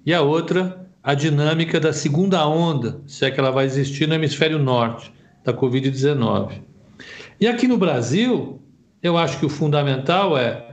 e 0.05 0.15
a 0.15 0.23
outra 0.23 0.89
a 1.03 1.13
dinâmica 1.15 1.79
da 1.79 1.93
segunda 1.93 2.47
onda, 2.49 3.03
se 3.07 3.27
é 3.27 3.31
que 3.31 3.39
ela 3.39 3.51
vai 3.51 3.67
existir 3.67 4.09
no 4.09 4.15
hemisfério 4.15 4.59
norte 4.59 5.13
da 5.45 5.53
Covid-19. 5.53 6.63
E 7.39 7.47
aqui 7.47 7.69
no 7.69 7.77
Brasil, 7.77 8.63
eu 9.03 9.19
acho 9.19 9.39
que 9.39 9.45
o 9.45 9.51
fundamental 9.51 10.39
é 10.39 10.71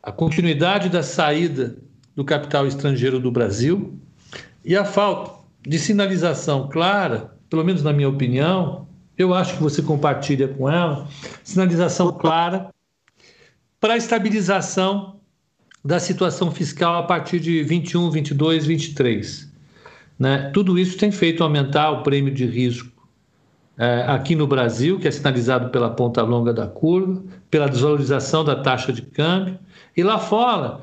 a 0.00 0.12
continuidade 0.12 0.88
da 0.88 1.02
saída 1.02 1.76
do 2.14 2.24
capital 2.24 2.64
estrangeiro 2.64 3.18
do 3.18 3.30
Brasil 3.30 3.98
e 4.64 4.76
a 4.76 4.84
falta 4.84 5.32
de 5.66 5.80
sinalização 5.80 6.68
clara, 6.68 7.36
pelo 7.50 7.64
menos 7.64 7.82
na 7.82 7.92
minha 7.92 8.08
opinião, 8.08 8.86
eu 9.16 9.34
acho 9.34 9.56
que 9.56 9.62
você 9.62 9.82
compartilha 9.82 10.46
com 10.46 10.70
ela, 10.70 11.08
sinalização 11.42 12.12
clara 12.12 12.70
para 13.80 13.94
a 13.94 13.96
estabilização 13.96 15.20
da 15.84 16.00
situação 16.00 16.50
fiscal 16.50 16.96
a 16.96 17.02
partir 17.04 17.40
de 17.40 17.62
21, 17.62 18.10
22, 18.10 18.66
23. 18.66 19.52
Né? 20.18 20.50
Tudo 20.52 20.78
isso 20.78 20.98
tem 20.98 21.12
feito 21.12 21.42
aumentar 21.42 21.90
o 21.90 22.02
prêmio 22.02 22.34
de 22.34 22.44
risco 22.44 22.90
é, 23.78 24.04
aqui 24.08 24.34
no 24.34 24.46
Brasil, 24.46 24.98
que 24.98 25.06
é 25.06 25.10
sinalizado 25.10 25.70
pela 25.70 25.90
ponta 25.90 26.22
longa 26.22 26.52
da 26.52 26.66
curva, 26.66 27.22
pela 27.48 27.68
desvalorização 27.68 28.44
da 28.44 28.56
taxa 28.56 28.92
de 28.92 29.02
câmbio, 29.02 29.56
e 29.96 30.02
lá 30.02 30.18
fora, 30.18 30.80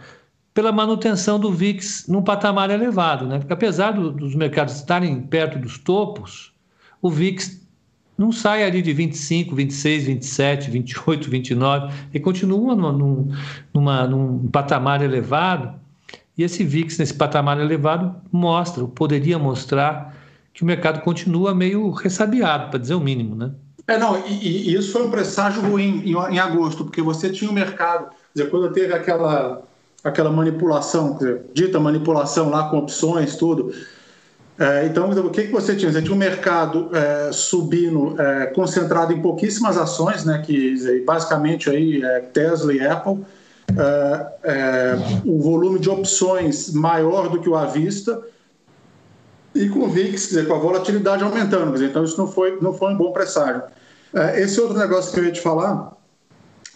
pela 0.54 0.72
manutenção 0.72 1.38
do 1.38 1.52
VIX 1.52 2.08
num 2.08 2.24
patamar 2.24 2.70
elevado. 2.70 3.28
Né? 3.28 3.38
Porque 3.38 3.52
apesar 3.52 3.92
do, 3.92 4.10
dos 4.10 4.34
mercados 4.34 4.76
estarem 4.76 5.22
perto 5.22 5.60
dos 5.60 5.78
topos, 5.78 6.54
o 7.02 7.12
VIX 7.12 7.65
não 8.18 8.32
sai 8.32 8.64
ali 8.64 8.82
de 8.82 8.94
25, 8.94 9.56
26, 9.56 10.06
27, 10.06 10.72
28, 10.72 11.30
29, 11.30 11.94
e 12.14 12.20
continua 12.20 12.76
num, 12.76 13.32
numa, 13.74 14.08
num 14.08 14.48
patamar 14.48 15.02
elevado. 15.02 15.74
E 16.38 16.44
esse 16.44 16.64
VIX, 16.64 16.98
nesse 16.98 17.14
patamar 17.14 17.60
elevado, 17.60 18.16
mostra, 18.32 18.86
poderia 18.86 19.38
mostrar, 19.38 20.16
que 20.54 20.64
o 20.64 20.66
mercado 20.66 21.02
continua 21.02 21.54
meio 21.54 21.90
ressabiado, 21.92 22.70
para 22.70 22.80
dizer 22.80 22.94
o 22.94 23.00
mínimo. 23.00 23.36
Né? 23.36 23.52
É, 23.88 23.98
não, 23.98 24.18
e, 24.26 24.70
e, 24.70 24.74
isso 24.74 24.94
foi 24.94 25.06
um 25.06 25.12
presságio 25.12 25.62
ruim 25.62 26.02
em, 26.06 26.12
em 26.34 26.40
agosto, 26.40 26.86
porque 26.86 27.02
você 27.02 27.30
tinha 27.30 27.50
o 27.50 27.52
um 27.52 27.56
mercado, 27.56 28.10
dizer, 28.34 28.50
quando 28.50 28.72
teve 28.72 28.94
aquela, 28.94 29.62
aquela 30.04 30.32
manipulação, 30.32 31.18
dizer, 31.18 31.42
dita 31.54 31.80
manipulação 31.80 32.50
lá 32.50 32.70
com 32.70 32.78
opções, 32.78 33.36
tudo 33.36 33.74
é, 34.58 34.86
então, 34.86 35.10
o 35.10 35.30
que, 35.30 35.44
que 35.44 35.52
você 35.52 35.76
tinha? 35.76 35.92
Você 35.92 36.02
tinha 36.02 36.14
um 36.14 36.18
mercado 36.18 36.90
é, 36.96 37.32
subindo, 37.34 38.20
é, 38.20 38.46
concentrado 38.48 39.12
em 39.12 39.22
pouquíssimas 39.22 39.78
ações, 39.78 40.24
né, 40.24 40.42
que 40.46 41.04
basicamente 41.06 41.70
aí 41.70 42.02
é 42.02 42.20
Tesla 42.22 42.74
e 42.74 42.80
Apple, 42.86 43.26
é, 43.78 44.28
é, 44.44 44.96
o 45.26 45.42
volume 45.42 45.78
de 45.78 45.90
opções 45.90 46.74
maior 46.74 47.28
do 47.28 47.42
que 47.42 47.50
o 47.50 47.56
à 47.56 47.66
vista, 47.66 48.22
e 49.54 49.68
com 49.70 49.80
o 49.80 49.90
VIX, 49.90 50.28
dizer, 50.28 50.48
com 50.48 50.56
a 50.56 50.60
volatilidade 50.60 51.24
aumentando. 51.24 51.74
Dizer, 51.74 51.88
então, 51.88 52.04
isso 52.04 52.18
não 52.18 52.28
foi, 52.28 52.58
não 52.62 52.74
foi 52.74 52.94
um 52.94 52.98
bom 52.98 53.12
presságio. 53.12 53.64
esse 54.36 54.60
outro 54.60 54.78
negócio 54.78 55.14
que 55.14 55.20
eu 55.20 55.26
ia 55.26 55.32
te 55.32 55.42
falar, 55.42 55.94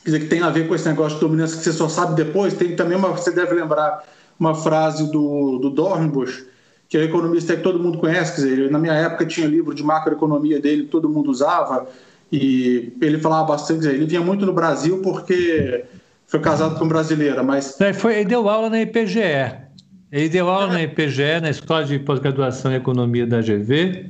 dizer, 0.03 0.19
que 0.19 0.27
tem 0.27 0.41
a 0.41 0.49
ver 0.49 0.67
com 0.67 0.75
esse 0.75 0.87
negócio 0.87 1.15
de 1.15 1.21
dominância 1.21 1.57
que 1.57 1.63
você 1.63 1.73
só 1.73 1.87
sabe 1.87 2.15
depois, 2.15 2.53
tem 2.53 2.75
também 2.75 2.97
uma, 2.97 3.09
você 3.09 3.31
deve 3.31 3.53
lembrar 3.53 4.03
uma 4.37 4.55
frase 4.55 5.11
do, 5.11 5.59
do 5.59 5.69
Dornbusch, 5.69 6.45
que 6.89 6.97
é 6.97 7.01
o 7.01 7.03
economista 7.03 7.55
que 7.55 7.61
todo 7.61 7.79
mundo 7.79 7.99
conhece, 7.99 8.35
quer 8.35 8.49
dizer, 8.49 8.71
na 8.71 8.79
minha 8.79 8.93
época 8.93 9.23
tinha 9.23 9.45
livro 9.45 9.75
de 9.75 9.83
macroeconomia 9.83 10.59
dele, 10.59 10.85
todo 10.85 11.07
mundo 11.07 11.29
usava, 11.29 11.87
e 12.31 12.91
ele 12.99 13.19
falava 13.19 13.47
bastante, 13.47 13.87
ele 13.87 14.07
vinha 14.07 14.21
muito 14.21 14.43
no 14.43 14.53
Brasil 14.53 14.99
porque 15.03 15.85
foi 16.25 16.39
casado 16.39 16.79
com 16.79 16.87
brasileira, 16.87 17.43
mas... 17.43 17.79
É, 17.79 17.93
foi, 17.93 18.15
ele 18.15 18.25
deu 18.25 18.49
aula 18.49 18.71
na 18.71 18.81
IPGE, 18.81 19.19
ele 20.11 20.29
deu 20.29 20.49
aula 20.49 20.71
é. 20.71 20.73
na 20.73 20.81
IPGE, 20.83 21.39
na 21.39 21.51
Escola 21.51 21.85
de 21.85 21.99
Pós-Graduação 21.99 22.71
em 22.71 22.75
Economia 22.75 23.27
da 23.27 23.39
GV, 23.39 24.09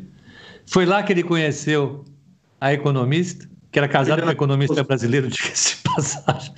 foi 0.66 0.86
lá 0.86 1.04
que 1.04 1.12
ele 1.12 1.24
conheceu 1.24 2.06
a 2.62 2.72
economista, 2.72 3.46
que 3.74 3.78
era 3.78 3.90
casado 3.90 4.22
com 4.22 4.28
um 4.28 4.32
economista 4.32 4.84
brasileiro, 4.86 5.28
diga-se 5.30 5.76
de 5.76 5.84
passagem. 5.84 6.54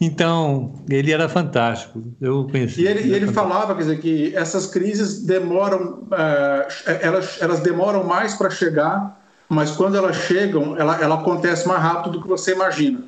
Então, 0.00 0.74
ele 0.88 1.12
era 1.12 1.28
fantástico. 1.28 2.02
Eu 2.20 2.46
conheci. 2.50 2.82
E 2.82 2.86
ele, 2.86 3.00
ele, 3.00 3.14
ele 3.14 3.26
falava, 3.32 3.74
quer 3.74 3.82
dizer, 3.82 4.00
que 4.00 4.34
essas 4.36 4.66
crises 4.66 5.24
demoram, 5.24 6.04
uh, 6.04 6.98
elas, 7.00 7.38
elas 7.40 7.60
demoram 7.60 8.04
mais 8.04 8.34
para 8.34 8.50
chegar, 8.50 9.20
mas 9.48 9.70
quando 9.70 9.96
elas 9.96 10.16
chegam, 10.16 10.76
ela, 10.76 11.00
ela 11.00 11.16
acontece 11.16 11.66
mais 11.66 11.82
rápido 11.82 12.12
do 12.12 12.22
que 12.22 12.28
você 12.28 12.52
imagina. 12.52 13.00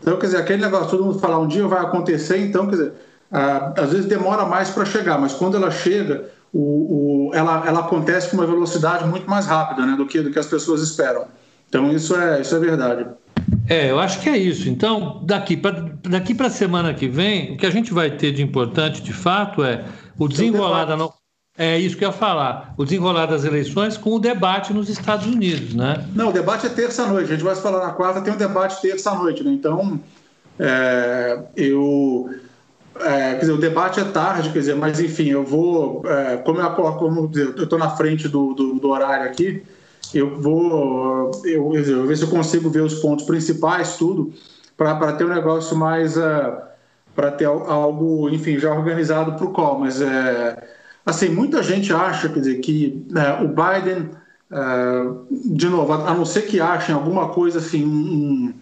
Então, 0.00 0.16
quer 0.18 0.26
dizer, 0.26 0.38
aquele 0.38 0.62
negócio, 0.62 0.90
todo 0.90 1.04
mundo 1.04 1.18
falar 1.18 1.38
um 1.38 1.48
dia 1.48 1.66
vai 1.66 1.80
acontecer, 1.80 2.38
então, 2.38 2.66
quer 2.66 2.76
dizer, 2.76 2.92
uh, 3.32 3.80
às 3.80 3.90
vezes 3.90 4.06
demora 4.06 4.44
mais 4.44 4.70
para 4.70 4.84
chegar, 4.84 5.18
mas 5.18 5.32
quando 5.32 5.56
ela 5.56 5.70
chega, 5.70 6.30
o, 6.52 7.28
o, 7.28 7.34
ela, 7.34 7.66
ela 7.66 7.80
acontece 7.80 8.30
com 8.30 8.36
uma 8.36 8.46
velocidade 8.46 9.06
muito 9.06 9.28
mais 9.28 9.46
rápida 9.46 9.84
né, 9.84 9.96
do, 9.96 10.06
que, 10.06 10.20
do 10.20 10.30
que 10.30 10.38
as 10.38 10.46
pessoas 10.46 10.82
esperam. 10.82 11.26
Então, 11.68 11.92
isso 11.92 12.16
é, 12.16 12.40
isso 12.40 12.54
é 12.54 12.58
verdade. 12.58 13.06
É, 13.68 13.90
eu 13.90 13.98
acho 13.98 14.20
que 14.20 14.28
é 14.28 14.36
isso. 14.36 14.68
Então, 14.68 15.20
daqui 15.24 15.56
para 15.56 15.92
daqui 16.02 16.34
a 16.38 16.50
semana 16.50 16.94
que 16.94 17.06
vem, 17.06 17.52
o 17.52 17.56
que 17.56 17.66
a 17.66 17.70
gente 17.70 17.92
vai 17.92 18.10
ter 18.10 18.32
de 18.32 18.42
importante, 18.42 19.02
de 19.02 19.12
fato, 19.12 19.62
é 19.62 19.84
o 20.18 20.26
desenrolar 20.26 20.84
da. 20.84 20.96
No... 20.96 21.12
É 21.56 21.78
isso 21.78 21.96
que 21.96 22.04
eu 22.04 22.08
ia 22.08 22.14
falar. 22.14 22.72
O 22.76 22.84
desenrolar 22.84 23.26
das 23.26 23.44
eleições 23.44 23.96
com 23.96 24.14
o 24.14 24.18
debate 24.18 24.72
nos 24.72 24.88
Estados 24.88 25.26
Unidos, 25.26 25.74
né? 25.74 26.06
Não, 26.14 26.28
o 26.28 26.32
debate 26.32 26.66
é 26.66 26.68
terça-noite. 26.68 27.32
A 27.32 27.34
gente 27.34 27.44
vai 27.44 27.56
falar 27.56 27.84
na 27.84 27.92
quarta, 27.92 28.20
tem 28.20 28.32
um 28.32 28.36
debate 28.36 28.80
terça-noite, 28.80 29.42
né? 29.42 29.50
Então, 29.50 30.00
é, 30.58 31.38
eu. 31.56 32.30
É, 33.00 33.34
quer 33.34 33.40
dizer, 33.40 33.52
o 33.52 33.58
debate 33.58 34.00
é 34.00 34.04
tarde, 34.04 34.50
quer 34.50 34.58
dizer, 34.58 34.76
mas 34.76 35.00
enfim, 35.00 35.28
eu 35.28 35.44
vou. 35.44 36.02
É, 36.06 36.36
como 36.38 36.60
eu, 36.60 36.70
como 36.70 37.30
eu 37.34 37.62
estou 37.62 37.78
na 37.78 37.90
frente 37.90 38.28
do, 38.28 38.54
do, 38.54 38.74
do 38.74 38.88
horário 38.88 39.26
aqui, 39.26 39.62
eu 40.14 40.40
vou 40.40 41.30
eu, 41.44 41.74
eu 41.74 42.06
ver 42.06 42.16
se 42.16 42.22
eu 42.22 42.28
consigo 42.28 42.70
ver 42.70 42.82
os 42.82 42.94
pontos 42.94 43.24
principais, 43.24 43.96
tudo, 43.96 44.32
para 44.76 45.12
ter 45.12 45.24
um 45.24 45.34
negócio 45.34 45.76
mais. 45.76 46.16
Uh, 46.16 46.20
eh, 46.20 46.68
para 47.18 47.32
ter 47.32 47.46
algo, 47.46 48.30
enfim, 48.30 48.60
já 48.60 48.72
organizado 48.72 49.32
para 49.32 49.44
o 49.44 49.50
call. 49.50 49.80
Mas, 49.80 50.00
é, 50.00 50.56
assim, 51.04 51.28
muita 51.28 51.64
gente 51.64 51.92
acha, 51.92 52.28
quer 52.28 52.38
dizer, 52.38 52.60
que 52.60 53.04
né, 53.10 53.40
o 53.42 53.48
Biden, 53.48 54.10
uh, 54.52 55.26
de 55.52 55.68
novo, 55.68 55.94
a 55.94 56.14
não 56.14 56.24
ser 56.24 56.42
que 56.42 56.60
achem 56.60 56.94
alguma 56.94 57.30
coisa 57.30 57.58
assim, 57.58 57.84
um, 57.84 58.54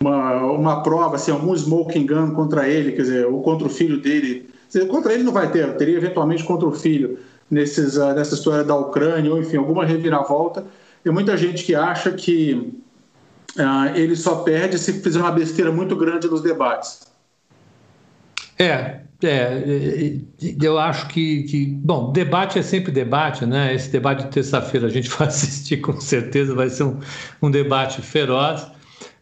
uma, 0.00 0.42
uma 0.42 0.82
prova, 0.82 1.16
assim, 1.16 1.30
algum 1.30 1.54
smoking 1.54 2.06
gun 2.06 2.30
contra 2.30 2.66
ele, 2.66 2.92
quer 2.92 3.02
dizer, 3.02 3.26
ou 3.26 3.42
contra 3.42 3.66
o 3.66 3.70
filho 3.70 4.00
dele. 4.00 4.48
Dizer, 4.68 4.86
contra 4.86 5.12
ele 5.12 5.22
não 5.22 5.32
vai 5.34 5.50
ter, 5.52 5.76
teria 5.76 5.98
eventualmente 5.98 6.44
contra 6.44 6.66
o 6.66 6.72
filho 6.72 7.18
nesses, 7.50 7.98
uh, 7.98 8.14
nessa 8.14 8.36
história 8.36 8.64
da 8.64 8.74
Ucrânia, 8.74 9.30
ou 9.30 9.38
enfim, 9.38 9.58
alguma 9.58 9.84
reviravolta. 9.84 10.64
Tem 11.08 11.14
muita 11.14 11.38
gente 11.38 11.64
que 11.64 11.74
acha 11.74 12.10
que 12.10 12.52
uh, 13.56 13.96
ele 13.96 14.14
só 14.14 14.42
perde 14.42 14.78
se 14.78 14.92
fizer 15.02 15.18
uma 15.18 15.32
besteira 15.32 15.72
muito 15.72 15.96
grande 15.96 16.28
nos 16.28 16.42
debates. 16.42 17.00
É, 18.58 19.00
é, 19.24 20.18
eu 20.60 20.78
acho 20.78 21.08
que, 21.08 21.44
que, 21.44 21.64
bom, 21.64 22.12
debate 22.12 22.58
é 22.58 22.62
sempre 22.62 22.92
debate, 22.92 23.46
né? 23.46 23.74
Esse 23.74 23.88
debate 23.88 24.24
de 24.24 24.32
terça-feira 24.32 24.86
a 24.86 24.90
gente 24.90 25.08
vai 25.16 25.28
assistir 25.28 25.78
com 25.78 25.98
certeza, 25.98 26.54
vai 26.54 26.68
ser 26.68 26.82
um, 26.82 27.00
um 27.40 27.50
debate 27.50 28.02
feroz. 28.02 28.66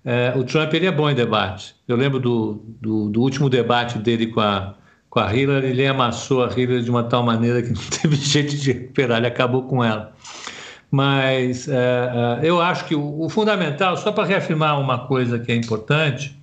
É, 0.05 0.35
o 0.37 0.43
Trump 0.43 0.75
ele 0.75 0.87
é 0.87 0.93
bom 0.93 1.09
em 1.09 1.15
debate. 1.15 1.77
Eu 1.87 1.97
lembro 1.97 2.19
do, 2.19 2.65
do, 2.81 3.11
do, 3.11 3.21
último 3.21 3.49
debate 3.49 3.97
dele 4.01 4.27
com 4.27 4.41
a, 4.41 4.75
com 5.09 5.21
a 5.21 5.33
Hillary, 5.33 5.69
ele 5.69 5.87
amassou 5.87 6.43
a 6.43 6.49
Hillary 6.49 6.83
de 6.83 6.91
uma 6.91 7.05
tal 7.05 7.23
maneira 7.23 7.63
que 7.63 7.69
não 7.69 7.81
teve 8.03 8.17
jeito 8.17 8.57
de 8.57 8.73
recuperar, 8.73 9.19
ele 9.19 9.29
acabou 9.29 9.69
com 9.69 9.85
ela. 9.85 10.16
Mas 10.91 11.69
é, 11.69 11.75
é, 11.75 12.49
eu 12.49 12.61
acho 12.61 12.87
que 12.87 12.95
o, 12.95 13.23
o 13.23 13.29
fundamental, 13.29 13.97
só 13.97 14.13
para 14.13 14.25
reafirmar 14.25 14.81
uma 14.81 15.07
coisa 15.07 15.39
que 15.39 15.51
é 15.51 15.55
importante, 15.55 16.37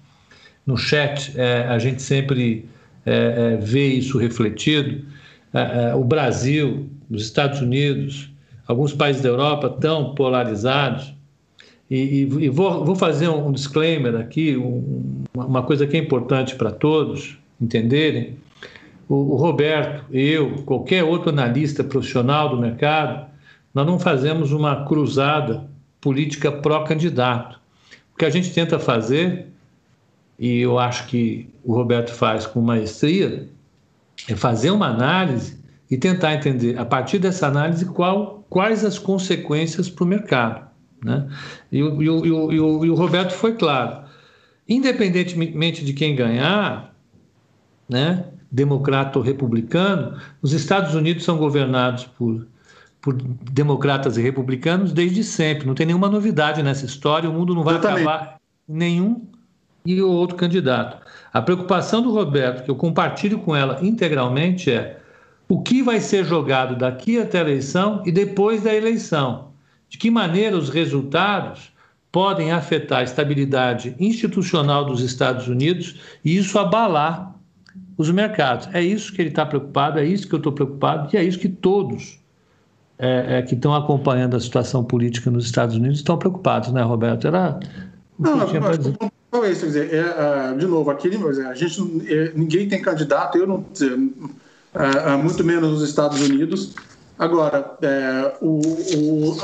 no 0.65 0.77
chat 0.77 1.33
é, 1.35 1.65
a 1.67 1.77
gente 1.79 2.01
sempre 2.01 2.65
é, 3.05 3.53
é 3.53 3.57
vê 3.57 3.87
isso 3.87 4.17
refletido. 4.17 5.05
É, 5.53 5.93
o 5.95 6.03
Brasil, 6.03 6.89
os 7.09 7.23
Estados 7.23 7.61
Unidos, 7.61 8.29
alguns 8.67 8.93
países 8.93 9.21
da 9.21 9.29
Europa 9.29 9.67
estão 9.67 10.15
polarizados. 10.15 11.13
E, 11.89 11.95
e, 11.95 12.21
e 12.45 12.49
vou, 12.49 12.83
vou, 12.83 12.95
fazer 12.95 13.27
um 13.27 13.51
disclaimer 13.51 14.15
aqui, 14.15 14.57
um, 14.57 15.23
uma 15.33 15.61
coisa 15.61 15.85
que 15.85 15.95
é 15.95 15.99
importante 15.99 16.55
para 16.55 16.71
todos 16.71 17.37
entenderem. 17.61 18.37
O, 19.07 19.15
o 19.15 19.35
Roberto, 19.35 20.05
eu, 20.11 20.63
qualquer 20.65 21.03
outro 21.03 21.29
analista 21.29 21.83
profissional 21.83 22.49
do 22.49 22.57
mercado, 22.57 23.32
nós 23.74 23.86
não 23.86 23.97
fazemos 23.99 24.51
uma 24.51 24.86
cruzada 24.86 25.69
política 25.99 26.51
pró-candidato. 26.51 27.59
O 28.13 28.17
que 28.17 28.26
a 28.26 28.30
gente 28.30 28.53
tenta 28.53 28.78
fazer, 28.78 29.47
e 30.38 30.59
eu 30.59 30.78
acho 30.78 31.07
que 31.07 31.49
o 31.63 31.74
Roberto 31.74 32.11
faz 32.11 32.45
com 32.45 32.61
maestria, 32.61 33.49
é 34.30 34.36
fazer 34.36 34.69
uma 34.69 34.88
análise 34.88 35.57
e 35.89 35.97
tentar 35.97 36.34
entender, 36.36 36.78
a 36.78 36.86
partir 36.86 37.19
dessa 37.19 37.47
análise, 37.47 37.86
qual, 37.86 38.45
quais 38.49 38.86
as 38.86 38.99
consequências 38.99 39.89
para 39.89 40.03
o 40.03 40.07
mercado. 40.07 40.67
Né? 41.03 41.28
E, 41.71 41.82
o, 41.82 42.01
e, 42.01 42.05
e, 42.05 42.09
o, 42.59 42.86
e 42.86 42.89
o 42.89 42.95
Roberto 42.95 43.32
foi 43.32 43.53
claro. 43.53 44.03
Independentemente 44.67 45.84
de 45.84 45.93
quem 45.93 46.15
ganhar, 46.15 46.93
né, 47.89 48.26
democrata 48.51 49.19
ou 49.19 49.26
republicano, 49.26 50.17
os 50.41 50.53
Estados 50.53 50.95
Unidos 50.95 51.24
são 51.24 51.38
governados 51.38 52.05
por 52.05 52.45
por 53.04 53.14
democratas 53.14 54.16
e 54.16 54.22
republicanos 54.22 54.93
desde 54.93 55.26
sempre. 55.26 55.68
Não 55.68 55.76
tem 55.76 55.86
nenhuma 55.86 56.10
novidade 56.10 56.64
nessa 56.64 56.86
história. 56.86 57.30
O 57.30 57.34
mundo 57.34 57.54
não 57.54 57.62
vai 57.62 57.76
acabar 57.76 58.39
nenhum 58.66 59.28
e 59.86 60.01
o 60.01 60.10
outro 60.10 60.38
candidato. 60.38 61.06
A 61.34 61.41
preocupação 61.41 62.01
do 62.01 62.14
Roberto, 62.14 62.64
que 62.64 62.72
eu 62.72 62.78
compartilho 62.78 63.39
com 63.39 63.54
ela 63.54 63.78
integralmente, 63.86 64.72
é 64.72 65.01
o 65.49 65.62
que 65.62 65.84
vai 65.84 65.99
ser 65.99 66.24
jogado 66.24 66.78
daqui 66.78 67.20
até 67.20 67.39
a 67.39 67.41
eleição 67.41 68.01
e 68.06 68.12
depois 68.12 68.64
da 68.64 68.74
eleição. 68.74 69.51
De 69.89 69.97
que 69.97 70.10
maneira 70.10 70.58
os 70.58 70.70
resultados 70.70 71.74
podem 72.10 72.54
afetar 72.54 72.99
a 72.99 73.04
estabilidade 73.04 73.97
institucional 73.99 74.86
dos 74.86 75.01
Estados 75.01 75.49
Unidos 75.49 75.99
e 76.24 76.38
isso 76.38 76.58
abalar 76.58 77.36
os 77.97 78.10
mercados. 78.10 78.70
É 78.74 78.82
isso 78.82 79.12
que 79.12 79.22
ele 79.22 79.30
está 79.30 79.45
preocupado, 79.45 79.99
é 79.99 80.06
isso 80.06 80.26
que 80.26 80.34
eu 80.34 80.38
estou 80.38 80.54
preocupado 80.54 81.10
e 81.14 81.18
é 81.18 81.24
isso 81.24 81.38
que 81.38 81.49
todos 81.49 82.22
é, 83.04 83.39
é, 83.39 83.41
que 83.41 83.54
estão 83.54 83.76
acompanhando 83.76 84.36
a 84.36 84.39
situação 84.39 84.84
política 84.84 85.30
nos 85.30 85.45
Estados 85.45 85.76
Unidos 85.76 85.97
estão 85.97 86.18
preocupados, 86.18 86.72
né, 86.72 86.82
Roberto? 86.82 87.28
Era 87.28 87.60
não, 88.18 88.38
não, 88.38 88.47
não, 89.32 89.43
é 89.43 89.51
isso, 89.51 89.62
quer 89.62 89.66
dizer, 89.66 89.93
é, 89.93 90.51
é, 90.51 90.58
de 90.58 90.66
novo, 90.66 90.89
aqui 90.89 91.10
a 91.10 91.54
gente, 91.54 91.82
é, 92.08 92.32
ninguém 92.36 92.70
tem 92.70 92.82
candidato, 92.82 93.38
eu 93.38 93.45
não, 93.45 93.66
é, 94.74 95.18
muito 95.18 95.43
menos 95.43 95.72
nos 95.72 95.82
Estados 95.82 96.22
Unidos, 96.22 96.74
Agora, 97.18 97.78
é, 97.82 98.34
o, 98.41 98.60
o, 98.60 99.38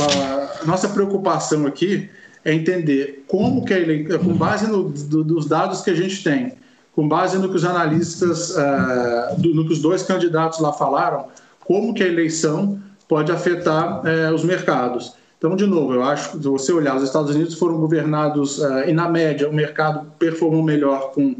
a, 0.00 0.62
a, 0.62 0.64
nossa 0.64 0.88
preocupação 0.88 1.66
aqui 1.66 2.08
é 2.44 2.54
entender 2.54 3.24
como 3.26 3.64
que 3.64 3.74
a 3.74 3.78
eleição, 3.78 4.20
com 4.20 4.34
base 4.34 4.68
no, 4.68 4.88
do, 4.88 5.24
dos 5.24 5.46
dados 5.46 5.80
que 5.80 5.90
a 5.90 5.94
gente 5.94 6.22
tem, 6.22 6.52
com 6.94 7.08
base 7.08 7.38
no 7.38 7.48
que 7.48 7.56
os 7.56 7.64
analistas, 7.64 8.50
uh, 8.50 9.36
do, 9.36 9.52
no 9.52 9.66
que 9.66 9.72
os 9.72 9.82
dois 9.82 10.04
candidatos 10.04 10.60
lá 10.60 10.72
falaram, 10.72 11.26
como 11.66 11.94
que 11.94 12.02
a 12.02 12.06
eleição 12.06 12.80
pode 13.08 13.30
afetar 13.30 14.02
uh, 14.02 14.34
os 14.34 14.44
mercados. 14.44 15.14
Então, 15.38 15.54
de 15.54 15.66
novo, 15.66 15.94
eu 15.94 16.02
acho 16.02 16.32
que 16.32 16.38
se 16.38 16.48
você 16.48 16.72
olhar, 16.72 16.96
os 16.96 17.02
Estados 17.02 17.34
Unidos 17.34 17.54
foram 17.54 17.78
governados, 17.78 18.58
uh, 18.58 18.88
e 18.88 18.92
na 18.92 19.08
média 19.08 19.48
o 19.48 19.52
mercado 19.52 20.06
performou 20.18 20.62
melhor 20.62 21.12
com, 21.12 21.36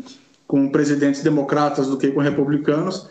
com 0.46 0.68
presidentes 0.68 1.22
democratas 1.22 1.88
do 1.88 1.96
que 1.96 2.08
com 2.08 2.20
republicanos. 2.20 3.08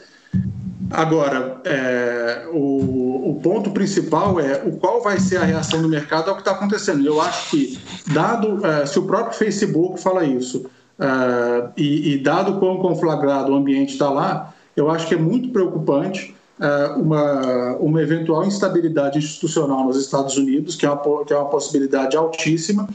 Agora, 0.91 1.57
é, 1.63 2.47
o, 2.51 3.31
o, 3.31 3.39
ponto 3.41 3.71
principal 3.71 4.39
é 4.39 4.61
o 4.65 4.77
qual 4.77 5.01
vai 5.01 5.19
ser 5.19 5.37
a 5.37 5.43
reação 5.43 5.81
do 5.81 5.89
mercado 5.89 6.29
ao 6.29 6.35
que 6.35 6.41
está 6.41 6.51
acontecendo. 6.51 7.05
Eu 7.05 7.19
acho 7.19 7.49
que, 7.49 7.79
dado 8.13 8.65
é, 8.65 8.85
se 8.85 8.99
o 8.99 9.03
próprio 9.03 9.35
Facebook 9.35 9.99
fala 9.99 10.23
isso, 10.23 10.69
é, 10.99 11.69
e, 11.75 12.13
e, 12.13 12.17
dado 12.19 12.59
quão 12.59 12.77
conflagrado 12.77 13.51
o 13.51 13.55
ambiente 13.55 13.93
está 13.93 14.09
lá, 14.09 14.53
eu 14.77 14.89
acho 14.89 15.07
que 15.07 15.15
é 15.15 15.17
muito 15.17 15.49
preocupante 15.49 16.34
é, 16.34 16.34
uma, 16.97 17.75
uma 17.77 18.01
eventual 18.01 18.45
instabilidade 18.45 19.17
institucional 19.17 19.85
nos 19.85 19.97
Estados 19.97 20.37
Unidos, 20.37 20.75
que 20.75 20.85
é 20.85 20.89
uma, 20.89 21.25
que 21.25 21.33
é 21.33 21.37
uma 21.37 21.49
possibilidade 21.49 22.15
altíssima, 22.15 22.87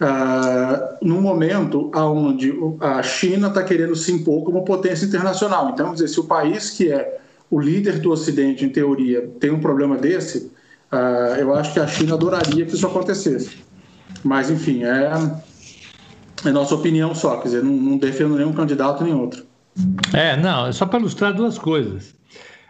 uh, 0.00 0.96
num 1.06 1.20
momento 1.20 1.90
onde 1.94 2.54
a 2.80 3.02
China 3.02 3.48
está 3.48 3.62
querendo 3.62 3.94
se 3.94 4.12
impor 4.12 4.44
como 4.44 4.64
potência 4.64 5.06
internacional. 5.06 5.70
Então, 5.70 5.92
dizer, 5.92 6.08
se 6.08 6.20
o 6.20 6.24
país 6.24 6.70
que 6.70 6.90
é 6.90 7.18
o 7.50 7.60
líder 7.60 8.00
do 8.00 8.10
Ocidente, 8.10 8.64
em 8.64 8.68
teoria, 8.68 9.28
tem 9.38 9.50
um 9.50 9.60
problema 9.60 9.96
desse, 9.96 10.50
uh, 10.92 11.36
eu 11.38 11.54
acho 11.54 11.72
que 11.72 11.80
a 11.80 11.86
China 11.86 12.14
adoraria 12.14 12.64
que 12.64 12.74
isso 12.74 12.86
acontecesse. 12.86 13.58
Mas, 14.24 14.50
enfim, 14.50 14.84
é, 14.84 15.12
é 16.44 16.50
nossa 16.50 16.74
opinião 16.74 17.14
só, 17.14 17.36
quer 17.36 17.48
dizer, 17.48 17.62
não, 17.62 17.72
não 17.72 17.98
defendo 17.98 18.36
nenhum 18.36 18.52
candidato 18.52 19.04
nem 19.04 19.14
outro. 19.14 19.44
É, 20.12 20.36
não, 20.36 20.66
é 20.66 20.72
só 20.72 20.86
para 20.86 20.98
ilustrar 20.98 21.34
duas 21.34 21.58
coisas. 21.58 22.14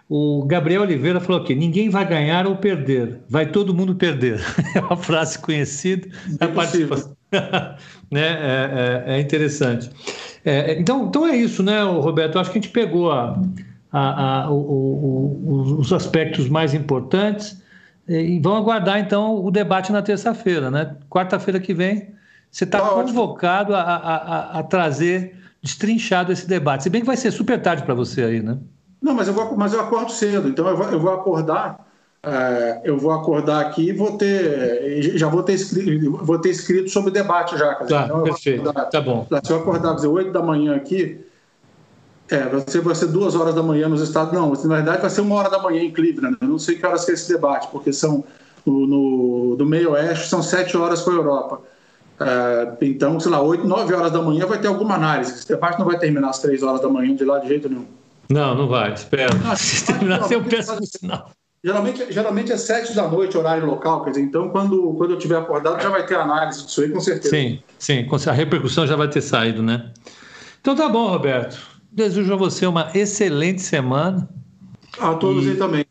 O 0.08 0.44
Gabriel 0.44 0.82
Oliveira 0.82 1.20
falou 1.20 1.42
aqui: 1.42 1.54
ninguém 1.54 1.90
vai 1.90 2.06
ganhar 2.06 2.46
ou 2.46 2.56
perder, 2.56 3.20
vai 3.28 3.46
todo 3.46 3.74
mundo 3.74 3.94
perder. 3.94 4.40
É 4.74 4.80
uma 4.80 4.96
frase 4.96 5.38
conhecida. 5.38 6.08
É 6.38 6.46
participação. 6.46 7.16
né? 8.10 8.20
É, 8.20 9.04
é, 9.06 9.14
é 9.16 9.20
interessante. 9.20 9.90
É, 10.44 10.78
então, 10.78 11.06
então 11.08 11.26
é 11.26 11.36
isso, 11.36 11.62
né, 11.62 11.82
Roberto? 11.82 12.36
Eu 12.36 12.40
acho 12.40 12.52
que 12.52 12.58
a 12.58 12.60
gente 12.60 12.72
pegou 12.72 13.10
a, 13.10 13.40
a, 13.90 14.42
a, 14.44 14.50
o, 14.50 14.54
o, 14.54 15.76
os 15.80 15.92
aspectos 15.92 16.48
mais 16.48 16.72
importantes 16.72 17.60
e 18.08 18.38
vamos 18.38 18.60
aguardar 18.60 19.00
então 19.00 19.44
o 19.44 19.50
debate 19.50 19.90
na 19.90 20.02
terça-feira, 20.02 20.70
né? 20.70 20.94
Quarta-feira 21.10 21.58
que 21.58 21.74
vem, 21.74 22.10
você 22.50 22.62
está 22.62 22.80
tá 22.80 22.90
convocado 22.90 23.74
a, 23.74 23.80
a, 23.80 24.58
a, 24.60 24.62
trazer 24.62 25.34
destrinchado 25.60 26.30
esse 26.30 26.46
debate. 26.46 26.84
Se 26.84 26.90
bem 26.90 27.00
que 27.00 27.06
vai 27.06 27.16
ser 27.16 27.32
super 27.32 27.60
tarde 27.60 27.82
para 27.82 27.94
você 27.94 28.22
aí, 28.22 28.40
né? 28.40 28.58
Não, 29.00 29.14
mas 29.14 29.28
eu, 29.28 29.34
vou, 29.34 29.56
mas 29.56 29.72
eu 29.72 29.80
acordo 29.80 30.10
cedo, 30.12 30.48
então 30.48 30.68
eu 30.68 30.76
vou, 30.76 30.86
eu 30.86 31.00
vou 31.00 31.12
acordar 31.12 31.86
é, 32.26 32.80
eu 32.82 32.98
vou 32.98 33.12
acordar 33.12 33.60
aqui 33.60 33.90
e 33.90 33.92
vou 33.92 34.18
ter, 34.18 35.16
já 35.16 35.28
vou 35.28 35.44
ter 35.44 35.52
escrito, 35.52 36.10
vou 36.10 36.40
ter 36.40 36.50
escrito 36.50 36.90
sobre 36.90 37.10
o 37.10 37.12
debate 37.12 37.56
já. 37.56 37.72
Tá, 37.76 38.04
então, 38.04 38.24
perfeito, 38.24 38.68
acordar, 38.68 38.84
tá 38.86 39.00
bom. 39.00 39.24
Se 39.44 39.52
eu 39.52 39.58
acordar, 39.58 39.94
dizer, 39.94 40.08
8 40.08 40.32
da 40.32 40.42
manhã 40.42 40.74
aqui, 40.74 41.24
é, 42.28 42.40
vai 42.40 42.64
ser, 42.66 42.80
vai 42.80 42.96
ser 42.96 43.06
duas 43.06 43.36
horas 43.36 43.54
da 43.54 43.62
manhã 43.62 43.88
nos 43.88 44.00
Estados 44.00 44.32
Não, 44.32 44.50
na 44.50 44.74
verdade 44.74 45.00
vai 45.00 45.10
ser 45.10 45.20
uma 45.20 45.36
hora 45.36 45.48
da 45.48 45.60
manhã 45.60 45.80
em 45.82 45.92
Cleveland. 45.92 46.36
Eu 46.40 46.48
não 46.48 46.58
sei 46.58 46.74
que 46.74 46.84
horas 46.84 47.04
que 47.04 47.12
é 47.12 47.14
esse 47.14 47.32
debate, 47.32 47.68
porque 47.70 47.92
são 47.92 48.24
no, 48.64 48.86
no 48.88 49.56
do 49.56 49.64
meio 49.64 49.92
oeste 49.92 50.28
são 50.28 50.42
sete 50.42 50.76
horas 50.76 51.02
com 51.02 51.12
a 51.12 51.14
Europa. 51.14 51.60
É, 52.18 52.72
então, 52.80 53.20
sei 53.20 53.30
lá, 53.30 53.40
8, 53.40 53.64
9 53.64 53.94
horas 53.94 54.10
da 54.10 54.20
manhã 54.20 54.46
vai 54.46 54.58
ter 54.58 54.66
alguma 54.66 54.96
análise. 54.96 55.32
Esse 55.32 55.46
debate 55.46 55.78
não 55.78 55.86
vai 55.86 55.96
terminar 55.96 56.30
às 56.30 56.40
três 56.40 56.64
horas 56.64 56.80
da 56.80 56.88
manhã 56.88 57.14
de 57.14 57.24
lá 57.24 57.38
de 57.38 57.46
jeito 57.46 57.68
nenhum. 57.68 57.86
Não, 58.30 58.54
não 58.54 58.68
vai, 58.68 58.92
espero. 58.92 59.32
Ah, 59.44 59.56
Se 59.56 59.86
terminar, 59.86 60.30
eu 60.30 60.42
peço 60.42 60.74
o 60.74 60.86
sinal. 60.86 61.30
Geralmente, 61.66 62.12
geralmente 62.12 62.52
é 62.52 62.56
sete 62.56 62.94
da 62.94 63.08
noite, 63.08 63.36
horário 63.36 63.66
local, 63.66 64.04
quer 64.04 64.10
dizer, 64.10 64.22
então 64.22 64.50
quando, 64.50 64.94
quando 64.94 65.12
eu 65.12 65.18
tiver 65.18 65.36
acordado 65.36 65.82
já 65.82 65.88
vai 65.88 66.06
ter 66.06 66.14
análise 66.14 66.64
disso 66.64 66.80
aí, 66.80 66.90
com 66.90 67.00
certeza. 67.00 67.30
Sim, 67.30 67.60
sim, 67.76 68.06
a 68.28 68.32
repercussão 68.32 68.86
já 68.86 68.94
vai 68.94 69.08
ter 69.08 69.20
saído, 69.20 69.64
né? 69.64 69.90
Então 70.60 70.76
tá 70.76 70.88
bom, 70.88 71.08
Roberto. 71.08 71.58
Desejo 71.90 72.32
a 72.32 72.36
você 72.36 72.66
uma 72.66 72.92
excelente 72.94 73.62
semana. 73.62 74.28
A 75.00 75.14
todos 75.14 75.44
e... 75.44 75.50
aí 75.50 75.56
também. 75.56 75.84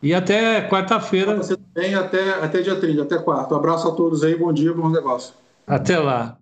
E 0.00 0.14
até 0.14 0.68
quarta-feira. 0.68 1.34
Você 1.38 1.56
também, 1.56 1.94
até, 1.96 2.34
até 2.34 2.60
dia 2.60 2.76
30, 2.76 3.02
até 3.02 3.18
quarta. 3.18 3.54
Um 3.54 3.56
abraço 3.56 3.88
a 3.88 3.92
todos 3.92 4.22
aí, 4.22 4.36
bom 4.36 4.52
dia, 4.52 4.72
bom 4.72 4.90
negócio. 4.90 5.34
Até 5.66 5.98
lá. 5.98 6.32